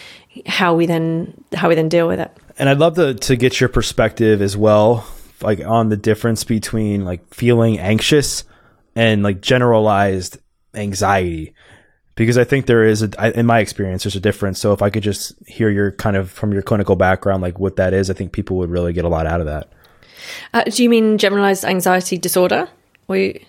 how 0.46 0.76
we 0.76 0.86
then 0.86 1.34
how 1.54 1.70
we 1.70 1.76
then 1.76 1.90
deal 1.90 2.08
with 2.08 2.20
it. 2.20 2.32
And 2.58 2.70
I'd 2.70 2.80
love 2.80 2.96
to 2.96 3.14
to 3.14 3.36
get 3.36 3.60
your 3.60 3.70
perspective 3.70 4.42
as 4.42 4.56
well, 4.56 5.06
like 5.42 5.60
on 5.60 5.90
the 5.90 5.98
difference 5.98 6.44
between 6.44 7.06
like 7.06 7.34
feeling 7.34 7.80
anxious 7.80 8.44
and 8.96 9.24
like 9.24 9.42
generalized 9.42 10.38
anxiety, 10.76 11.54
because 12.16 12.38
I 12.38 12.44
think 12.44 12.66
there 12.66 12.84
is 12.84 13.02
a, 13.02 13.40
in 13.40 13.46
my 13.46 13.60
experience, 13.60 14.04
there's 14.04 14.16
a 14.16 14.20
difference. 14.20 14.60
So 14.60 14.74
if 14.74 14.82
I 14.82 14.90
could 14.90 15.04
just 15.04 15.34
hear 15.48 15.70
your 15.70 15.92
kind 15.92 16.16
of 16.16 16.30
from 16.30 16.54
your 16.54 16.62
clinical 16.62 16.96
background, 16.96 17.42
like 17.42 17.60
what 17.60 17.76
that 17.78 17.94
is, 17.94 18.10
I 18.10 18.14
think 18.14 18.32
people 18.32 18.58
would 18.58 18.70
really 18.70 18.94
get 18.94 19.06
a 19.06 19.10
lot 19.10 19.26
out 19.26 19.40
of 19.40 19.48
that. 19.48 19.72
Uh, 20.54 20.64
do 20.64 20.84
you 20.84 20.90
mean 20.90 21.18
generalized 21.18 21.66
anxiety 21.66 22.18
disorder? 22.18 22.70
Or 23.08 23.18
you- 23.18 23.40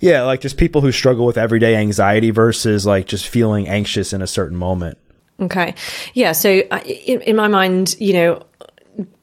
yeah, 0.00 0.22
like 0.22 0.40
just 0.40 0.56
people 0.56 0.80
who 0.80 0.92
struggle 0.92 1.26
with 1.26 1.36
everyday 1.36 1.74
anxiety 1.74 2.30
versus 2.30 2.86
like 2.86 3.06
just 3.06 3.26
feeling 3.26 3.66
anxious 3.66 4.12
in 4.12 4.22
a 4.22 4.26
certain 4.26 4.56
moment. 4.56 4.96
Okay. 5.40 5.74
Yeah. 6.14 6.32
So 6.32 6.62
uh, 6.70 6.80
in, 6.84 7.20
in, 7.22 7.36
my 7.36 7.46
mind, 7.46 7.94
you 8.00 8.12
know, 8.12 8.42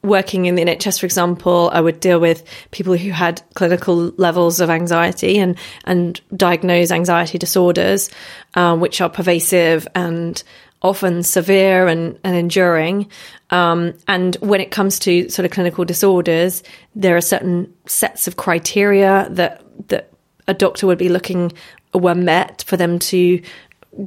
working 0.02 0.46
in 0.46 0.56
the 0.56 0.64
NHS, 0.64 1.00
for 1.00 1.06
example, 1.06 1.70
I 1.74 1.82
would 1.82 2.00
deal 2.00 2.20
with 2.20 2.44
people 2.72 2.96
who 2.96 3.12
had 3.12 3.42
clinical 3.56 4.14
levels 4.18 4.62
of 4.62 4.70
anxiety 4.70 5.38
and, 5.38 5.58
and 5.84 6.22
diagnose 6.36 6.92
anxiety 6.92 7.38
disorders, 7.38 8.10
uh, 8.54 8.78
which 8.78 9.02
are 9.02 9.10
pervasive 9.10 9.88
and 9.94 10.42
often 10.82 11.24
severe 11.24 11.88
and, 11.88 12.18
and 12.24 12.36
enduring. 12.36 13.10
Um, 13.50 13.94
and 14.08 14.36
when 14.36 14.62
it 14.62 14.72
comes 14.72 15.00
to 15.00 15.28
sort 15.30 15.46
of 15.46 15.52
clinical 15.52 15.84
disorders, 15.84 16.64
there 16.96 17.18
are 17.18 17.22
certain 17.22 17.74
sets 17.88 18.28
of 18.28 18.38
criteria 18.38 19.28
that, 19.32 19.64
that 19.90 20.14
a 20.48 20.54
doctor 20.54 20.88
would 20.88 20.98
be 21.00 21.10
looking 21.10 21.52
were 21.98 22.16
met 22.16 22.64
for 22.68 22.78
them 22.78 23.00
to 23.00 23.42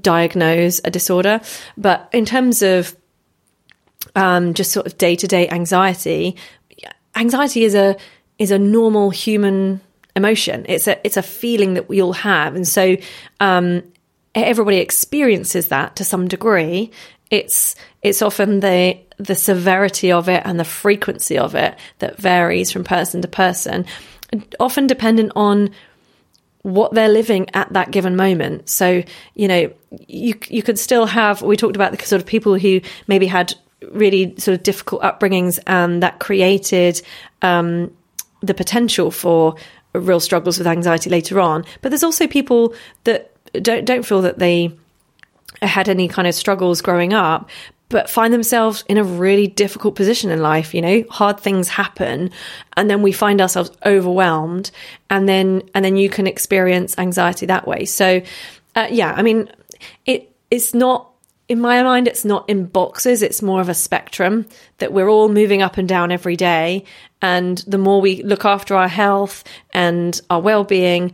diagnose 0.01 0.81
a 0.85 0.91
disorder. 0.91 1.41
But 1.77 2.09
in 2.13 2.25
terms 2.25 2.63
of 2.63 2.97
um, 4.15 4.55
just 4.55 4.73
sort 4.73 4.87
of 4.87 4.99
day 4.99 5.17
to 5.17 5.27
day 5.27 5.49
anxiety, 5.49 6.37
anxiety 7.15 7.65
is 7.65 7.75
a 7.75 7.97
is 8.39 8.51
a 8.51 8.59
normal 8.59 9.11
human 9.11 9.81
emotion. 10.15 10.65
It's 10.69 10.87
a 10.87 11.05
it's 11.07 11.17
a 11.17 11.23
feeling 11.23 11.75
that 11.75 11.89
we 11.89 12.03
all 12.03 12.13
have, 12.13 12.55
and 12.55 12.67
so 12.67 12.97
um, 13.41 13.83
everybody 14.35 14.79
experiences 14.79 15.69
that 15.69 15.97
to 15.97 16.05
some 16.05 16.29
degree. 16.29 16.91
It's 17.31 17.77
it's 18.03 18.23
often 18.23 18.61
the 18.61 18.99
the 19.19 19.35
severity 19.35 20.13
of 20.13 20.29
it 20.29 20.43
and 20.45 20.59
the 20.59 20.65
frequency 20.65 21.39
of 21.39 21.55
it 21.55 21.77
that 21.99 22.17
varies 22.17 22.71
from 22.71 22.85
person 22.85 23.21
to 23.23 23.29
person, 23.29 23.85
often 24.61 24.87
dependent 24.87 25.33
on 25.35 25.71
what 26.69 26.93
they're 26.93 27.09
living 27.09 27.49
at 27.55 27.73
that 27.73 27.91
given 27.91 28.15
moment. 28.15 28.69
So, 28.69 29.03
you 29.35 29.49
know, 29.49 29.73
you 30.07 30.35
you 30.49 30.63
could 30.63 30.79
still 30.79 31.07
have 31.07 31.41
we 31.41 31.57
talked 31.57 31.77
about 31.77 31.93
the 31.93 32.05
sort 32.05 32.21
of 32.21 32.27
people 32.27 32.59
who 32.59 32.81
maybe 33.07 33.27
had 33.27 33.55
really 33.91 34.35
sort 34.39 34.57
of 34.57 34.63
difficult 34.63 35.03
upbringings 35.03 35.59
and 35.67 36.03
that 36.03 36.19
created 36.19 37.01
um, 37.43 37.91
the 38.43 38.53
potential 38.53 39.11
for 39.11 39.55
real 39.95 40.21
struggles 40.21 40.59
with 40.59 40.67
anxiety 40.67 41.09
later 41.09 41.41
on. 41.41 41.65
But 41.81 41.89
there's 41.89 42.05
also 42.05 42.27
people 42.27 42.75
that 43.05 43.33
don't 43.63 43.87
don't 43.87 44.05
feel 44.05 44.21
that 44.23 44.39
they 44.39 44.71
had 45.63 45.89
any 45.89 46.07
kind 46.07 46.29
of 46.29 46.35
struggles 46.35 46.83
growing 46.83 47.15
up, 47.15 47.49
but 47.89 48.11
find 48.11 48.35
themselves 48.35 48.85
in 48.89 48.99
a 48.99 49.05
really 49.05 49.47
difficult 49.47 49.95
position 49.95 50.31
in 50.31 50.41
life. 50.41 50.75
You 50.75 50.83
know, 50.83 51.05
hard 51.11 51.41
things 51.41 51.69
happen, 51.69 52.31
and 52.77 52.91
then 52.91 53.03
we 53.03 53.13
find 53.13 53.41
ourselves 53.41 53.71
overwhelmed, 53.85 54.71
and 55.11 55.29
then 55.29 55.63
and 55.75 55.85
then 55.85 55.97
you 55.97 56.09
can 56.09 56.27
experience 56.27 56.99
anxiety 56.99 57.47
that 57.47 57.67
way. 57.67 57.85
So, 57.85 58.23
uh, 58.75 58.89
yeah, 58.91 59.13
I 59.17 59.23
mean, 59.23 59.51
it 60.07 60.35
it's 60.51 60.75
not 60.75 61.11
in 61.49 61.61
my 61.61 61.83
mind. 61.83 62.09
It's 62.09 62.25
not 62.25 62.49
in 62.49 62.67
boxes. 62.67 63.23
It's 63.23 63.41
more 63.41 63.61
of 63.61 63.69
a 63.69 63.75
spectrum 63.75 64.47
that 64.79 64.93
we're 64.93 65.09
all 65.09 65.29
moving 65.29 65.63
up 65.63 65.79
and 65.79 65.89
down 65.89 66.13
every 66.13 66.37
day, 66.37 66.85
and 67.23 67.59
the 67.67 67.79
more 67.79 68.01
we 68.01 68.23
look 68.23 68.45
after 68.45 68.75
our 68.77 68.89
health 68.89 69.45
and 69.73 70.21
our 70.29 70.41
well 70.41 70.65
being, 70.65 71.13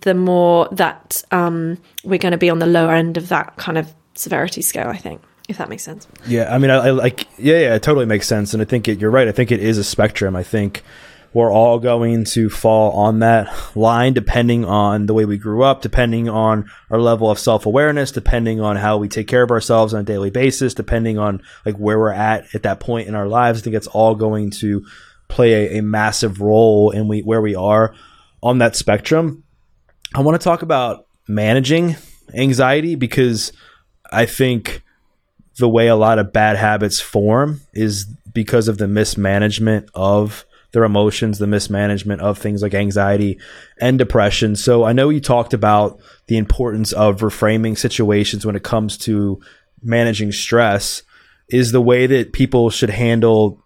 the 0.00 0.14
more 0.14 0.68
that 0.70 1.22
um, 1.32 1.78
we're 2.04 2.18
going 2.18 2.32
to 2.32 2.38
be 2.38 2.50
on 2.50 2.60
the 2.60 2.66
lower 2.66 2.94
end 2.94 3.16
of 3.16 3.28
that 3.28 3.56
kind 3.56 3.76
of 3.76 3.92
severity 4.14 4.62
scale. 4.62 4.88
I 4.88 4.98
think 4.98 5.20
if 5.48 5.58
that 5.58 5.68
makes 5.68 5.82
sense. 5.82 6.06
Yeah, 6.26 6.54
I 6.54 6.58
mean, 6.58 6.70
I, 6.70 6.88
I 6.88 6.90
like, 6.90 7.26
yeah, 7.38 7.58
yeah, 7.58 7.74
it 7.74 7.82
totally 7.82 8.06
makes 8.06 8.26
sense, 8.26 8.54
and 8.54 8.62
I 8.62 8.64
think 8.64 8.88
it, 8.88 9.00
you're 9.00 9.10
right. 9.10 9.28
I 9.28 9.32
think 9.32 9.50
it 9.50 9.60
is 9.60 9.78
a 9.78 9.84
spectrum. 9.84 10.36
I 10.36 10.42
think 10.42 10.82
we're 11.34 11.52
all 11.52 11.78
going 11.78 12.24
to 12.24 12.50
fall 12.50 12.92
on 12.92 13.20
that 13.20 13.50
line 13.74 14.12
depending 14.12 14.64
on 14.64 15.06
the 15.06 15.14
way 15.14 15.24
we 15.24 15.38
grew 15.38 15.62
up, 15.62 15.80
depending 15.80 16.28
on 16.28 16.70
our 16.90 17.00
level 17.00 17.30
of 17.30 17.38
self 17.38 17.64
awareness, 17.64 18.12
depending 18.12 18.60
on 18.60 18.76
how 18.76 18.98
we 18.98 19.08
take 19.08 19.28
care 19.28 19.42
of 19.42 19.50
ourselves 19.50 19.94
on 19.94 20.00
a 20.00 20.04
daily 20.04 20.30
basis, 20.30 20.74
depending 20.74 21.18
on 21.18 21.42
like 21.64 21.76
where 21.76 21.98
we're 21.98 22.12
at 22.12 22.54
at 22.54 22.64
that 22.64 22.80
point 22.80 23.08
in 23.08 23.14
our 23.14 23.26
lives. 23.26 23.60
I 23.60 23.64
think 23.64 23.76
it's 23.76 23.86
all 23.86 24.14
going 24.14 24.50
to 24.52 24.84
play 25.28 25.76
a, 25.76 25.78
a 25.78 25.82
massive 25.82 26.40
role 26.40 26.90
in 26.90 27.08
we 27.08 27.20
where 27.22 27.40
we 27.40 27.54
are 27.54 27.94
on 28.42 28.58
that 28.58 28.76
spectrum. 28.76 29.44
I 30.14 30.20
want 30.20 30.38
to 30.38 30.44
talk 30.44 30.60
about 30.60 31.06
managing 31.26 31.96
anxiety 32.34 32.94
because 32.94 33.52
I 34.10 34.26
think 34.26 34.82
the 35.58 35.68
way 35.68 35.88
a 35.88 35.96
lot 35.96 36.18
of 36.18 36.32
bad 36.32 36.56
habits 36.56 37.00
form 37.00 37.60
is 37.72 38.06
because 38.32 38.68
of 38.68 38.78
the 38.78 38.88
mismanagement 38.88 39.88
of 39.94 40.46
their 40.72 40.84
emotions, 40.84 41.38
the 41.38 41.46
mismanagement 41.46 42.22
of 42.22 42.38
things 42.38 42.62
like 42.62 42.74
anxiety 42.74 43.38
and 43.78 43.98
depression. 43.98 44.56
So 44.56 44.84
I 44.84 44.92
know 44.92 45.10
you 45.10 45.20
talked 45.20 45.52
about 45.52 46.00
the 46.26 46.38
importance 46.38 46.92
of 46.92 47.20
reframing 47.20 47.76
situations 47.76 48.46
when 48.46 48.56
it 48.56 48.62
comes 48.62 48.96
to 48.98 49.40
managing 49.82 50.32
stress. 50.32 51.02
Is 51.48 51.72
the 51.72 51.82
way 51.82 52.06
that 52.06 52.32
people 52.32 52.70
should 52.70 52.88
handle 52.88 53.62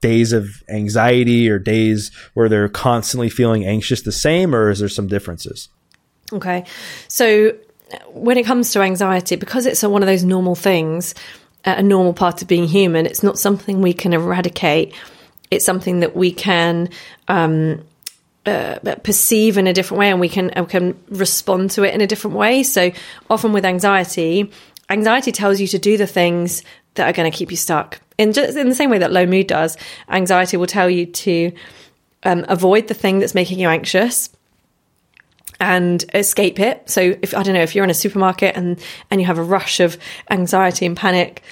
days 0.00 0.32
of 0.32 0.62
anxiety 0.68 1.50
or 1.50 1.58
days 1.58 2.12
where 2.34 2.48
they're 2.48 2.68
constantly 2.68 3.28
feeling 3.28 3.66
anxious 3.66 4.02
the 4.02 4.12
same, 4.12 4.54
or 4.54 4.70
is 4.70 4.78
there 4.78 4.88
some 4.88 5.08
differences? 5.08 5.68
Okay. 6.32 6.64
So 7.08 7.52
when 8.08 8.38
it 8.38 8.44
comes 8.44 8.72
to 8.72 8.80
anxiety, 8.80 9.36
because 9.36 9.66
it's 9.66 9.82
a, 9.82 9.88
one 9.88 10.02
of 10.02 10.06
those 10.06 10.24
normal 10.24 10.54
things, 10.54 11.14
a 11.64 11.82
normal 11.82 12.12
part 12.12 12.42
of 12.42 12.48
being 12.48 12.66
human, 12.66 13.06
it's 13.06 13.22
not 13.22 13.38
something 13.38 13.80
we 13.80 13.92
can 13.92 14.12
eradicate. 14.12 14.94
It's 15.50 15.64
something 15.64 16.00
that 16.00 16.16
we 16.16 16.32
can 16.32 16.88
um, 17.28 17.84
uh, 18.46 18.78
perceive 19.02 19.56
in 19.56 19.66
a 19.66 19.72
different 19.72 19.98
way, 19.98 20.10
and 20.10 20.20
we 20.20 20.28
can 20.28 20.50
can 20.66 20.98
respond 21.08 21.70
to 21.72 21.84
it 21.84 21.94
in 21.94 22.00
a 22.00 22.06
different 22.06 22.36
way. 22.36 22.62
So 22.62 22.90
often 23.30 23.52
with 23.52 23.64
anxiety, 23.64 24.50
anxiety 24.90 25.32
tells 25.32 25.60
you 25.60 25.66
to 25.68 25.78
do 25.78 25.96
the 25.96 26.06
things 26.06 26.62
that 26.94 27.08
are 27.08 27.12
going 27.12 27.30
to 27.30 27.36
keep 27.36 27.50
you 27.50 27.56
stuck. 27.56 28.00
In 28.18 28.32
just 28.32 28.56
in 28.56 28.68
the 28.68 28.74
same 28.74 28.90
way 28.90 28.98
that 28.98 29.12
low 29.12 29.26
mood 29.26 29.46
does, 29.46 29.76
anxiety 30.08 30.56
will 30.56 30.66
tell 30.66 30.90
you 30.90 31.06
to 31.06 31.52
um, 32.24 32.44
avoid 32.48 32.88
the 32.88 32.94
thing 32.94 33.18
that's 33.18 33.34
making 33.34 33.58
you 33.58 33.68
anxious 33.68 34.30
and 35.60 36.04
escape 36.14 36.58
it. 36.58 36.88
So 36.90 37.16
if 37.22 37.34
I 37.34 37.42
don't 37.42 37.54
know 37.54 37.62
if 37.62 37.74
you're 37.74 37.84
in 37.84 37.90
a 37.90 37.94
supermarket 37.94 38.56
and 38.56 38.82
and 39.10 39.20
you 39.20 39.26
have 39.26 39.38
a 39.38 39.42
rush 39.42 39.80
of 39.80 39.96
anxiety 40.30 40.86
and 40.86 40.96
panic, 40.96 41.42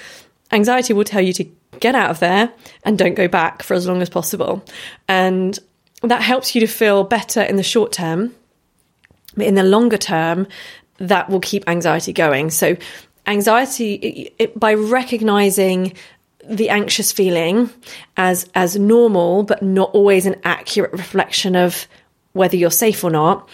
anxiety 0.50 0.92
will 0.92 1.04
tell 1.04 1.22
you 1.22 1.32
to 1.34 1.44
get 1.80 1.94
out 1.94 2.10
of 2.10 2.20
there 2.20 2.52
and 2.84 2.98
don't 2.98 3.14
go 3.14 3.28
back 3.28 3.62
for 3.62 3.74
as 3.74 3.86
long 3.86 4.02
as 4.02 4.08
possible. 4.10 4.64
And 5.08 5.58
that 6.02 6.22
helps 6.22 6.54
you 6.54 6.60
to 6.60 6.66
feel 6.66 7.04
better 7.04 7.42
in 7.42 7.56
the 7.56 7.62
short 7.62 7.92
term. 7.92 8.34
But 9.36 9.46
in 9.46 9.54
the 9.54 9.62
longer 9.62 9.96
term, 9.96 10.46
that 10.98 11.30
will 11.30 11.40
keep 11.40 11.68
anxiety 11.68 12.12
going. 12.12 12.50
So 12.50 12.76
anxiety 13.26 13.94
it, 13.94 14.34
it, 14.38 14.60
by 14.60 14.74
recognizing 14.74 15.94
the 16.48 16.68
anxious 16.70 17.12
feeling 17.12 17.70
as 18.16 18.48
as 18.54 18.76
normal 18.76 19.44
but 19.44 19.62
not 19.62 19.90
always 19.92 20.26
an 20.26 20.34
accurate 20.42 20.92
reflection 20.92 21.54
of 21.54 21.86
whether 22.32 22.56
you're 22.56 22.70
safe 22.70 23.04
or 23.04 23.10
not 23.10 23.48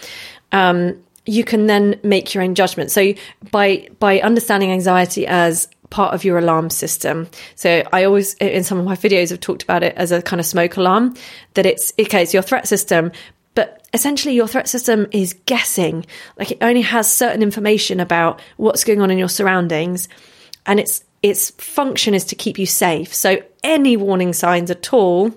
um, 0.51 1.01
you 1.25 1.43
can 1.43 1.67
then 1.67 1.99
make 2.03 2.33
your 2.33 2.43
own 2.43 2.55
judgment. 2.55 2.91
So 2.91 3.13
by 3.51 3.89
by 3.99 4.19
understanding 4.21 4.71
anxiety 4.71 5.27
as 5.27 5.67
part 5.89 6.13
of 6.13 6.23
your 6.23 6.37
alarm 6.37 6.69
system. 6.69 7.27
So 7.55 7.83
I 7.91 8.03
always 8.03 8.33
in 8.35 8.63
some 8.63 8.79
of 8.79 8.85
my 8.85 8.95
videos 8.95 9.29
have 9.29 9.39
talked 9.39 9.63
about 9.63 9.83
it 9.83 9.95
as 9.95 10.11
a 10.11 10.21
kind 10.21 10.39
of 10.39 10.45
smoke 10.45 10.77
alarm 10.77 11.15
that 11.55 11.65
it's 11.65 11.91
okay, 11.99 12.23
it's 12.23 12.33
your 12.33 12.43
threat 12.43 12.67
system, 12.67 13.11
but 13.55 13.87
essentially 13.93 14.35
your 14.35 14.47
threat 14.47 14.67
system 14.67 15.07
is 15.11 15.33
guessing. 15.45 16.05
Like 16.37 16.51
it 16.51 16.59
only 16.61 16.81
has 16.81 17.11
certain 17.11 17.41
information 17.41 17.99
about 17.99 18.41
what's 18.57 18.83
going 18.83 19.01
on 19.01 19.11
in 19.11 19.17
your 19.17 19.29
surroundings 19.29 20.09
and 20.65 20.79
its 20.79 21.03
its 21.21 21.49
function 21.51 22.13
is 22.13 22.25
to 22.25 22.35
keep 22.35 22.57
you 22.57 22.65
safe. 22.65 23.13
So 23.13 23.41
any 23.63 23.97
warning 23.97 24.33
signs 24.33 24.71
at 24.71 24.93
all 24.93 25.33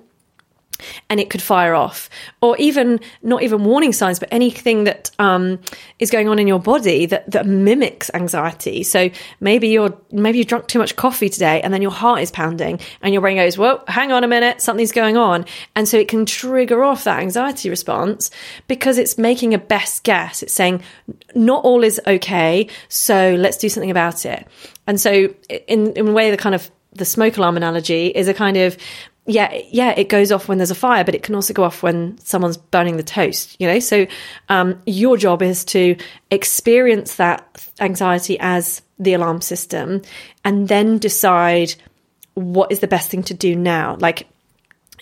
and 1.08 1.20
it 1.20 1.30
could 1.30 1.42
fire 1.42 1.74
off. 1.74 2.08
Or 2.40 2.56
even 2.58 3.00
not 3.22 3.42
even 3.42 3.64
warning 3.64 3.92
signs, 3.92 4.18
but 4.18 4.28
anything 4.30 4.84
that 4.84 5.10
um, 5.18 5.60
is 5.98 6.10
going 6.10 6.28
on 6.28 6.38
in 6.38 6.46
your 6.46 6.58
body 6.58 7.06
that, 7.06 7.30
that 7.30 7.46
mimics 7.46 8.10
anxiety. 8.14 8.82
So 8.82 9.10
maybe 9.40 9.68
you're 9.68 9.96
maybe 10.10 10.38
you 10.38 10.44
drunk 10.44 10.68
too 10.68 10.78
much 10.78 10.96
coffee 10.96 11.28
today 11.28 11.60
and 11.62 11.72
then 11.72 11.82
your 11.82 11.90
heart 11.90 12.20
is 12.20 12.30
pounding 12.30 12.80
and 13.02 13.12
your 13.12 13.20
brain 13.20 13.36
goes, 13.36 13.58
Well, 13.58 13.84
hang 13.88 14.12
on 14.12 14.24
a 14.24 14.28
minute, 14.28 14.60
something's 14.60 14.92
going 14.92 15.16
on. 15.16 15.44
And 15.74 15.88
so 15.88 15.98
it 15.98 16.08
can 16.08 16.26
trigger 16.26 16.82
off 16.82 17.04
that 17.04 17.20
anxiety 17.20 17.70
response 17.70 18.30
because 18.68 18.98
it's 18.98 19.18
making 19.18 19.54
a 19.54 19.58
best 19.58 20.04
guess. 20.04 20.42
It's 20.42 20.52
saying, 20.52 20.82
not 21.34 21.64
all 21.64 21.82
is 21.84 22.00
okay, 22.06 22.68
so 22.88 23.36
let's 23.38 23.56
do 23.56 23.68
something 23.68 23.90
about 23.90 24.26
it. 24.26 24.46
And 24.86 25.00
so 25.00 25.34
in, 25.68 25.92
in 25.92 26.08
a 26.08 26.12
way 26.12 26.30
the 26.30 26.36
kind 26.36 26.54
of 26.54 26.70
the 26.94 27.04
smoke 27.04 27.36
alarm 27.36 27.56
analogy 27.56 28.08
is 28.08 28.28
a 28.28 28.34
kind 28.34 28.56
of 28.56 28.76
yeah, 29.26 29.56
yeah, 29.70 29.94
it 29.96 30.08
goes 30.08 30.32
off 30.32 30.48
when 30.48 30.58
there's 30.58 30.72
a 30.72 30.76
fire, 30.76 31.04
but 31.04 31.14
it 31.14 31.22
can 31.22 31.34
also 31.34 31.54
go 31.54 31.62
off 31.62 31.82
when 31.82 32.18
someone's 32.18 32.56
burning 32.56 32.96
the 32.96 33.04
toast, 33.04 33.56
you 33.60 33.68
know? 33.68 33.78
So, 33.78 34.06
um, 34.48 34.82
your 34.84 35.16
job 35.16 35.42
is 35.42 35.64
to 35.66 35.96
experience 36.30 37.16
that 37.16 37.68
anxiety 37.78 38.36
as 38.40 38.82
the 38.98 39.14
alarm 39.14 39.40
system 39.40 40.02
and 40.44 40.68
then 40.68 40.98
decide 40.98 41.74
what 42.34 42.72
is 42.72 42.80
the 42.80 42.88
best 42.88 43.10
thing 43.10 43.22
to 43.24 43.34
do 43.34 43.54
now. 43.54 43.96
Like, 44.00 44.26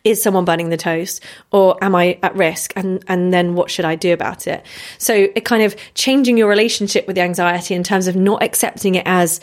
is 0.04 0.22
someone 0.22 0.44
burning 0.44 0.70
the 0.70 0.76
toast 0.76 1.22
or 1.50 1.82
am 1.82 1.94
I 1.94 2.18
at 2.22 2.34
risk? 2.34 2.72
And, 2.76 3.04
and 3.06 3.32
then 3.32 3.54
what 3.54 3.70
should 3.70 3.84
I 3.84 3.96
do 3.96 4.12
about 4.12 4.46
it? 4.46 4.64
So 4.98 5.14
it 5.14 5.44
kind 5.44 5.62
of 5.62 5.76
changing 5.94 6.38
your 6.38 6.48
relationship 6.48 7.06
with 7.06 7.16
the 7.16 7.22
anxiety 7.22 7.74
in 7.74 7.82
terms 7.82 8.06
of 8.06 8.16
not 8.16 8.42
accepting 8.42 8.94
it 8.94 9.02
as 9.06 9.40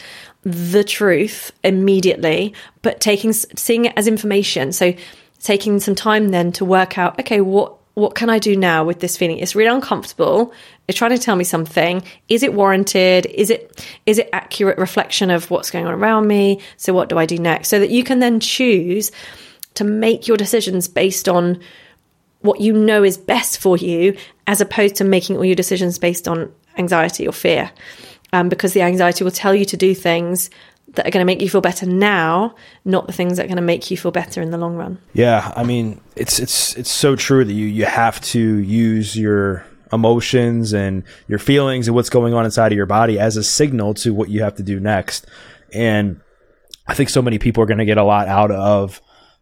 the 0.51 0.83
truth 0.83 1.51
immediately, 1.63 2.53
but 2.81 3.01
taking, 3.01 3.33
seeing 3.33 3.85
it 3.85 3.93
as 3.95 4.07
information. 4.07 4.71
So 4.71 4.93
taking 5.39 5.79
some 5.79 5.95
time 5.95 6.29
then 6.29 6.51
to 6.53 6.65
work 6.65 6.97
out, 6.97 7.19
okay, 7.19 7.41
what, 7.41 7.77
what 7.95 8.15
can 8.15 8.29
I 8.29 8.39
do 8.39 8.55
now 8.55 8.83
with 8.83 8.99
this 8.99 9.17
feeling? 9.17 9.39
It's 9.39 9.55
really 9.55 9.73
uncomfortable. 9.73 10.53
It's 10.87 10.97
trying 10.97 11.11
to 11.11 11.17
tell 11.17 11.35
me 11.35 11.43
something. 11.43 12.03
Is 12.29 12.43
it 12.43 12.53
warranted? 12.53 13.25
Is 13.25 13.49
it 13.49 13.85
is 14.05 14.19
it 14.19 14.29
accurate 14.31 14.77
reflection 14.77 15.31
of 15.31 15.49
what's 15.49 15.71
going 15.71 15.87
on 15.87 15.95
around 15.95 16.27
me? 16.27 16.61
So 16.77 16.93
what 16.93 17.09
do 17.09 17.17
I 17.17 17.25
do 17.25 17.39
next? 17.39 17.69
So 17.69 17.79
that 17.79 17.89
you 17.89 18.03
can 18.03 18.19
then 18.19 18.39
choose 18.39 19.11
to 19.73 19.83
make 19.83 20.27
your 20.27 20.37
decisions 20.37 20.87
based 20.87 21.27
on 21.27 21.59
what 22.41 22.61
you 22.61 22.71
know 22.71 23.03
is 23.03 23.17
best 23.17 23.57
for 23.57 23.77
you, 23.77 24.15
as 24.45 24.61
opposed 24.61 24.95
to 24.97 25.03
making 25.03 25.37
all 25.37 25.45
your 25.45 25.55
decisions 25.55 25.97
based 25.97 26.27
on 26.27 26.53
anxiety 26.77 27.27
or 27.27 27.31
fear. 27.31 27.71
Um, 28.33 28.49
because 28.49 28.73
the 28.73 28.81
anxiety 28.81 29.23
will 29.23 29.31
tell 29.31 29.55
you 29.55 29.63
to 29.65 29.77
do 29.77 29.95
things 29.95 30.49
that 30.93 31.07
are 31.07 31.11
going 31.11 31.21
to 31.21 31.25
make 31.25 31.41
you 31.41 31.49
feel 31.49 31.61
better 31.61 31.85
now, 31.85 32.55
not 32.83 33.07
the 33.07 33.13
things 33.13 33.37
that 33.37 33.45
are 33.45 33.47
going 33.47 33.57
to 33.57 33.61
make 33.61 33.89
you 33.89 33.97
feel 33.97 34.11
better 34.11 34.41
in 34.41 34.51
the 34.51 34.57
long 34.57 34.75
run. 34.75 34.99
Yeah, 35.13 35.53
I 35.55 35.63
mean, 35.63 36.01
it's 36.15 36.39
it's 36.39 36.75
it's 36.75 36.91
so 36.91 37.15
true 37.15 37.45
that 37.45 37.53
you 37.53 37.65
you 37.65 37.85
have 37.85 38.19
to 38.21 38.39
use 38.39 39.17
your 39.17 39.65
emotions 39.93 40.73
and 40.73 41.03
your 41.27 41.39
feelings 41.39 41.87
and 41.87 41.95
what's 41.95 42.09
going 42.09 42.33
on 42.33 42.45
inside 42.45 42.71
of 42.71 42.75
your 42.75 42.85
body 42.85 43.19
as 43.19 43.37
a 43.37 43.43
signal 43.43 43.93
to 43.93 44.13
what 44.13 44.29
you 44.29 44.43
have 44.43 44.55
to 44.55 44.63
do 44.63 44.79
next. 44.79 45.25
And 45.73 46.21
I 46.87 46.93
think 46.93 47.09
so 47.09 47.21
many 47.21 47.39
people 47.39 47.63
are 47.63 47.67
going 47.67 47.77
to 47.77 47.85
get 47.85 47.97
a 47.97 48.03
lot 48.03 48.27
out 48.27 48.51
of 48.51 49.01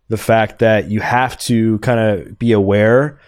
the 0.10 0.18
fact 0.18 0.60
that 0.60 0.90
you 0.90 1.00
have 1.00 1.38
to 1.40 1.80
kind 1.80 2.00
of 2.00 2.38
be 2.38 2.52
aware 2.52 3.20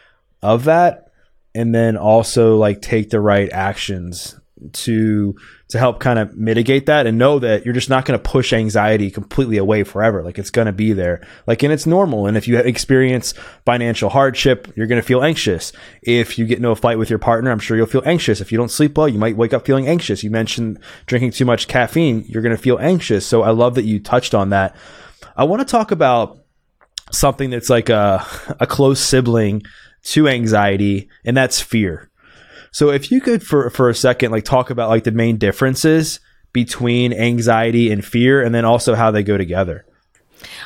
of 0.42 0.66
that 0.66 1.12
and 1.56 1.74
then 1.74 1.98
also 1.98 2.58
like 2.58 2.82
take 2.82 3.10
the 3.10 3.20
right 3.20 3.52
actions 3.52 4.40
to 4.74 5.36
to 5.70 5.80
help 5.80 6.00
kind 6.00 6.20
of 6.20 6.36
mitigate 6.36 6.86
that 6.86 7.06
and 7.06 7.18
know 7.18 7.40
that 7.40 7.66
you're 7.66 7.74
just 7.74 7.90
not 7.90 8.06
going 8.06 8.18
to 8.18 8.24
push 8.24 8.54
anxiety 8.54 9.12
completely 9.12 9.58
away 9.58 9.84
forever. 9.84 10.24
Like 10.24 10.40
it's 10.40 10.50
going 10.50 10.66
to 10.66 10.72
be 10.72 10.94
there. 10.94 11.26
Like 11.46 11.64
and 11.64 11.74
it's 11.74 11.86
normal. 11.86 12.28
And 12.28 12.38
if 12.38 12.48
you 12.48 12.58
experience 12.58 13.34
financial 13.66 14.10
hardship 14.10 14.72
you're 14.76 14.88
going 14.88 15.02
to 15.02 15.08
feel 15.08 15.24
anxious. 15.24 15.74
If 16.02 16.38
you 16.38 16.46
get 16.46 16.58
into 16.58 16.70
a 16.70 16.76
fight 16.76 16.98
with 16.98 17.10
your 17.10 17.20
partner 17.20 17.52
i'm 17.52 17.60
sure 17.60 17.78
you'll 17.78 17.86
feel 17.86 18.04
anxious. 18.06 18.42
If 18.42 18.52
you 18.52 18.58
don't 18.58 18.72
sleep 18.72 18.98
well 18.98 19.08
you 19.08 19.20
might 19.20 19.38
wake 19.38 19.54
up 19.54 19.66
feeling 19.66 19.88
anxious. 19.88 20.24
You 20.24 20.32
mentioned 20.32 20.80
drinking 21.06 21.32
too 21.32 21.46
much 21.46 21.68
caffeine 21.68 22.26
you're 22.28 22.44
going 22.44 22.56
to 22.56 22.62
feel 22.62 22.80
anxious. 22.80 23.26
So 23.26 23.44
i 23.44 23.50
love 23.50 23.76
that 23.76 23.84
you 23.84 24.00
touched 24.00 24.34
on 24.34 24.50
that. 24.50 24.76
I 25.36 25.44
want 25.44 25.62
to 25.62 25.72
talk 25.72 25.92
about 25.92 26.40
something 27.12 27.50
that's 27.50 27.70
like 27.70 27.90
a, 27.90 28.26
a 28.60 28.68
close 28.68 29.00
sibling 29.00 29.64
to 30.04 30.28
anxiety, 30.28 31.10
and 31.26 31.36
that's 31.36 31.62
fear. 31.62 32.07
So 32.78 32.92
if 32.92 33.12
you 33.12 33.22
could 33.22 33.42
for 33.42 33.72
for 33.72 33.90
a 33.90 33.96
second 33.96 34.30
like 34.30 34.46
talk 34.46 34.70
about 34.70 34.90
like 34.90 35.04
the 35.04 35.12
main 35.12 35.38
differences 35.38 36.20
between 36.54 37.12
anxiety 37.12 37.92
and 37.92 38.06
fear 38.06 38.44
and 38.44 38.54
then 38.54 38.66
also 38.66 38.94
how 38.94 39.10
they 39.10 39.24
go 39.24 39.36
together. 39.36 39.84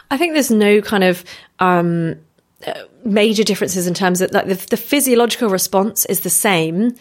I 0.10 0.18
think 0.18 0.34
there's 0.34 0.52
no 0.52 0.82
kind 0.82 1.06
of 1.06 1.24
um, 1.60 2.18
major 3.06 3.46
differences 3.46 3.88
in 3.88 3.94
terms 3.94 4.20
of 4.20 4.30
like 4.34 4.46
the, 4.46 4.56
the 4.56 4.76
physiological 4.76 5.48
response 5.48 6.04
is 6.04 6.20
the 6.20 6.30
same. 6.30 6.98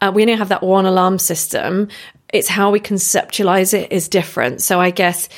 Uh, 0.00 0.12
we 0.14 0.22
only 0.22 0.34
have 0.34 0.48
that 0.48 0.62
one 0.62 0.86
alarm 0.86 1.18
system. 1.18 1.88
It's 2.32 2.48
how 2.48 2.70
we 2.70 2.80
conceptualize 2.80 3.74
it 3.74 3.92
is 3.92 4.08
different. 4.08 4.62
So 4.62 4.80
I 4.80 4.92
guess 4.92 5.28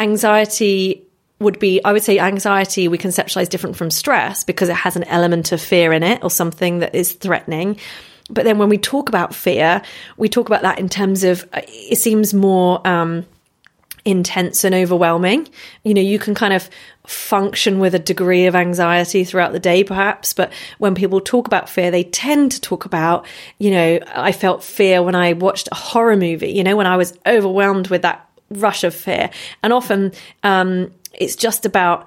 anxiety 0.00 1.04
would 1.38 1.60
be, 1.60 1.80
I 1.84 1.92
would 1.92 2.02
say 2.02 2.18
anxiety 2.18 2.88
we 2.88 2.98
conceptualize 2.98 3.48
different 3.50 3.76
from 3.76 3.92
stress 3.92 4.42
because 4.42 4.68
it 4.68 4.74
has 4.74 4.96
an 4.96 5.04
element 5.04 5.52
of 5.52 5.60
fear 5.60 5.92
in 5.92 6.02
it 6.02 6.24
or 6.24 6.30
something 6.30 6.80
that 6.80 6.96
is 6.96 7.12
threatening. 7.12 7.78
But 8.30 8.44
then 8.44 8.58
when 8.58 8.68
we 8.68 8.78
talk 8.78 9.08
about 9.08 9.34
fear, 9.34 9.82
we 10.16 10.28
talk 10.28 10.48
about 10.48 10.62
that 10.62 10.78
in 10.78 10.88
terms 10.88 11.24
of 11.24 11.48
uh, 11.52 11.62
it 11.66 11.96
seems 11.96 12.34
more 12.34 12.86
um, 12.86 13.26
intense 14.04 14.64
and 14.64 14.74
overwhelming. 14.74 15.48
You 15.84 15.94
know, 15.94 16.00
you 16.00 16.18
can 16.18 16.34
kind 16.34 16.52
of 16.52 16.68
function 17.06 17.78
with 17.78 17.94
a 17.94 17.98
degree 17.98 18.46
of 18.46 18.54
anxiety 18.54 19.24
throughout 19.24 19.52
the 19.52 19.58
day, 19.58 19.82
perhaps. 19.82 20.32
But 20.32 20.52
when 20.78 20.94
people 20.94 21.20
talk 21.20 21.46
about 21.46 21.68
fear, 21.68 21.90
they 21.90 22.04
tend 22.04 22.52
to 22.52 22.60
talk 22.60 22.84
about, 22.84 23.26
you 23.58 23.70
know, 23.70 23.98
I 24.14 24.32
felt 24.32 24.62
fear 24.62 25.02
when 25.02 25.14
I 25.14 25.32
watched 25.32 25.68
a 25.72 25.74
horror 25.74 26.16
movie, 26.16 26.50
you 26.50 26.64
know, 26.64 26.76
when 26.76 26.86
I 26.86 26.96
was 26.96 27.18
overwhelmed 27.26 27.88
with 27.88 28.02
that 28.02 28.28
rush 28.50 28.84
of 28.84 28.94
fear. 28.94 29.30
And 29.62 29.72
often, 29.72 30.12
um, 30.42 30.92
it's 31.12 31.36
just 31.36 31.66
about 31.66 32.06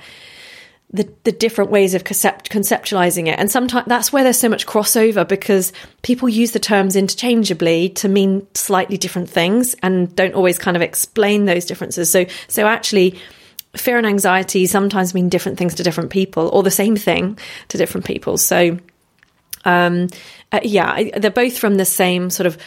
the, 0.94 1.10
the 1.24 1.32
different 1.32 1.72
ways 1.72 1.94
of 1.94 2.04
concept, 2.04 2.52
conceptualizing 2.52 3.28
it. 3.28 3.40
And 3.40 3.50
sometimes 3.50 3.88
that's 3.88 4.12
where 4.12 4.24
there's 4.24 4.40
so 4.40 4.50
much 4.50 4.66
crossover 4.66 5.28
because 5.28 5.72
people 6.02 6.28
use 6.28 6.52
the 6.52 6.60
terms 6.60 6.96
interchangeably 6.96 7.90
to 7.90 8.10
mean 8.10 8.46
slightly 8.54 8.98
different 8.98 9.30
things 9.30 9.74
and 9.82 10.14
don't 10.16 10.36
always 10.36 10.60
kind 10.60 10.76
of 10.76 10.84
explain 10.84 11.46
those 11.46 11.66
differences. 11.66 12.12
So, 12.12 12.26
so 12.48 12.68
actually, 12.68 13.20
fear 13.76 13.98
and 13.98 14.06
anxiety 14.06 14.66
sometimes 14.66 15.14
mean 15.14 15.30
different 15.30 15.58
things 15.58 15.76
to 15.76 15.84
different 15.84 16.10
people 16.10 16.50
or 16.50 16.62
the 16.62 16.72
same 16.72 16.98
thing 16.98 17.38
to 17.70 17.78
different 17.78 18.06
people. 18.06 18.38
So, 18.38 18.78
um, 19.64 20.08
uh, 20.52 20.60
yeah, 20.64 21.18
they're 21.18 21.32
both 21.32 21.58
from 21.58 21.76
the 21.76 21.86
same 21.86 22.30
sort 22.30 22.48
of 22.48 22.58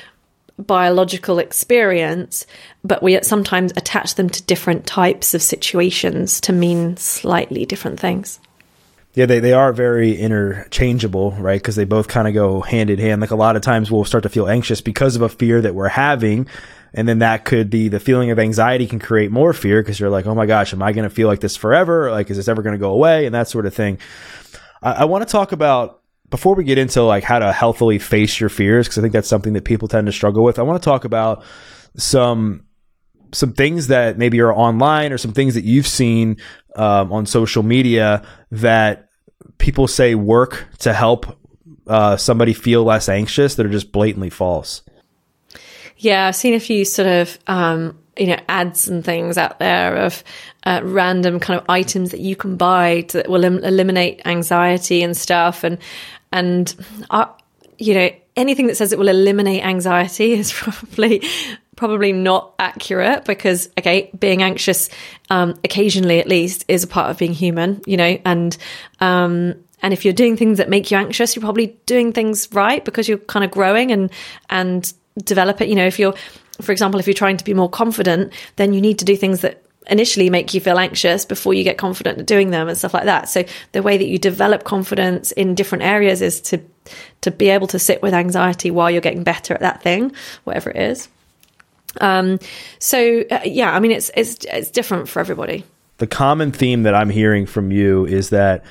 biological 0.58 1.38
experience, 1.38 2.46
but 2.84 3.02
we 3.02 3.20
sometimes 3.22 3.72
attach 3.76 4.14
them 4.14 4.30
to 4.30 4.42
different 4.44 4.86
types 4.86 5.34
of 5.34 5.42
situations 5.42 6.40
to 6.42 6.52
mean 6.52 6.96
slightly 6.96 7.66
different 7.66 7.98
things. 7.98 8.38
Yeah, 9.14 9.26
they, 9.26 9.38
they 9.38 9.52
are 9.52 9.72
very 9.72 10.16
interchangeable, 10.16 11.32
right? 11.32 11.60
Because 11.60 11.76
they 11.76 11.84
both 11.84 12.08
kind 12.08 12.26
of 12.26 12.34
go 12.34 12.60
hand 12.60 12.90
in 12.90 12.98
hand. 12.98 13.20
Like 13.20 13.30
a 13.30 13.36
lot 13.36 13.54
of 13.54 13.62
times 13.62 13.90
we'll 13.90 14.04
start 14.04 14.24
to 14.24 14.28
feel 14.28 14.48
anxious 14.48 14.80
because 14.80 15.14
of 15.14 15.22
a 15.22 15.28
fear 15.28 15.60
that 15.60 15.74
we're 15.74 15.88
having. 15.88 16.48
And 16.94 17.08
then 17.08 17.20
that 17.20 17.44
could 17.44 17.70
be 17.70 17.88
the 17.88 18.00
feeling 18.00 18.30
of 18.30 18.38
anxiety 18.38 18.86
can 18.86 18.98
create 18.98 19.30
more 19.30 19.52
fear 19.52 19.82
because 19.82 19.98
you're 20.00 20.10
like, 20.10 20.26
oh 20.26 20.34
my 20.34 20.46
gosh, 20.46 20.72
am 20.72 20.82
I 20.82 20.92
going 20.92 21.08
to 21.08 21.14
feel 21.14 21.28
like 21.28 21.40
this 21.40 21.56
forever? 21.56 22.10
Like, 22.10 22.30
is 22.30 22.36
this 22.36 22.48
ever 22.48 22.62
going 22.62 22.74
to 22.74 22.78
go 22.78 22.90
away? 22.90 23.26
And 23.26 23.34
that 23.34 23.48
sort 23.48 23.66
of 23.66 23.74
thing. 23.74 23.98
I, 24.82 24.92
I 24.92 25.04
want 25.04 25.26
to 25.26 25.30
talk 25.30 25.52
about 25.52 26.00
before 26.34 26.56
we 26.56 26.64
get 26.64 26.78
into 26.78 27.00
like 27.00 27.22
how 27.22 27.38
to 27.38 27.52
healthily 27.52 27.96
face 27.96 28.40
your 28.40 28.48
fears, 28.48 28.88
because 28.88 28.98
I 28.98 29.02
think 29.02 29.12
that's 29.12 29.28
something 29.28 29.52
that 29.52 29.64
people 29.64 29.86
tend 29.86 30.08
to 30.08 30.12
struggle 30.12 30.42
with, 30.42 30.58
I 30.58 30.62
want 30.62 30.82
to 30.82 30.84
talk 30.84 31.04
about 31.04 31.44
some 31.96 32.64
some 33.30 33.52
things 33.52 33.86
that 33.86 34.18
maybe 34.18 34.40
are 34.40 34.52
online 34.52 35.12
or 35.12 35.18
some 35.18 35.32
things 35.32 35.54
that 35.54 35.62
you've 35.62 35.86
seen 35.86 36.38
um, 36.74 37.12
on 37.12 37.24
social 37.24 37.62
media 37.62 38.26
that 38.50 39.10
people 39.58 39.86
say 39.86 40.16
work 40.16 40.66
to 40.80 40.92
help 40.92 41.38
uh, 41.86 42.16
somebody 42.16 42.52
feel 42.52 42.82
less 42.82 43.08
anxious 43.08 43.54
that 43.54 43.64
are 43.64 43.70
just 43.70 43.92
blatantly 43.92 44.30
false. 44.30 44.82
Yeah, 45.98 46.26
I've 46.26 46.34
seen 46.34 46.54
a 46.54 46.60
few 46.60 46.84
sort 46.84 47.06
of 47.06 47.38
um, 47.46 47.96
you 48.18 48.26
know 48.26 48.38
ads 48.48 48.88
and 48.88 49.04
things 49.04 49.38
out 49.38 49.58
there 49.58 49.96
of 49.96 50.24
uh, 50.64 50.80
random 50.82 51.40
kind 51.40 51.60
of 51.60 51.66
items 51.68 52.10
that 52.10 52.20
you 52.20 52.36
can 52.36 52.56
buy 52.56 53.06
that 53.12 53.28
will 53.28 53.44
em- 53.44 53.62
eliminate 53.64 54.22
anxiety 54.24 55.02
and 55.02 55.16
stuff 55.16 55.64
and 55.64 55.78
and, 56.34 56.74
uh, 57.08 57.26
you 57.78 57.94
know, 57.94 58.10
anything 58.36 58.66
that 58.66 58.76
says 58.76 58.92
it 58.92 58.98
will 58.98 59.08
eliminate 59.08 59.64
anxiety 59.64 60.32
is 60.32 60.52
probably 60.56 61.22
probably 61.76 62.12
not 62.12 62.54
accurate 62.58 63.24
because 63.24 63.68
okay 63.78 64.08
being 64.18 64.42
anxious 64.42 64.88
um, 65.30 65.58
occasionally 65.64 66.20
at 66.20 66.28
least 66.28 66.64
is 66.68 66.84
a 66.84 66.86
part 66.86 67.10
of 67.10 67.18
being 67.18 67.32
human 67.32 67.82
you 67.84 67.96
know 67.96 68.16
and 68.24 68.56
um, 69.00 69.54
and 69.82 69.92
if 69.92 70.04
you're 70.04 70.14
doing 70.14 70.36
things 70.36 70.58
that 70.58 70.68
make 70.68 70.90
you 70.90 70.96
anxious 70.96 71.34
you're 71.34 71.40
probably 71.40 71.76
doing 71.86 72.12
things 72.12 72.48
right 72.52 72.84
because 72.84 73.08
you're 73.08 73.18
kind 73.18 73.44
of 73.44 73.50
growing 73.50 73.90
and 73.90 74.10
and 74.50 74.92
develop 75.24 75.60
it 75.60 75.68
you 75.68 75.74
know 75.74 75.86
if 75.86 75.98
you're 75.98 76.14
for 76.60 76.70
example 76.70 77.00
if 77.00 77.08
you're 77.08 77.14
trying 77.14 77.36
to 77.36 77.44
be 77.44 77.54
more 77.54 77.68
confident 77.68 78.32
then 78.54 78.72
you 78.72 78.80
need 78.80 78.98
to 79.00 79.04
do 79.04 79.16
things 79.16 79.40
that 79.40 79.64
initially 79.88 80.30
make 80.30 80.54
you 80.54 80.60
feel 80.60 80.78
anxious 80.78 81.24
before 81.24 81.54
you 81.54 81.64
get 81.64 81.78
confident 81.78 82.18
at 82.18 82.26
doing 82.26 82.50
them 82.50 82.68
and 82.68 82.76
stuff 82.76 82.94
like 82.94 83.04
that. 83.04 83.28
So 83.28 83.44
the 83.72 83.82
way 83.82 83.98
that 83.98 84.06
you 84.06 84.18
develop 84.18 84.64
confidence 84.64 85.32
in 85.32 85.54
different 85.54 85.84
areas 85.84 86.22
is 86.22 86.40
to 86.42 86.60
to 87.22 87.30
be 87.30 87.48
able 87.48 87.66
to 87.68 87.78
sit 87.78 88.02
with 88.02 88.12
anxiety 88.12 88.70
while 88.70 88.90
you're 88.90 89.00
getting 89.00 89.24
better 89.24 89.54
at 89.54 89.60
that 89.60 89.82
thing, 89.82 90.12
whatever 90.44 90.70
it 90.70 90.76
is. 90.76 91.08
Um, 92.00 92.38
so 92.78 93.24
uh, 93.30 93.40
yeah, 93.44 93.74
I 93.74 93.80
mean 93.80 93.92
it's 93.92 94.10
it's 94.14 94.44
it's 94.44 94.70
different 94.70 95.08
for 95.08 95.20
everybody. 95.20 95.64
The 95.98 96.06
common 96.06 96.50
theme 96.50 96.82
that 96.82 96.94
I'm 96.94 97.10
hearing 97.10 97.46
from 97.46 97.70
you 97.70 98.04
is 98.04 98.30
that 98.30 98.64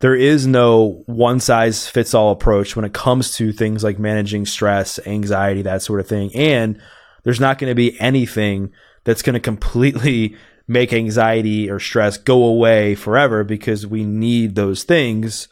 there 0.00 0.14
is 0.14 0.46
no 0.46 1.02
one 1.06 1.40
size 1.40 1.86
fits 1.86 2.14
all 2.14 2.32
approach 2.32 2.76
when 2.76 2.84
it 2.84 2.92
comes 2.92 3.36
to 3.36 3.52
things 3.52 3.84
like 3.84 3.98
managing 3.98 4.44
stress, 4.44 4.98
anxiety, 5.06 5.62
that 5.62 5.82
sort 5.82 6.00
of 6.00 6.08
thing. 6.08 6.34
And 6.34 6.80
there's 7.22 7.40
not 7.40 7.58
going 7.58 7.70
to 7.70 7.74
be 7.74 7.98
anything 8.00 8.72
that's 9.04 9.22
going 9.22 9.34
to 9.34 9.40
completely 9.40 10.36
make 10.66 10.92
anxiety 10.92 11.70
or 11.70 11.78
stress 11.78 12.16
go 12.16 12.44
away 12.44 12.94
forever 12.94 13.44
because 13.44 13.86
we 13.86 14.04
need 14.04 14.54
those 14.54 14.84
things 14.84 15.48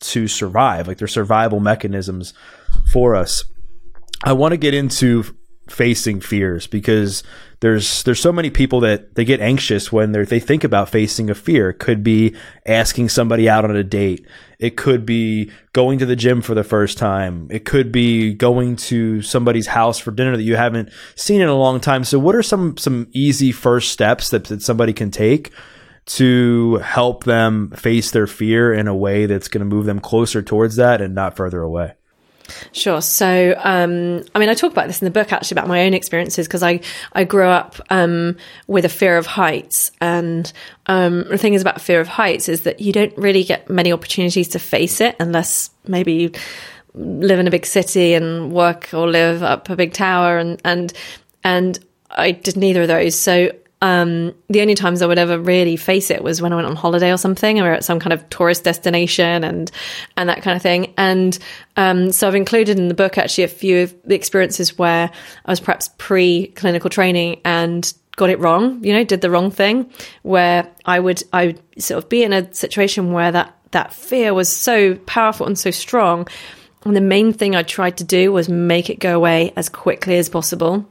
to 0.00 0.26
survive. 0.28 0.88
Like 0.88 0.98
they're 0.98 1.08
survival 1.08 1.60
mechanisms 1.60 2.34
for 2.92 3.14
us. 3.14 3.44
I 4.24 4.32
want 4.32 4.52
to 4.52 4.56
get 4.56 4.74
into 4.74 5.35
facing 5.68 6.20
fears 6.20 6.66
because 6.66 7.22
there's 7.60 8.02
there's 8.04 8.20
so 8.20 8.32
many 8.32 8.50
people 8.50 8.80
that 8.80 9.14
they 9.14 9.24
get 9.24 9.40
anxious 9.40 9.90
when 9.90 10.12
they 10.12 10.24
they 10.24 10.40
think 10.40 10.62
about 10.62 10.88
facing 10.88 11.30
a 11.30 11.34
fear. 11.34 11.70
It 11.70 11.78
could 11.78 12.04
be 12.04 12.36
asking 12.66 13.08
somebody 13.08 13.48
out 13.48 13.64
on 13.64 13.74
a 13.74 13.82
date. 13.82 14.26
It 14.58 14.76
could 14.76 15.04
be 15.04 15.50
going 15.72 15.98
to 15.98 16.06
the 16.06 16.16
gym 16.16 16.40
for 16.40 16.54
the 16.54 16.64
first 16.64 16.98
time. 16.98 17.48
It 17.50 17.64
could 17.64 17.90
be 17.90 18.32
going 18.34 18.76
to 18.76 19.22
somebody's 19.22 19.66
house 19.66 19.98
for 19.98 20.12
dinner 20.12 20.36
that 20.36 20.42
you 20.42 20.56
haven't 20.56 20.90
seen 21.14 21.40
in 21.40 21.48
a 21.48 21.56
long 21.56 21.80
time. 21.80 22.04
So 22.04 22.18
what 22.18 22.34
are 22.34 22.42
some 22.42 22.76
some 22.76 23.08
easy 23.12 23.52
first 23.52 23.90
steps 23.90 24.30
that, 24.30 24.44
that 24.44 24.62
somebody 24.62 24.92
can 24.92 25.10
take 25.10 25.52
to 26.06 26.76
help 26.76 27.24
them 27.24 27.72
face 27.72 28.12
their 28.12 28.28
fear 28.28 28.72
in 28.72 28.86
a 28.86 28.94
way 28.94 29.26
that's 29.26 29.48
going 29.48 29.68
to 29.68 29.74
move 29.74 29.86
them 29.86 29.98
closer 29.98 30.40
towards 30.40 30.76
that 30.76 31.00
and 31.00 31.14
not 31.14 31.36
further 31.36 31.60
away? 31.62 31.94
Sure. 32.72 33.00
So, 33.00 33.54
um, 33.58 34.22
I 34.34 34.38
mean, 34.38 34.48
I 34.48 34.54
talk 34.54 34.72
about 34.72 34.86
this 34.86 35.00
in 35.00 35.06
the 35.06 35.10
book 35.10 35.32
actually 35.32 35.56
about 35.56 35.68
my 35.68 35.86
own 35.86 35.94
experiences 35.94 36.46
because 36.46 36.62
I, 36.62 36.80
I 37.12 37.24
grew 37.24 37.46
up 37.46 37.76
um, 37.90 38.36
with 38.66 38.84
a 38.84 38.88
fear 38.88 39.16
of 39.16 39.26
heights. 39.26 39.90
And 40.00 40.50
um, 40.86 41.24
the 41.28 41.38
thing 41.38 41.54
is 41.54 41.62
about 41.62 41.80
fear 41.80 42.00
of 42.00 42.08
heights 42.08 42.48
is 42.48 42.62
that 42.62 42.80
you 42.80 42.92
don't 42.92 43.16
really 43.16 43.44
get 43.44 43.70
many 43.70 43.92
opportunities 43.92 44.48
to 44.48 44.58
face 44.58 45.00
it 45.00 45.16
unless 45.18 45.70
maybe 45.86 46.12
you 46.12 46.30
live 46.94 47.38
in 47.38 47.46
a 47.46 47.50
big 47.50 47.66
city 47.66 48.14
and 48.14 48.52
work 48.52 48.94
or 48.94 49.08
live 49.08 49.42
up 49.42 49.68
a 49.68 49.76
big 49.76 49.92
tower. 49.92 50.38
And, 50.38 50.60
and, 50.64 50.92
and 51.44 51.78
I 52.10 52.32
did 52.32 52.56
neither 52.56 52.82
of 52.82 52.88
those. 52.88 53.14
So 53.14 53.50
um, 53.82 54.34
the 54.48 54.62
only 54.62 54.74
times 54.74 55.02
I 55.02 55.06
would 55.06 55.18
ever 55.18 55.38
really 55.38 55.76
face 55.76 56.10
it 56.10 56.22
was 56.22 56.40
when 56.40 56.52
I 56.52 56.56
went 56.56 56.66
on 56.66 56.76
holiday 56.76 57.12
or 57.12 57.18
something, 57.18 57.60
or 57.60 57.72
at 57.72 57.84
some 57.84 58.00
kind 58.00 58.12
of 58.12 58.28
tourist 58.30 58.64
destination, 58.64 59.44
and 59.44 59.70
and 60.16 60.28
that 60.28 60.42
kind 60.42 60.56
of 60.56 60.62
thing. 60.62 60.94
And 60.96 61.38
um, 61.76 62.10
so 62.10 62.26
I've 62.26 62.34
included 62.34 62.78
in 62.78 62.88
the 62.88 62.94
book 62.94 63.18
actually 63.18 63.44
a 63.44 63.48
few 63.48 63.82
of 63.82 63.94
the 64.04 64.14
experiences 64.14 64.78
where 64.78 65.10
I 65.44 65.50
was 65.50 65.60
perhaps 65.60 65.90
pre 65.98 66.48
clinical 66.48 66.88
training 66.88 67.40
and 67.44 67.92
got 68.16 68.30
it 68.30 68.38
wrong. 68.38 68.82
You 68.82 68.94
know, 68.94 69.04
did 69.04 69.20
the 69.20 69.30
wrong 69.30 69.50
thing. 69.50 69.90
Where 70.22 70.66
I 70.86 70.98
would 70.98 71.22
I 71.32 71.46
would 71.46 71.62
sort 71.78 72.02
of 72.02 72.08
be 72.08 72.22
in 72.22 72.32
a 72.32 72.52
situation 72.54 73.12
where 73.12 73.32
that 73.32 73.54
that 73.72 73.92
fear 73.92 74.32
was 74.32 74.50
so 74.50 74.94
powerful 74.94 75.46
and 75.46 75.58
so 75.58 75.70
strong, 75.70 76.26
and 76.86 76.96
the 76.96 77.02
main 77.02 77.34
thing 77.34 77.54
I 77.54 77.62
tried 77.62 77.98
to 77.98 78.04
do 78.04 78.32
was 78.32 78.48
make 78.48 78.88
it 78.88 79.00
go 79.00 79.14
away 79.16 79.52
as 79.54 79.68
quickly 79.68 80.16
as 80.16 80.30
possible 80.30 80.88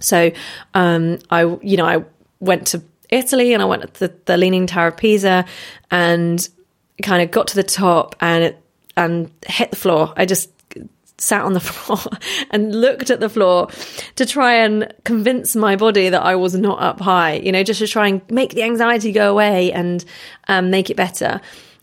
so 0.00 0.30
um, 0.74 1.18
I, 1.30 1.42
you 1.62 1.76
know, 1.76 1.86
I 1.86 2.04
went 2.40 2.68
to 2.68 2.82
Italy 3.10 3.52
and 3.52 3.62
I 3.62 3.66
went 3.66 3.94
to 3.94 4.08
the, 4.08 4.14
the 4.26 4.36
Leaning 4.36 4.66
Tower 4.66 4.88
of 4.88 4.96
Pisa 4.96 5.44
and 5.90 6.48
kind 7.02 7.22
of 7.22 7.30
got 7.30 7.48
to 7.48 7.54
the 7.54 7.62
top 7.62 8.16
and 8.20 8.44
it, 8.44 8.62
and 8.96 9.30
hit 9.46 9.70
the 9.70 9.76
floor. 9.76 10.12
I 10.16 10.26
just 10.26 10.50
sat 11.18 11.42
on 11.42 11.52
the 11.52 11.60
floor 11.70 11.98
and 12.50 12.80
looked 12.80 13.10
at 13.10 13.20
the 13.20 13.28
floor 13.28 13.68
to 14.16 14.24
try 14.24 14.54
and 14.54 14.92
convince 15.04 15.54
my 15.54 15.76
body 15.76 16.08
that 16.08 16.22
I 16.22 16.36
was 16.36 16.54
not 16.54 16.80
up 16.80 17.00
high, 17.00 17.34
you 17.34 17.52
know, 17.52 17.62
just 17.62 17.80
to 17.80 17.88
try 17.88 18.08
and 18.08 18.22
make 18.30 18.50
the 18.54 18.62
anxiety 18.62 19.12
go 19.12 19.30
away 19.30 19.72
and 19.72 20.04
um, 20.48 20.70
make 20.70 20.90
it 20.90 20.96
better. 20.96 21.40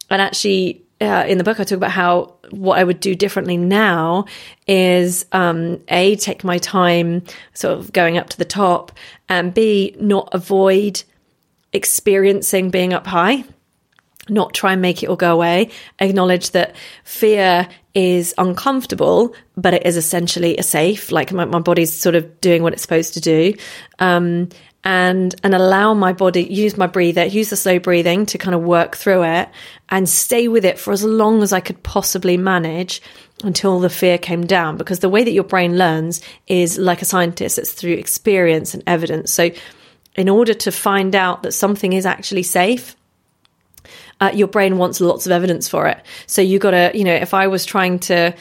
And 0.10 0.22
actually, 0.22 0.85
uh, 1.02 1.26
in 1.28 1.38
the 1.38 1.44
book, 1.44 1.60
I 1.60 1.64
talk 1.64 1.78
about 1.78 1.92
how 1.92 2.36
what 2.52 2.80
I 2.80 2.84
would 2.84 3.00
do 3.00 3.16
differently 3.16 3.58
now 3.58 4.26
is 4.66 5.26
um, 5.32 5.82
a 5.90 6.16
take 6.16 6.44
my 6.44 6.58
time, 6.58 7.24
sort 7.54 7.78
of 7.78 7.92
going 7.92 8.18
up 8.18 8.30
to 8.30 8.38
the 8.38 8.46
top, 8.46 8.92
and 9.28 9.54
b 9.54 9.96
not 10.00 10.30
avoid 10.32 11.04
experiencing 11.74 12.70
being 12.70 12.94
up 12.94 13.08
high. 13.08 13.44
Not 14.28 14.56
try 14.56 14.74
and 14.74 14.82
make 14.82 15.04
it 15.04 15.10
all 15.10 15.16
go 15.16 15.34
away. 15.34 15.70
Acknowledge 16.00 16.52
that 16.52 16.76
fear 17.04 17.68
is 17.94 18.34
uncomfortable, 18.38 19.36
but 19.56 19.76
it 19.76 19.86
is 19.86 19.98
essentially 19.98 20.58
a 20.58 20.64
safe. 20.64 21.12
Like 21.12 21.32
my, 21.32 21.46
my 21.46 21.60
body's 21.60 21.94
sort 21.94 22.16
of 22.16 22.42
doing 22.42 22.64
what 22.64 22.74
it's 22.74 22.82
supposed 22.82 23.14
to 23.16 23.22
do. 23.22 23.54
Um, 24.00 24.50
and 24.86 25.34
and 25.44 25.56
allow 25.56 25.96
my 25.96 26.14
body 26.14 26.44
use 26.44 26.78
my 26.78 26.86
breather 26.86 27.26
use 27.26 27.50
the 27.50 27.56
slow 27.56 27.80
breathing 27.80 28.26
to 28.28 28.38
kind 28.38 28.54
of 28.54 28.62
work 28.62 28.96
through 28.96 29.24
it 29.24 29.50
and 29.90 30.08
stay 30.08 30.48
with 30.48 30.64
it 30.64 30.78
for 30.80 30.94
as 30.94 31.04
long 31.04 31.42
as 31.42 31.52
I 31.52 31.60
could 31.60 31.82
possibly 31.82 32.38
manage 32.38 33.02
until 33.44 33.80
the 33.80 33.90
fear 33.90 34.18
came 34.18 34.46
down. 34.46 34.78
Because 34.78 35.00
the 35.00 35.10
way 35.10 35.24
that 35.24 35.32
your 35.32 35.44
brain 35.44 35.78
learns 35.78 36.22
is 36.48 36.78
like 36.78 37.02
a 37.02 37.06
scientist 37.06 37.58
it's 37.58 37.74
through 37.74 37.94
experience 37.94 38.74
and 38.74 38.84
evidence. 38.88 39.34
So 39.34 39.50
in 40.16 40.30
order 40.30 40.54
to 40.54 40.72
find 40.72 41.16
out 41.16 41.44
that 41.44 41.52
something 41.52 41.92
is 41.92 42.06
actually 42.06 42.44
safe 42.44 42.96
uh, 44.22 44.32
your 44.34 44.48
brain 44.48 44.78
wants 44.78 45.02
lots 45.02 45.26
of 45.26 45.32
evidence 45.32 45.68
for 45.68 45.88
it. 45.88 46.02
So 46.26 46.42
you 46.42 46.60
got 46.60 46.72
to 46.72 46.92
you 46.94 47.04
know 47.04 47.14
if 47.14 47.34
I 47.34 47.48
was 47.48 47.66
trying 47.66 48.00
to 48.00 48.34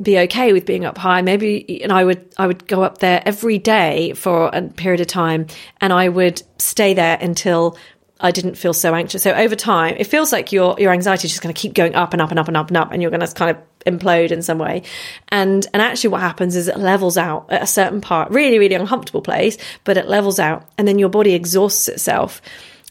be 0.00 0.18
okay 0.20 0.52
with 0.52 0.66
being 0.66 0.84
up 0.84 0.98
high. 0.98 1.22
Maybe, 1.22 1.82
and 1.82 1.92
I 1.92 2.04
would, 2.04 2.26
I 2.36 2.46
would 2.46 2.66
go 2.66 2.82
up 2.82 2.98
there 2.98 3.22
every 3.24 3.58
day 3.58 4.12
for 4.14 4.50
a 4.52 4.62
period 4.62 5.00
of 5.00 5.06
time 5.06 5.46
and 5.80 5.92
I 5.92 6.08
would 6.08 6.42
stay 6.58 6.94
there 6.94 7.16
until 7.20 7.76
I 8.20 8.30
didn't 8.30 8.54
feel 8.54 8.72
so 8.72 8.94
anxious. 8.94 9.22
So 9.22 9.32
over 9.32 9.56
time, 9.56 9.96
it 9.98 10.04
feels 10.04 10.32
like 10.32 10.52
your 10.52 10.76
your 10.78 10.92
anxiety 10.92 11.26
is 11.26 11.32
just 11.32 11.42
going 11.42 11.54
to 11.54 11.60
keep 11.60 11.74
going 11.74 11.94
up 11.94 12.12
and 12.12 12.22
up 12.22 12.30
and 12.30 12.38
up 12.38 12.48
and 12.48 12.56
up 12.56 12.68
and 12.68 12.76
up, 12.76 12.92
and 12.92 13.02
you're 13.02 13.10
going 13.10 13.20
to 13.20 13.34
kind 13.34 13.50
of 13.50 13.62
implode 13.84 14.30
in 14.30 14.40
some 14.40 14.58
way. 14.58 14.82
And 15.28 15.66
and 15.74 15.82
actually, 15.82 16.10
what 16.10 16.20
happens 16.20 16.54
is 16.54 16.68
it 16.68 16.78
levels 16.78 17.18
out 17.18 17.50
at 17.50 17.62
a 17.62 17.66
certain 17.66 18.00
part, 18.00 18.30
really 18.30 18.58
really 18.58 18.76
uncomfortable 18.76 19.20
place, 19.20 19.58
but 19.82 19.96
it 19.96 20.06
levels 20.06 20.38
out, 20.38 20.70
and 20.78 20.86
then 20.86 20.98
your 20.98 21.08
body 21.08 21.34
exhausts 21.34 21.88
itself. 21.88 22.40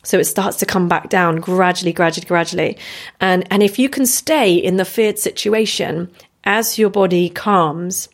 So 0.03 0.19
it 0.19 0.25
starts 0.25 0.57
to 0.57 0.65
come 0.65 0.89
back 0.89 1.09
down 1.09 1.37
gradually, 1.37 1.93
gradually, 1.93 2.27
gradually. 2.27 2.77
And, 3.21 3.47
and 3.49 3.63
if 3.63 3.79
you 3.79 3.87
can 3.87 4.05
stay 4.05 4.53
in 4.53 4.75
the 4.75 4.83
feared 4.83 5.17
situation 5.17 6.11
as 6.43 6.77
your 6.77 6.89
body 6.89 7.29
calms, 7.29 8.09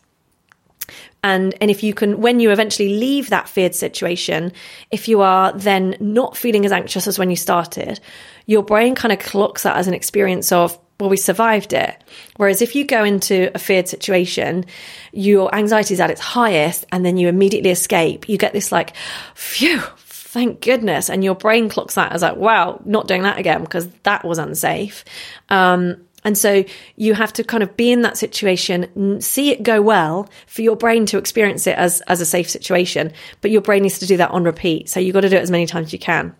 and 1.22 1.54
and 1.60 1.70
if 1.70 1.82
you 1.82 1.94
can 1.94 2.20
when 2.20 2.40
you 2.40 2.50
eventually 2.50 2.88
leave 2.96 3.30
that 3.30 3.48
feared 3.48 3.74
situation 3.74 4.52
if 4.90 5.08
you 5.08 5.20
are 5.20 5.52
then 5.52 5.96
not 6.00 6.36
feeling 6.36 6.64
as 6.64 6.72
anxious 6.72 7.06
as 7.06 7.18
when 7.18 7.30
you 7.30 7.36
started 7.36 8.00
your 8.46 8.62
brain 8.62 8.94
kind 8.94 9.12
of 9.12 9.18
clocks 9.18 9.62
that 9.62 9.76
as 9.76 9.86
an 9.86 9.94
experience 9.94 10.50
of 10.50 10.78
well 10.98 11.10
we 11.10 11.16
survived 11.16 11.72
it 11.72 12.02
whereas 12.36 12.62
if 12.62 12.74
you 12.74 12.84
go 12.84 13.04
into 13.04 13.50
a 13.54 13.58
feared 13.58 13.88
situation 13.88 14.64
your 15.12 15.54
anxiety 15.54 15.94
is 15.94 16.00
at 16.00 16.10
its 16.10 16.20
highest 16.20 16.86
and 16.90 17.04
then 17.04 17.16
you 17.16 17.28
immediately 17.28 17.70
escape 17.70 18.28
you 18.28 18.38
get 18.38 18.52
this 18.52 18.72
like 18.72 18.96
phew 19.34 19.82
thank 20.30 20.60
goodness. 20.60 21.10
And 21.10 21.24
your 21.24 21.34
brain 21.34 21.68
clocks 21.68 21.96
that 21.96 22.12
as 22.12 22.22
like, 22.22 22.36
wow, 22.36 22.80
not 22.84 23.08
doing 23.08 23.22
that 23.22 23.38
again 23.38 23.62
because 23.62 23.88
that 24.04 24.24
was 24.24 24.38
unsafe. 24.38 25.04
Um, 25.48 26.06
and 26.24 26.36
so 26.36 26.64
you 26.96 27.14
have 27.14 27.32
to 27.34 27.44
kind 27.44 27.62
of 27.62 27.76
be 27.76 27.90
in 27.90 28.02
that 28.02 28.16
situation, 28.16 29.20
see 29.20 29.50
it 29.50 29.62
go 29.62 29.80
well 29.80 30.28
for 30.46 30.62
your 30.62 30.76
brain 30.76 31.06
to 31.06 31.18
experience 31.18 31.66
it 31.66 31.76
as, 31.76 32.00
as 32.02 32.20
a 32.20 32.26
safe 32.26 32.48
situation. 32.48 33.12
But 33.40 33.50
your 33.50 33.62
brain 33.62 33.82
needs 33.82 33.98
to 34.00 34.06
do 34.06 34.16
that 34.18 34.30
on 34.30 34.44
repeat. 34.44 34.88
So 34.88 35.00
you've 35.00 35.14
got 35.14 35.22
to 35.22 35.28
do 35.28 35.36
it 35.36 35.42
as 35.42 35.50
many 35.50 35.66
times 35.66 35.86
as 35.86 35.92
you 35.92 35.98
can. 35.98 36.34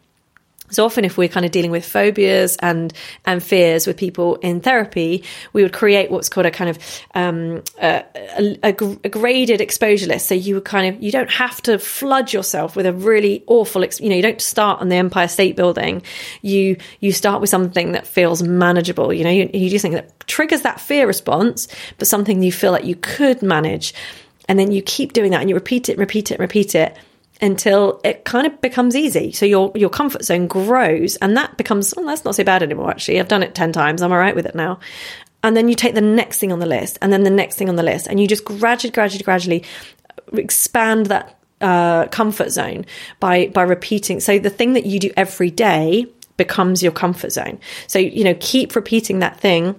So 0.71 0.85
often, 0.85 1.05
if 1.05 1.17
we're 1.17 1.29
kind 1.29 1.47
of 1.47 1.53
dealing 1.53 1.71
with 1.71 1.85
phobias 1.85 2.57
and 2.57 2.93
and 3.25 3.43
fears 3.43 3.87
with 3.87 3.97
people 3.97 4.37
in 4.37 4.61
therapy, 4.61 5.25
we 5.53 5.63
would 5.63 5.73
create 5.73 6.11
what's 6.11 6.29
called 6.29 6.47
a 6.47 6.51
kind 6.51 6.71
of 6.71 6.79
um, 7.15 7.63
a, 7.81 8.05
a, 8.63 8.69
a, 9.05 9.09
graded 9.09 9.61
exposure 9.61 10.07
list. 10.07 10.27
So 10.27 10.35
you 10.35 10.55
would 10.55 10.65
kind 10.65 10.95
of 10.95 11.03
you 11.03 11.11
don't 11.11 11.31
have 11.31 11.61
to 11.63 11.79
flood 11.79 12.33
yourself 12.33 12.77
with 12.77 12.87
a 12.87 12.93
really 12.93 13.45
awful. 13.47 13.85
you 13.85 14.09
know, 14.09 14.17
you 14.17 14.23
don't 14.23 14.41
start 14.41 14.81
on 14.81 14.89
the 14.89 14.97
Empire 14.97 15.29
State 15.29 15.57
Building. 15.57 16.03
You 16.43 16.77
you 17.01 17.13
start 17.13 17.41
with 17.41 17.51
something 17.51 17.93
that 17.93 18.07
feels 18.07 18.43
manageable. 18.43 19.13
You 19.13 19.25
know, 19.25 19.31
you, 19.31 19.51
you 19.53 19.71
do 19.71 19.79
something 19.79 19.97
that 19.97 20.27
triggers 20.27 20.63
that 20.63 20.81
fear 20.81 21.07
response, 21.07 21.69
but 21.99 22.07
something 22.07 22.43
you 22.43 22.53
feel 22.53 22.73
like 22.73 22.85
you 22.85 22.97
could 22.97 23.43
manage, 23.43 23.95
and 24.49 24.59
then 24.59 24.73
you 24.73 24.83
keep 24.83 25.13
doing 25.13 25.33
that 25.33 25.41
and 25.41 25.49
you 25.49 25.55
repeat 25.55 25.89
it, 25.89 25.99
repeat 25.99 26.31
it, 26.31 26.39
repeat 26.39 26.75
it 26.75 26.97
until 27.43 28.01
it 28.05 28.25
kind 28.25 28.47
of 28.47 28.61
becomes 28.61 28.95
easy. 28.95 29.33
So 29.33 29.47
your 29.47 29.73
your 29.75 29.91
comfort 29.91 30.25
zone 30.25 30.47
grows, 30.47 31.17
and 31.17 31.37
that 31.37 31.57
becomes 31.57 31.95
oh, 31.97 32.07
that's 32.07 32.25
not 32.25 32.35
so 32.35 32.45
bad 32.45 32.63
anymore. 32.63 32.91
Actually, 32.91 33.21
I've 33.21 33.29
done 33.29 33.43
it 33.43 33.55
ten 33.55 33.73
times. 33.73 34.03
I'm 34.03 34.13
all 34.13 34.19
right 34.19 34.35
with 34.35 34.47
it 34.47 34.55
now. 34.55 34.79
And 35.43 35.57
then 35.57 35.69
you 35.71 35.75
take 35.75 35.95
the 35.95 36.03
next 36.03 36.39
thing 36.39 36.53
on 36.53 36.59
the 36.59 36.67
list, 36.67 36.99
and 37.01 37.13
then 37.13 37.23
the 37.23 37.31
next 37.31 37.57
thing 37.57 37.69
on 37.69 37.77
the 37.77 37.83
list, 37.83 38.07
and 38.07 38.21
you 38.21 38.29
just 38.29 38.45
gradually, 38.45 38.93
gradually, 38.93 39.25
gradually 39.25 39.65
expand 40.35 41.07
that 41.07 41.39
uh, 41.61 42.07
comfort 42.09 42.51
zone 42.51 42.85
by 43.21 43.49
by 43.49 43.63
repeating. 43.63 44.21
So 44.21 44.39
the 44.39 44.51
thing 44.51 44.75
that 44.75 44.87
you 44.87 44.99
do 44.99 45.11
every 45.17 45.51
day 45.51 46.07
becomes 46.37 46.83
your 46.83 46.93
comfort 46.93 47.33
zone. 47.33 47.59
So 47.87 47.99
you 47.99 48.25
know, 48.25 48.37
keep 48.39 48.75
repeating 48.75 49.21
that 49.21 49.39
thing 49.39 49.79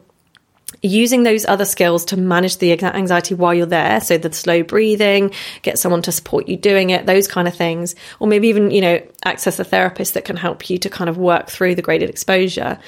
using 0.81 1.23
those 1.23 1.45
other 1.45 1.65
skills 1.65 2.05
to 2.05 2.17
manage 2.17 2.57
the 2.57 2.71
anxiety 2.83 3.35
while 3.35 3.53
you're 3.53 3.65
there. 3.67 4.01
So 4.01 4.17
the 4.17 4.33
slow 4.33 4.63
breathing, 4.63 5.31
get 5.61 5.77
someone 5.77 6.01
to 6.03 6.11
support 6.11 6.47
you 6.47 6.57
doing 6.57 6.89
it, 6.89 7.05
those 7.05 7.27
kind 7.27 7.47
of 7.47 7.55
things. 7.55 7.93
Or 8.19 8.27
maybe 8.27 8.47
even, 8.47 8.71
you 8.71 8.81
know, 8.81 9.01
access 9.23 9.59
a 9.59 9.63
therapist 9.63 10.15
that 10.15 10.25
can 10.25 10.37
help 10.37 10.69
you 10.69 10.77
to 10.79 10.89
kind 10.89 11.09
of 11.09 11.17
work 11.17 11.49
through 11.49 11.75
the 11.75 11.83
graded 11.83 12.09
exposure. 12.09 12.79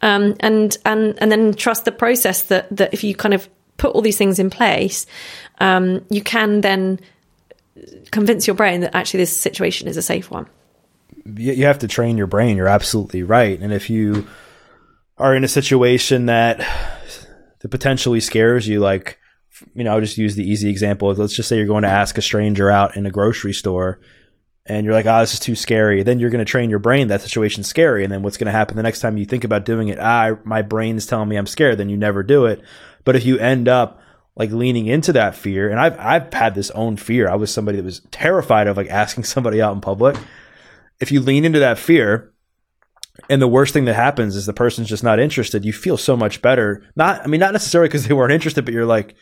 Um, 0.00 0.34
and, 0.40 0.76
and, 0.86 1.14
and 1.18 1.30
then 1.30 1.52
trust 1.52 1.84
the 1.84 1.92
process 1.92 2.42
that, 2.44 2.74
that 2.74 2.94
if 2.94 3.04
you 3.04 3.14
kind 3.14 3.34
of 3.34 3.48
put 3.76 3.94
all 3.94 4.00
these 4.00 4.18
things 4.18 4.38
in 4.38 4.48
place, 4.48 5.06
um, 5.58 6.04
you 6.08 6.22
can 6.22 6.62
then 6.62 7.00
convince 8.10 8.46
your 8.46 8.56
brain 8.56 8.80
that 8.80 8.94
actually 8.94 9.20
this 9.20 9.36
situation 9.36 9.88
is 9.88 9.96
a 9.96 10.02
safe 10.02 10.30
one. 10.30 10.46
You 11.36 11.66
have 11.66 11.80
to 11.80 11.88
train 11.88 12.16
your 12.16 12.26
brain. 12.26 12.56
You're 12.56 12.68
absolutely 12.68 13.22
right. 13.22 13.58
And 13.60 13.72
if 13.72 13.90
you 13.90 14.26
are 15.18 15.36
in 15.36 15.44
a 15.44 15.48
situation 15.48 16.26
that 16.26 16.91
that 17.62 17.70
potentially 17.70 18.20
scares 18.20 18.68
you, 18.68 18.80
like 18.80 19.18
you 19.74 19.84
know, 19.84 19.92
I'll 19.92 20.00
just 20.00 20.18
use 20.18 20.34
the 20.34 20.48
easy 20.48 20.70
example 20.70 21.12
let's 21.14 21.34
just 21.34 21.48
say 21.48 21.56
you're 21.56 21.66
going 21.66 21.82
to 21.82 21.88
ask 21.88 22.16
a 22.18 22.22
stranger 22.22 22.70
out 22.70 22.96
in 22.96 23.06
a 23.06 23.10
grocery 23.10 23.52
store 23.52 24.00
and 24.64 24.84
you're 24.84 24.94
like, 24.94 25.06
oh, 25.06 25.20
this 25.20 25.34
is 25.34 25.40
too 25.40 25.56
scary. 25.56 26.02
Then 26.02 26.20
you're 26.20 26.30
going 26.30 26.44
to 26.44 26.50
train 26.50 26.70
your 26.70 26.78
brain 26.78 27.08
that 27.08 27.20
situation's 27.20 27.66
scary. 27.66 28.04
And 28.04 28.12
then 28.12 28.22
what's 28.22 28.36
going 28.36 28.46
to 28.46 28.52
happen 28.52 28.76
the 28.76 28.82
next 28.82 29.00
time 29.00 29.16
you 29.16 29.24
think 29.24 29.42
about 29.42 29.64
doing 29.64 29.88
it? 29.88 29.98
Ah, 29.98 30.36
my 30.44 30.62
brain's 30.62 31.04
telling 31.04 31.28
me 31.28 31.36
I'm 31.36 31.46
scared. 31.46 31.78
Then 31.78 31.88
you 31.88 31.96
never 31.96 32.22
do 32.22 32.46
it. 32.46 32.62
But 33.04 33.16
if 33.16 33.24
you 33.24 33.38
end 33.38 33.66
up 33.66 34.00
like 34.36 34.52
leaning 34.52 34.86
into 34.86 35.12
that 35.14 35.34
fear, 35.34 35.68
and 35.68 35.80
I've, 35.80 35.98
I've 35.98 36.32
had 36.32 36.54
this 36.54 36.70
own 36.70 36.96
fear. 36.96 37.28
I 37.28 37.34
was 37.34 37.52
somebody 37.52 37.78
that 37.78 37.84
was 37.84 38.00
terrified 38.12 38.68
of 38.68 38.76
like 38.76 38.88
asking 38.88 39.24
somebody 39.24 39.60
out 39.60 39.74
in 39.74 39.80
public. 39.80 40.16
If 41.00 41.10
you 41.10 41.20
lean 41.20 41.44
into 41.44 41.58
that 41.58 41.78
fear, 41.78 42.31
and 43.28 43.42
the 43.42 43.48
worst 43.48 43.72
thing 43.72 43.84
that 43.84 43.94
happens 43.94 44.36
is 44.36 44.46
the 44.46 44.52
person's 44.52 44.88
just 44.88 45.04
not 45.04 45.20
interested. 45.20 45.64
You 45.64 45.72
feel 45.72 45.96
so 45.96 46.16
much 46.16 46.42
better. 46.42 46.84
Not, 46.96 47.22
I 47.22 47.26
mean, 47.26 47.40
not 47.40 47.52
necessarily 47.52 47.88
because 47.88 48.06
they 48.06 48.14
weren't 48.14 48.32
interested, 48.32 48.64
but 48.64 48.74
you're 48.74 48.86
like, 48.86 49.14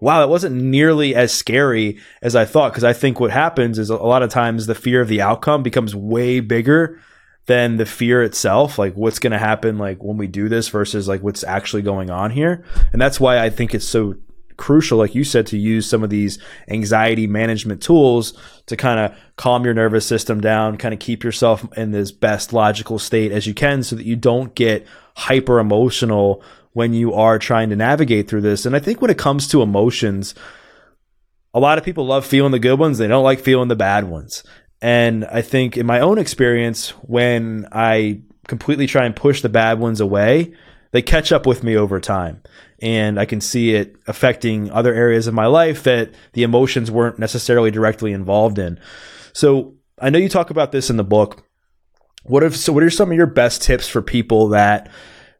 wow, 0.00 0.22
it 0.22 0.28
wasn't 0.28 0.56
nearly 0.56 1.14
as 1.14 1.32
scary 1.32 1.98
as 2.22 2.34
I 2.34 2.44
thought. 2.44 2.72
Because 2.72 2.84
I 2.84 2.92
think 2.92 3.20
what 3.20 3.30
happens 3.30 3.78
is 3.78 3.88
a 3.88 3.96
lot 3.96 4.22
of 4.22 4.30
times 4.30 4.66
the 4.66 4.74
fear 4.74 5.00
of 5.00 5.08
the 5.08 5.22
outcome 5.22 5.62
becomes 5.62 5.94
way 5.94 6.40
bigger 6.40 7.00
than 7.46 7.76
the 7.76 7.86
fear 7.86 8.22
itself. 8.22 8.78
Like 8.78 8.94
what's 8.94 9.20
going 9.20 9.32
to 9.32 9.38
happen, 9.38 9.78
like 9.78 10.02
when 10.02 10.16
we 10.16 10.26
do 10.26 10.48
this 10.48 10.68
versus 10.68 11.06
like 11.06 11.22
what's 11.22 11.44
actually 11.44 11.82
going 11.82 12.10
on 12.10 12.32
here. 12.32 12.64
And 12.92 13.00
that's 13.00 13.20
why 13.20 13.38
I 13.38 13.50
think 13.50 13.74
it's 13.74 13.86
so 13.86 14.16
crucial, 14.56 14.98
like 14.98 15.14
you 15.14 15.24
said, 15.24 15.46
to 15.48 15.58
use 15.58 15.88
some 15.88 16.02
of 16.02 16.10
these 16.10 16.38
anxiety 16.68 17.26
management 17.26 17.82
tools 17.82 18.38
to 18.66 18.76
kind 18.76 19.00
of 19.00 19.16
calm 19.36 19.64
your 19.64 19.74
nervous 19.74 20.06
system 20.06 20.40
down, 20.40 20.76
kind 20.76 20.94
of 20.94 21.00
keep 21.00 21.22
yourself 21.22 21.66
in 21.76 21.92
this 21.92 22.12
best 22.12 22.52
logical 22.52 22.98
state 22.98 23.32
as 23.32 23.46
you 23.46 23.54
can 23.54 23.82
so 23.82 23.96
that 23.96 24.06
you 24.06 24.16
don't 24.16 24.54
get 24.54 24.86
hyper 25.16 25.58
emotional 25.58 26.42
when 26.72 26.92
you 26.92 27.14
are 27.14 27.38
trying 27.38 27.70
to 27.70 27.76
navigate 27.76 28.28
through 28.28 28.42
this. 28.42 28.66
And 28.66 28.76
I 28.76 28.80
think 28.80 29.00
when 29.00 29.10
it 29.10 29.18
comes 29.18 29.48
to 29.48 29.62
emotions, 29.62 30.34
a 31.54 31.60
lot 31.60 31.78
of 31.78 31.84
people 31.84 32.06
love 32.06 32.26
feeling 32.26 32.52
the 32.52 32.58
good 32.58 32.78
ones, 32.78 32.98
they 32.98 33.08
don't 33.08 33.24
like 33.24 33.40
feeling 33.40 33.68
the 33.68 33.76
bad 33.76 34.04
ones. 34.04 34.44
And 34.82 35.24
I 35.24 35.40
think 35.40 35.76
in 35.78 35.86
my 35.86 36.00
own 36.00 36.18
experience, 36.18 36.90
when 36.90 37.66
I 37.72 38.20
completely 38.46 38.86
try 38.86 39.06
and 39.06 39.16
push 39.16 39.40
the 39.40 39.48
bad 39.48 39.78
ones 39.78 40.00
away, 40.00 40.52
they 40.92 41.02
catch 41.02 41.32
up 41.32 41.46
with 41.46 41.62
me 41.62 41.76
over 41.76 41.98
time 41.98 42.42
and 42.80 43.18
I 43.18 43.24
can 43.24 43.40
see 43.40 43.74
it 43.74 43.96
affecting 44.06 44.70
other 44.70 44.92
areas 44.92 45.26
of 45.26 45.34
my 45.34 45.46
life 45.46 45.82
that 45.84 46.10
the 46.32 46.42
emotions 46.42 46.90
weren't 46.90 47.18
necessarily 47.18 47.70
directly 47.70 48.12
involved 48.12 48.58
in. 48.58 48.78
So 49.32 49.74
I 50.00 50.10
know 50.10 50.18
you 50.18 50.28
talk 50.28 50.50
about 50.50 50.72
this 50.72 50.90
in 50.90 50.96
the 50.96 51.04
book. 51.04 51.42
What 52.24 52.42
if 52.42 52.56
so? 52.56 52.72
What 52.72 52.82
are 52.82 52.90
some 52.90 53.10
of 53.10 53.16
your 53.16 53.26
best 53.26 53.62
tips 53.62 53.88
for 53.88 54.02
people 54.02 54.48
that 54.48 54.90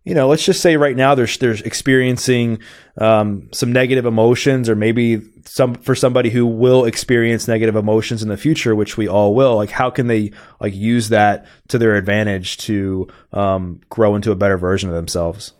you 0.05 0.14
know? 0.14 0.28
Let's 0.28 0.45
just 0.45 0.61
say 0.61 0.76
right 0.76 0.97
now 0.97 1.14
they're 1.14 1.26
they're 1.26 1.57
experiencing 1.64 2.61
um, 2.99 3.49
some 3.53 3.72
negative 3.72 4.07
emotions, 4.07 4.68
or 4.68 4.76
maybe 4.76 5.20
some 5.45 5.74
for 5.74 5.95
somebody 5.95 6.30
who 6.30 6.47
will 6.47 6.84
experience 6.84 7.49
negative 7.49 7.74
emotions 7.74 8.22
in 8.22 8.28
the 8.28 8.37
future, 8.37 8.74
which 8.74 8.97
we 8.97 9.09
all 9.09 9.34
will. 9.34 9.57
Like, 9.57 9.70
how 9.70 9.91
can 9.91 10.07
they 10.07 10.30
like 10.61 10.74
use 10.74 11.09
that 11.09 11.47
to 11.68 11.78
their 11.78 11.97
advantage 11.97 12.57
to 12.59 13.09
um, 13.32 13.80
grow 13.91 14.14
into 14.14 14.30
a 14.30 14.37
better 14.37 14.57
version 14.57 14.89
of 14.89 14.95
themselves? 14.95 15.53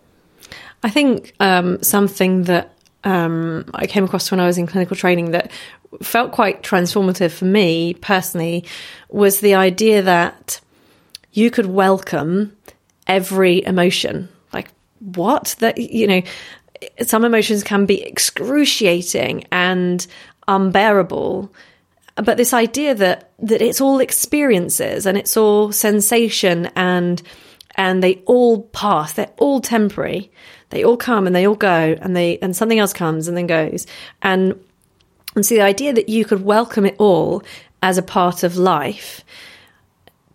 I 0.87 0.91
think 0.91 1.34
um, 1.41 1.82
something 1.82 2.45
that 2.45 2.72
um, 3.03 3.68
I 3.74 3.89
came 3.89 4.05
across 4.05 4.30
when 4.30 4.39
I 4.39 4.47
was 4.47 4.57
in 4.57 4.68
clinical 4.68 4.95
training 4.95 5.32
that 5.32 5.51
felt 6.01 6.30
quite 6.30 6.62
transformative 6.62 7.32
for 7.32 7.45
me 7.45 7.95
personally 7.95 8.64
was 9.09 9.41
the 9.41 9.57
idea 9.57 10.03
that 10.03 10.61
you 11.32 11.51
could 11.51 11.66
welcome 11.66 12.57
every 13.09 13.64
emotion. 13.64 14.28
Like, 14.53 14.68
what? 15.01 15.57
That, 15.59 15.76
you 15.76 16.07
know, 16.07 16.22
some 17.05 17.24
emotions 17.24 17.64
can 17.64 17.84
be 17.84 18.01
excruciating 18.05 19.45
and 19.51 20.07
unbearable 20.47 21.53
but 22.14 22.37
this 22.37 22.55
idea 22.55 22.95
that 22.95 23.32
that 23.41 23.61
it's 23.61 23.80
all 23.80 23.99
experiences 23.99 25.05
and 25.05 25.18
it's 25.18 25.37
all 25.37 25.72
sensation 25.72 26.66
and 26.76 27.20
and 27.74 28.03
they 28.03 28.22
all 28.26 28.62
pass 28.62 29.14
they're 29.14 29.32
all 29.39 29.61
temporary 29.61 30.30
they 30.71 30.85
all 30.85 30.97
come 30.97 31.27
and 31.27 31.35
they 31.35 31.47
all 31.47 31.55
go 31.55 31.97
and 32.01 32.17
they 32.17 32.39
and 32.39 32.57
something 32.57 32.79
else 32.79 32.93
comes 32.93 33.29
and 33.29 33.37
then 33.37 33.47
goes 33.47 33.87
and 34.23 34.59
and 35.35 35.45
so 35.45 35.55
the 35.55 35.61
idea 35.61 35.93
that 35.93 36.09
you 36.09 36.25
could 36.25 36.45
welcome 36.45 36.87
it 36.87 36.97
all 36.99 37.43
as 37.83 37.99
a 37.99 38.03
part 38.03 38.43
of 38.43 38.57
life 38.57 39.25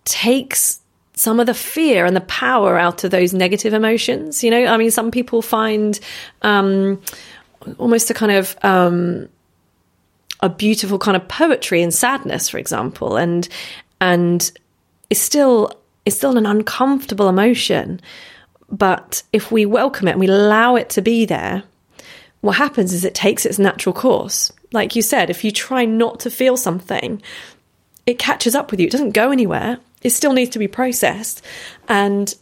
takes 0.04 0.80
some 1.14 1.38
of 1.38 1.46
the 1.46 1.54
fear 1.54 2.04
and 2.04 2.16
the 2.16 2.22
power 2.22 2.78
out 2.78 3.04
of 3.04 3.10
those 3.10 3.34
negative 3.34 3.74
emotions 3.74 4.42
you 4.42 4.50
know 4.50 4.64
i 4.66 4.76
mean 4.76 4.90
some 4.90 5.10
people 5.10 5.42
find 5.42 6.00
um, 6.42 7.00
almost 7.78 8.10
a 8.10 8.14
kind 8.14 8.32
of 8.32 8.56
um, 8.62 9.28
a 10.40 10.48
beautiful 10.48 10.98
kind 10.98 11.16
of 11.16 11.28
poetry 11.28 11.82
in 11.82 11.90
sadness 11.90 12.48
for 12.48 12.58
example 12.58 13.16
and 13.16 13.48
and 14.00 14.52
it's 15.10 15.20
still 15.20 15.70
it's 16.04 16.16
still 16.16 16.36
an 16.36 16.46
uncomfortable 16.46 17.28
emotion. 17.28 18.00
But 18.72 19.22
if 19.32 19.52
we 19.52 19.66
welcome 19.66 20.08
it 20.08 20.12
and 20.12 20.20
we 20.20 20.26
allow 20.26 20.76
it 20.76 20.88
to 20.90 21.02
be 21.02 21.26
there, 21.26 21.62
what 22.40 22.56
happens 22.56 22.92
is 22.92 23.04
it 23.04 23.14
takes 23.14 23.44
its 23.46 23.58
natural 23.58 23.92
course. 23.92 24.50
Like 24.72 24.96
you 24.96 25.02
said, 25.02 25.28
if 25.28 25.44
you 25.44 25.52
try 25.52 25.84
not 25.84 26.20
to 26.20 26.30
feel 26.30 26.56
something, 26.56 27.22
it 28.06 28.18
catches 28.18 28.54
up 28.54 28.70
with 28.70 28.80
you. 28.80 28.86
It 28.86 28.92
doesn't 28.92 29.12
go 29.12 29.30
anywhere. 29.30 29.78
It 30.02 30.10
still 30.10 30.32
needs 30.32 30.50
to 30.50 30.58
be 30.58 30.68
processed. 30.68 31.44
And 31.86 32.34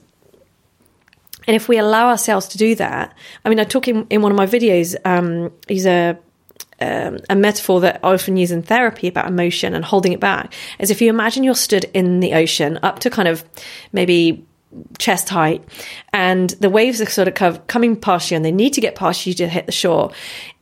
and 1.46 1.56
if 1.56 1.68
we 1.68 1.78
allow 1.78 2.08
ourselves 2.08 2.48
to 2.48 2.58
do 2.58 2.74
that, 2.76 3.16
I 3.44 3.48
mean, 3.48 3.58
I 3.58 3.64
talk 3.64 3.88
in, 3.88 4.06
in 4.08 4.22
one 4.22 4.30
of 4.30 4.36
my 4.36 4.46
videos, 4.46 4.94
um, 5.04 5.52
he's 5.66 5.86
a 5.86 6.16
um, 6.80 7.18
a 7.28 7.34
metaphor 7.34 7.80
that 7.80 8.00
I 8.02 8.14
often 8.14 8.36
use 8.36 8.52
in 8.52 8.62
therapy 8.62 9.08
about 9.08 9.26
emotion 9.26 9.74
and 9.74 9.84
holding 9.84 10.12
it 10.12 10.20
back 10.20 10.54
is 10.78 10.90
if 10.90 11.02
you 11.02 11.10
imagine 11.10 11.44
you're 11.44 11.54
stood 11.54 11.84
in 11.92 12.20
the 12.20 12.32
ocean 12.34 12.78
up 12.82 13.00
to 13.00 13.10
kind 13.10 13.28
of 13.28 13.44
maybe 13.92 14.46
chest 14.98 15.28
height 15.28 15.64
and 16.12 16.50
the 16.50 16.70
waves 16.70 17.00
are 17.00 17.06
sort 17.06 17.28
of 17.28 17.66
coming 17.66 17.96
past 17.96 18.30
you 18.30 18.36
and 18.36 18.44
they 18.44 18.52
need 18.52 18.72
to 18.74 18.80
get 18.80 18.94
past 18.94 19.26
you 19.26 19.34
to 19.34 19.48
hit 19.48 19.66
the 19.66 19.72
shore. 19.72 20.12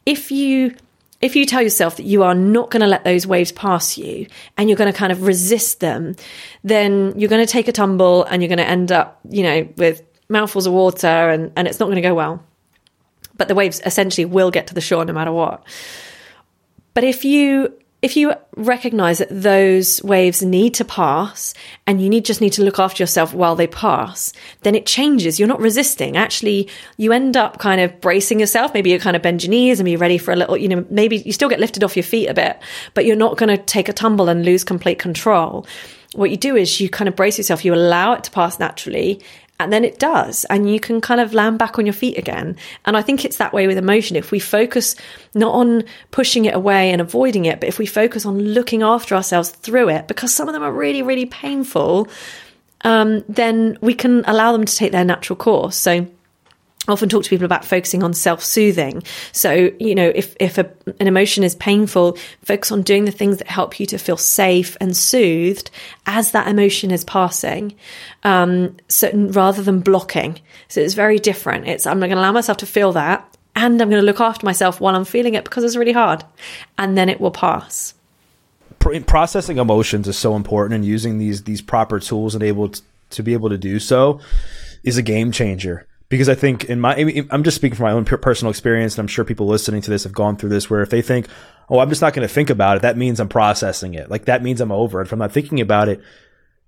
If 0.06 0.30
you 0.30 0.74
if 1.20 1.34
you 1.34 1.46
tell 1.46 1.62
yourself 1.62 1.96
that 1.96 2.04
you 2.04 2.22
are 2.22 2.34
not 2.34 2.70
going 2.70 2.80
to 2.80 2.86
let 2.86 3.04
those 3.04 3.26
waves 3.26 3.50
pass 3.50 3.98
you 3.98 4.26
and 4.56 4.68
you're 4.68 4.78
going 4.78 4.92
to 4.92 4.96
kind 4.96 5.10
of 5.10 5.22
resist 5.22 5.80
them, 5.80 6.14
then 6.62 7.12
you're 7.18 7.28
going 7.28 7.44
to 7.44 7.50
take 7.50 7.66
a 7.66 7.72
tumble 7.72 8.22
and 8.24 8.40
you're 8.40 8.48
going 8.48 8.58
to 8.58 8.68
end 8.68 8.92
up, 8.92 9.18
you 9.28 9.42
know, 9.42 9.68
with 9.76 10.02
mouthfuls 10.28 10.66
of 10.66 10.72
water 10.72 11.06
and, 11.06 11.50
and 11.56 11.66
it's 11.66 11.80
not 11.80 11.86
going 11.86 11.96
to 11.96 12.02
go 12.02 12.14
well. 12.14 12.44
But 13.36 13.48
the 13.48 13.56
waves 13.56 13.80
essentially 13.84 14.26
will 14.26 14.52
get 14.52 14.68
to 14.68 14.74
the 14.74 14.80
shore 14.80 15.04
no 15.04 15.12
matter 15.12 15.32
what. 15.32 15.64
But 16.94 17.02
if 17.02 17.24
you 17.24 17.76
if 18.00 18.16
you 18.16 18.32
recognize 18.56 19.18
that 19.18 19.28
those 19.30 20.00
waves 20.04 20.40
need 20.40 20.74
to 20.74 20.84
pass 20.84 21.52
and 21.86 22.00
you 22.00 22.08
need 22.08 22.24
just 22.24 22.40
need 22.40 22.52
to 22.52 22.62
look 22.62 22.78
after 22.78 23.02
yourself 23.02 23.34
while 23.34 23.56
they 23.56 23.66
pass, 23.66 24.32
then 24.62 24.76
it 24.76 24.86
changes. 24.86 25.38
You're 25.38 25.48
not 25.48 25.60
resisting. 25.60 26.16
Actually, 26.16 26.68
you 26.96 27.12
end 27.12 27.36
up 27.36 27.58
kind 27.58 27.80
of 27.80 28.00
bracing 28.00 28.38
yourself. 28.38 28.72
Maybe 28.72 28.90
you 28.90 29.00
kind 29.00 29.16
of 29.16 29.22
bend 29.22 29.42
your 29.42 29.50
knees 29.50 29.80
and 29.80 29.84
be 29.84 29.96
ready 29.96 30.16
for 30.16 30.32
a 30.32 30.36
little, 30.36 30.56
you 30.56 30.68
know, 30.68 30.86
maybe 30.90 31.16
you 31.16 31.32
still 31.32 31.48
get 31.48 31.58
lifted 31.58 31.82
off 31.82 31.96
your 31.96 32.04
feet 32.04 32.28
a 32.28 32.34
bit, 32.34 32.60
but 32.94 33.04
you're 33.04 33.16
not 33.16 33.36
going 33.36 33.56
to 33.56 33.62
take 33.62 33.88
a 33.88 33.92
tumble 33.92 34.28
and 34.28 34.44
lose 34.44 34.62
complete 34.62 35.00
control. 35.00 35.66
What 36.14 36.30
you 36.30 36.36
do 36.36 36.54
is 36.54 36.80
you 36.80 36.88
kind 36.88 37.08
of 37.08 37.16
brace 37.16 37.36
yourself, 37.36 37.64
you 37.64 37.74
allow 37.74 38.12
it 38.12 38.24
to 38.24 38.30
pass 38.30 38.60
naturally, 38.60 39.20
and 39.60 39.72
then 39.72 39.84
it 39.84 39.98
does. 39.98 40.44
And 40.46 40.70
you 40.70 40.78
can 40.78 41.00
kind 41.00 41.20
of 41.20 41.34
land 41.34 41.58
back 41.58 41.78
on 41.78 41.86
your 41.86 41.92
feet 41.92 42.16
again. 42.18 42.56
And 42.84 42.96
i 42.96 43.02
think 43.02 43.24
it's 43.24 43.38
that 43.38 43.52
way 43.52 43.66
with 43.66 43.78
emotion. 43.78 44.16
If 44.16 44.30
we 44.30 44.38
focus 44.38 44.94
not 45.34 45.52
on 45.52 45.84
pushing 46.10 46.44
it 46.44 46.54
away 46.54 46.90
and 46.90 47.00
avoiding 47.00 47.44
it 47.44 47.60
but 47.60 47.68
if 47.68 47.78
we 47.78 47.86
focus 47.86 48.24
on 48.24 48.38
looking 48.38 48.82
after 48.82 49.14
ourselves 49.14 49.50
through 49.50 49.88
it 49.88 50.08
because 50.08 50.34
some 50.34 50.48
of 50.48 50.54
them 50.54 50.62
are 50.62 50.72
really 50.72 51.02
really 51.02 51.26
painful 51.26 52.08
um, 52.82 53.24
then 53.28 53.76
we 53.80 53.94
can 53.94 54.24
allow 54.26 54.52
them 54.52 54.64
to 54.64 54.76
take 54.76 54.92
their 54.92 55.04
natural 55.04 55.36
course. 55.36 55.76
So 55.76 56.06
often 56.88 57.08
talk 57.08 57.24
to 57.24 57.30
people 57.30 57.44
about 57.44 57.64
focusing 57.64 58.02
on 58.02 58.14
self-soothing. 58.14 59.02
So, 59.32 59.70
you 59.78 59.94
know, 59.94 60.12
if, 60.14 60.36
if 60.40 60.58
a, 60.58 60.70
an 61.00 61.06
emotion 61.06 61.44
is 61.44 61.54
painful, 61.54 62.16
focus 62.44 62.72
on 62.72 62.82
doing 62.82 63.04
the 63.04 63.12
things 63.12 63.38
that 63.38 63.48
help 63.48 63.78
you 63.78 63.86
to 63.86 63.98
feel 63.98 64.16
safe 64.16 64.76
and 64.80 64.96
soothed 64.96 65.70
as 66.06 66.32
that 66.32 66.48
emotion 66.48 66.90
is 66.90 67.04
passing. 67.04 67.74
Um, 68.24 68.76
so 68.88 69.10
rather 69.12 69.62
than 69.62 69.80
blocking. 69.80 70.40
So 70.68 70.80
it's 70.80 70.94
very 70.94 71.18
different. 71.18 71.68
It's, 71.68 71.86
I'm 71.86 71.98
going 71.98 72.10
to 72.10 72.16
allow 72.16 72.32
myself 72.32 72.58
to 72.58 72.66
feel 72.66 72.92
that 72.92 73.36
and 73.56 73.82
I'm 73.82 73.90
going 73.90 74.00
to 74.00 74.06
look 74.06 74.20
after 74.20 74.46
myself 74.46 74.80
while 74.80 74.94
I'm 74.94 75.04
feeling 75.04 75.34
it 75.34 75.44
because 75.44 75.64
it's 75.64 75.76
really 75.76 75.92
hard 75.92 76.24
and 76.76 76.96
then 76.96 77.08
it 77.08 77.20
will 77.20 77.30
pass. 77.30 77.94
Processing 79.06 79.58
emotions 79.58 80.06
is 80.06 80.16
so 80.16 80.36
important 80.36 80.76
and 80.76 80.84
using 80.84 81.18
these, 81.18 81.42
these 81.42 81.60
proper 81.60 81.98
tools 81.98 82.34
and 82.34 82.44
able 82.44 82.68
to, 82.68 82.82
to 83.10 83.22
be 83.22 83.32
able 83.32 83.48
to 83.48 83.58
do 83.58 83.80
so 83.80 84.20
is 84.84 84.96
a 84.96 85.02
game 85.02 85.32
changer 85.32 85.86
because 86.08 86.28
I 86.28 86.34
think 86.34 86.64
in 86.64 86.80
my, 86.80 86.96
I'm 87.30 87.42
just 87.42 87.56
speaking 87.56 87.76
from 87.76 87.84
my 87.84 87.92
own 87.92 88.04
personal 88.04 88.50
experience, 88.50 88.94
and 88.94 89.00
I'm 89.00 89.08
sure 89.08 89.24
people 89.24 89.46
listening 89.46 89.82
to 89.82 89.90
this 89.90 90.04
have 90.04 90.12
gone 90.12 90.36
through 90.36 90.50
this. 90.50 90.70
Where 90.70 90.80
if 90.80 90.90
they 90.90 91.02
think, 91.02 91.26
"Oh, 91.68 91.80
I'm 91.80 91.90
just 91.90 92.00
not 92.00 92.14
going 92.14 92.26
to 92.26 92.32
think 92.32 92.50
about 92.50 92.76
it," 92.76 92.82
that 92.82 92.96
means 92.96 93.20
I'm 93.20 93.28
processing 93.28 93.94
it. 93.94 94.10
Like 94.10 94.24
that 94.24 94.42
means 94.42 94.60
I'm 94.60 94.72
over 94.72 95.00
it. 95.00 95.06
If 95.06 95.12
I'm 95.12 95.18
not 95.18 95.32
thinking 95.32 95.60
about 95.60 95.88
it, 95.88 96.00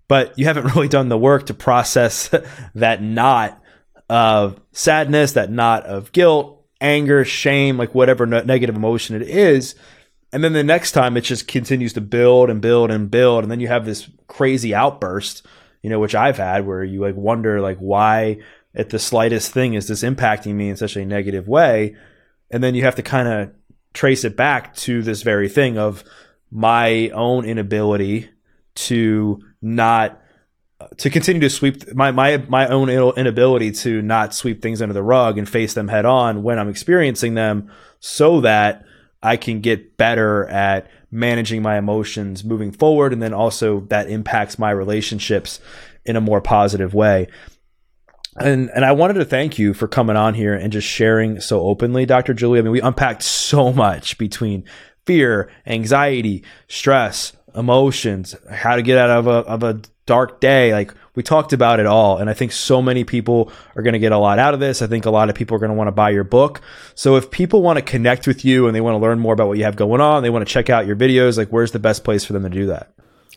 but 0.08 0.38
you 0.38 0.44
haven't 0.44 0.64
really 0.74 0.88
done 0.88 1.08
the 1.08 1.18
work 1.18 1.46
to 1.46 1.54
process 1.54 2.28
that 2.74 3.02
knot 3.02 3.62
of 4.10 4.60
sadness, 4.72 5.32
that 5.32 5.50
knot 5.50 5.86
of 5.86 6.12
guilt, 6.12 6.64
anger, 6.80 7.24
shame, 7.24 7.78
like 7.78 7.94
whatever 7.94 8.26
negative 8.26 8.76
emotion 8.76 9.16
it 9.16 9.22
is. 9.22 9.74
And 10.32 10.44
then 10.44 10.52
the 10.52 10.64
next 10.64 10.92
time 10.92 11.16
it 11.16 11.22
just 11.22 11.48
continues 11.48 11.92
to 11.94 12.00
build 12.00 12.50
and 12.50 12.60
build 12.60 12.90
and 12.90 13.10
build. 13.10 13.44
And 13.44 13.50
then 13.50 13.60
you 13.60 13.68
have 13.68 13.84
this 13.84 14.08
crazy 14.26 14.74
outburst, 14.74 15.46
you 15.82 15.90
know, 15.90 15.98
which 15.98 16.14
I've 16.14 16.38
had 16.38 16.66
where 16.66 16.84
you 16.84 17.00
like 17.00 17.16
wonder 17.16 17.60
like 17.60 17.78
why 17.78 18.38
at 18.74 18.90
the 18.90 18.98
slightest 18.98 19.52
thing 19.52 19.74
is 19.74 19.88
this 19.88 20.02
impacting 20.02 20.54
me 20.54 20.68
in 20.68 20.76
such 20.76 20.96
a 20.96 21.04
negative 21.04 21.48
way. 21.48 21.96
And 22.50 22.62
then 22.62 22.74
you 22.74 22.84
have 22.84 22.96
to 22.96 23.02
kind 23.02 23.28
of 23.28 23.50
trace 23.92 24.24
it 24.24 24.36
back 24.36 24.74
to 24.76 25.02
this 25.02 25.22
very 25.22 25.48
thing 25.48 25.78
of 25.78 26.04
my 26.50 27.08
own 27.10 27.44
inability 27.44 28.28
to 28.74 29.40
not 29.60 30.20
to 30.96 31.10
continue 31.10 31.40
to 31.40 31.50
sweep 31.50 31.92
my 31.94 32.10
my 32.10 32.38
my 32.48 32.66
own 32.68 32.88
inability 32.88 33.70
to 33.70 34.00
not 34.02 34.34
sweep 34.34 34.62
things 34.62 34.80
under 34.80 34.94
the 34.94 35.02
rug 35.02 35.36
and 35.36 35.48
face 35.48 35.74
them 35.74 35.88
head 35.88 36.06
on 36.06 36.42
when 36.42 36.58
I'm 36.58 36.68
experiencing 36.68 37.34
them 37.34 37.70
so 37.98 38.40
that 38.40 38.84
I 39.22 39.36
can 39.36 39.60
get 39.60 39.96
better 39.96 40.46
at 40.46 40.88
managing 41.10 41.60
my 41.60 41.76
emotions 41.76 42.44
moving 42.44 42.72
forward 42.72 43.12
and 43.12 43.20
then 43.20 43.34
also 43.34 43.80
that 43.88 44.08
impacts 44.08 44.58
my 44.58 44.70
relationships 44.70 45.60
in 46.04 46.16
a 46.16 46.20
more 46.20 46.40
positive 46.40 46.94
way 46.94 47.28
and 48.36 48.70
and 48.70 48.84
I 48.84 48.92
wanted 48.92 49.14
to 49.14 49.24
thank 49.24 49.58
you 49.58 49.74
for 49.74 49.88
coming 49.88 50.16
on 50.16 50.34
here 50.34 50.54
and 50.54 50.72
just 50.72 50.86
sharing 50.86 51.40
so 51.40 51.60
openly, 51.62 52.06
Dr. 52.06 52.34
Julie. 52.34 52.58
I 52.58 52.62
mean, 52.62 52.72
we 52.72 52.80
unpacked 52.80 53.22
so 53.22 53.72
much 53.72 54.18
between 54.18 54.64
fear, 55.04 55.50
anxiety, 55.66 56.44
stress, 56.68 57.32
emotions, 57.54 58.36
how 58.50 58.76
to 58.76 58.82
get 58.82 58.98
out 58.98 59.10
of 59.10 59.26
a 59.26 59.30
of 59.30 59.62
a 59.62 59.80
dark 60.06 60.40
day. 60.40 60.72
Like 60.72 60.94
we 61.14 61.22
talked 61.22 61.52
about 61.52 61.80
it 61.80 61.86
all, 61.86 62.18
and 62.18 62.30
I 62.30 62.34
think 62.34 62.52
so 62.52 62.80
many 62.80 63.04
people 63.04 63.52
are 63.74 63.82
going 63.82 63.94
to 63.94 63.98
get 63.98 64.12
a 64.12 64.18
lot 64.18 64.38
out 64.38 64.54
of 64.54 64.60
this. 64.60 64.82
I 64.82 64.86
think 64.86 65.06
a 65.06 65.10
lot 65.10 65.28
of 65.28 65.34
people 65.34 65.56
are 65.56 65.60
going 65.60 65.70
to 65.70 65.76
want 65.76 65.88
to 65.88 65.92
buy 65.92 66.10
your 66.10 66.24
book. 66.24 66.60
So 66.94 67.16
if 67.16 67.30
people 67.30 67.62
want 67.62 67.78
to 67.78 67.82
connect 67.82 68.26
with 68.26 68.44
you 68.44 68.66
and 68.66 68.74
they 68.74 68.80
want 68.80 68.94
to 68.94 68.98
learn 68.98 69.18
more 69.18 69.34
about 69.34 69.48
what 69.48 69.58
you 69.58 69.64
have 69.64 69.76
going 69.76 70.00
on, 70.00 70.22
they 70.22 70.30
want 70.30 70.46
to 70.46 70.52
check 70.52 70.70
out 70.70 70.86
your 70.86 70.96
videos, 70.96 71.36
like 71.36 71.48
where's 71.48 71.72
the 71.72 71.78
best 71.78 72.04
place 72.04 72.24
for 72.24 72.32
them 72.32 72.44
to 72.44 72.48
do 72.48 72.66
that? 72.66 72.92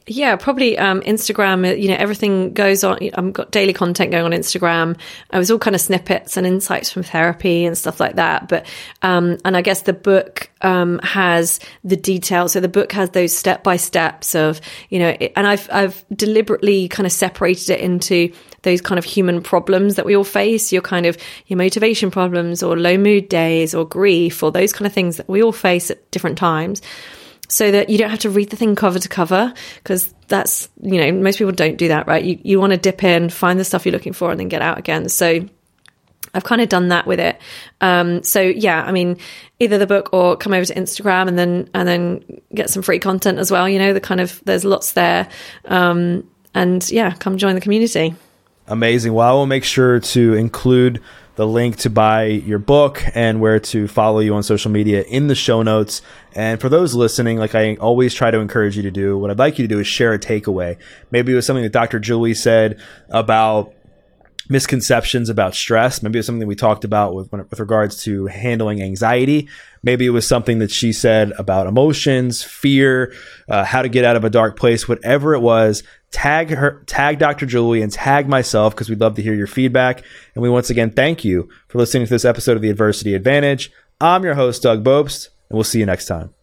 Yeah, 0.05 0.35
probably 0.35 0.77
um, 0.77 0.99
Instagram. 1.01 1.65
Uh, 1.65 1.75
you 1.75 1.87
know, 1.87 1.95
everything 1.97 2.51
goes 2.51 2.83
on. 2.83 2.97
I've 3.13 3.31
got 3.31 3.51
daily 3.51 3.71
content 3.71 4.11
going 4.11 4.25
on 4.25 4.31
Instagram. 4.31 4.97
I 5.31 5.39
was 5.39 5.49
all 5.49 5.59
kind 5.59 5.75
of 5.75 5.81
snippets 5.81 6.35
and 6.35 6.45
insights 6.45 6.91
from 6.91 7.03
therapy 7.03 7.63
and 7.63 7.77
stuff 7.77 8.01
like 8.01 8.17
that. 8.17 8.49
But 8.49 8.65
um, 9.01 9.37
and 9.45 9.55
I 9.55 9.61
guess 9.61 9.83
the 9.83 9.93
book 9.93 10.49
um, 10.61 10.99
has 10.99 11.61
the 11.85 11.95
details. 11.95 12.51
So 12.51 12.59
the 12.59 12.67
book 12.67 12.91
has 12.91 13.11
those 13.11 13.35
step 13.35 13.63
by 13.63 13.77
steps 13.77 14.35
of 14.35 14.59
you 14.89 14.99
know, 14.99 15.15
it, 15.17 15.31
and 15.37 15.47
I've 15.47 15.69
I've 15.71 16.03
deliberately 16.13 16.89
kind 16.89 17.05
of 17.05 17.13
separated 17.13 17.69
it 17.69 17.79
into 17.79 18.33
those 18.63 18.81
kind 18.81 18.99
of 18.99 19.05
human 19.05 19.41
problems 19.41 19.95
that 19.95 20.05
we 20.05 20.17
all 20.17 20.25
face. 20.25 20.73
Your 20.73 20.81
kind 20.81 21.05
of 21.05 21.17
your 21.47 21.55
motivation 21.55 22.11
problems, 22.11 22.61
or 22.61 22.77
low 22.77 22.97
mood 22.97 23.29
days, 23.29 23.73
or 23.73 23.85
grief, 23.85 24.43
or 24.43 24.51
those 24.51 24.73
kind 24.73 24.85
of 24.85 24.91
things 24.91 25.15
that 25.15 25.29
we 25.29 25.41
all 25.41 25.53
face 25.53 25.89
at 25.89 26.11
different 26.11 26.37
times 26.37 26.81
so 27.49 27.71
that 27.71 27.89
you 27.89 27.97
don't 27.97 28.09
have 28.09 28.19
to 28.19 28.29
read 28.29 28.49
the 28.49 28.55
thing 28.55 28.75
cover 28.75 28.99
to 28.99 29.09
cover 29.09 29.53
because 29.75 30.13
that's 30.27 30.69
you 30.81 30.99
know 30.99 31.11
most 31.11 31.37
people 31.37 31.51
don't 31.51 31.77
do 31.77 31.87
that 31.89 32.07
right 32.07 32.23
you 32.23 32.39
you 32.43 32.59
want 32.59 32.71
to 32.71 32.77
dip 32.77 33.03
in 33.03 33.29
find 33.29 33.59
the 33.59 33.63
stuff 33.63 33.85
you're 33.85 33.93
looking 33.93 34.13
for 34.13 34.31
and 34.31 34.39
then 34.39 34.47
get 34.47 34.61
out 34.61 34.77
again 34.77 35.09
so 35.09 35.47
I've 36.33 36.43
kind 36.43 36.61
of 36.61 36.69
done 36.69 36.87
that 36.87 37.05
with 37.05 37.19
it. 37.19 37.39
Um, 37.79 38.23
so 38.23 38.41
yeah, 38.41 38.83
I 38.83 38.91
mean, 38.91 39.17
either 39.59 39.77
the 39.77 39.85
book 39.85 40.09
or 40.13 40.35
come 40.35 40.53
over 40.53 40.65
to 40.65 40.73
Instagram 40.73 41.27
and 41.27 41.37
then 41.37 41.69
and 41.73 41.87
then 41.87 42.41
get 42.55 42.69
some 42.69 42.81
free 42.81 42.99
content 42.99 43.37
as 43.37 43.51
well. 43.51 43.69
You 43.69 43.77
know, 43.77 43.93
the 43.93 44.01
kind 44.01 44.19
of 44.19 44.41
there's 44.45 44.65
lots 44.65 44.93
there, 44.93 45.29
um, 45.65 46.27
and 46.55 46.89
yeah, 46.89 47.11
come 47.11 47.37
join 47.37 47.55
the 47.55 47.61
community. 47.61 48.15
Amazing. 48.67 49.13
Well, 49.13 49.29
I 49.29 49.33
will 49.33 49.45
make 49.45 49.63
sure 49.63 49.99
to 49.99 50.33
include 50.33 51.01
the 51.35 51.47
link 51.47 51.77
to 51.77 51.89
buy 51.89 52.25
your 52.25 52.59
book 52.59 53.03
and 53.15 53.41
where 53.41 53.59
to 53.59 53.87
follow 53.87 54.19
you 54.19 54.35
on 54.35 54.43
social 54.43 54.69
media 54.69 55.01
in 55.03 55.27
the 55.27 55.35
show 55.35 55.63
notes. 55.63 56.01
And 56.33 56.61
for 56.61 56.69
those 56.69 56.93
listening, 56.93 57.37
like 57.37 57.55
I 57.55 57.75
always 57.75 58.13
try 58.13 58.29
to 58.29 58.39
encourage 58.39 58.77
you 58.77 58.83
to 58.83 58.91
do, 58.91 59.17
what 59.17 59.31
I'd 59.31 59.39
like 59.39 59.57
you 59.57 59.67
to 59.67 59.73
do 59.73 59.79
is 59.79 59.87
share 59.87 60.13
a 60.13 60.19
takeaway. 60.19 60.77
Maybe 61.11 61.31
it 61.31 61.35
was 61.35 61.45
something 61.45 61.63
that 61.63 61.73
Dr. 61.73 61.99
Julie 61.99 62.35
said 62.35 62.79
about 63.09 63.73
misconceptions 64.49 65.29
about 65.29 65.55
stress. 65.55 66.03
Maybe 66.03 66.17
it 66.17 66.19
was 66.19 66.25
something 66.25 66.47
we 66.47 66.55
talked 66.55 66.83
about 66.83 67.15
with, 67.15 67.31
with 67.31 67.59
regards 67.59 68.03
to 68.03 68.27
handling 68.27 68.81
anxiety. 68.81 69.47
Maybe 69.83 70.05
it 70.05 70.09
was 70.09 70.27
something 70.27 70.59
that 70.59 70.71
she 70.71 70.91
said 70.91 71.31
about 71.37 71.65
emotions, 71.65 72.43
fear, 72.43 73.13
uh, 73.47 73.63
how 73.63 73.81
to 73.81 73.89
get 73.89 74.05
out 74.05 74.15
of 74.15 74.23
a 74.23 74.29
dark 74.29 74.57
place, 74.57 74.87
whatever 74.87 75.33
it 75.33 75.39
was. 75.39 75.83
Tag 76.13 76.51
her, 76.51 76.83
tag 76.85 77.17
Dr. 77.17 77.47
Julie 77.47 77.81
and 77.81 77.91
tag 77.91 78.29
myself 78.29 78.73
because 78.73 78.87
we'd 78.87 79.01
love 79.01 79.15
to 79.15 79.21
hear 79.23 79.33
your 79.33 79.47
feedback. 79.47 80.03
And 80.35 80.43
we 80.43 80.49
once 80.49 80.69
again 80.69 80.91
thank 80.91 81.25
you 81.25 81.49
for 81.67 81.79
listening 81.79 82.05
to 82.05 82.09
this 82.09 82.23
episode 82.23 82.55
of 82.55 82.61
the 82.61 82.69
Adversity 82.69 83.15
Advantage. 83.15 83.71
I'm 83.99 84.23
your 84.23 84.35
host, 84.35 84.61
Doug 84.61 84.83
Bopst, 84.83 85.29
and 85.49 85.57
we'll 85.57 85.63
see 85.63 85.79
you 85.79 85.87
next 85.87 86.05
time. 86.05 86.33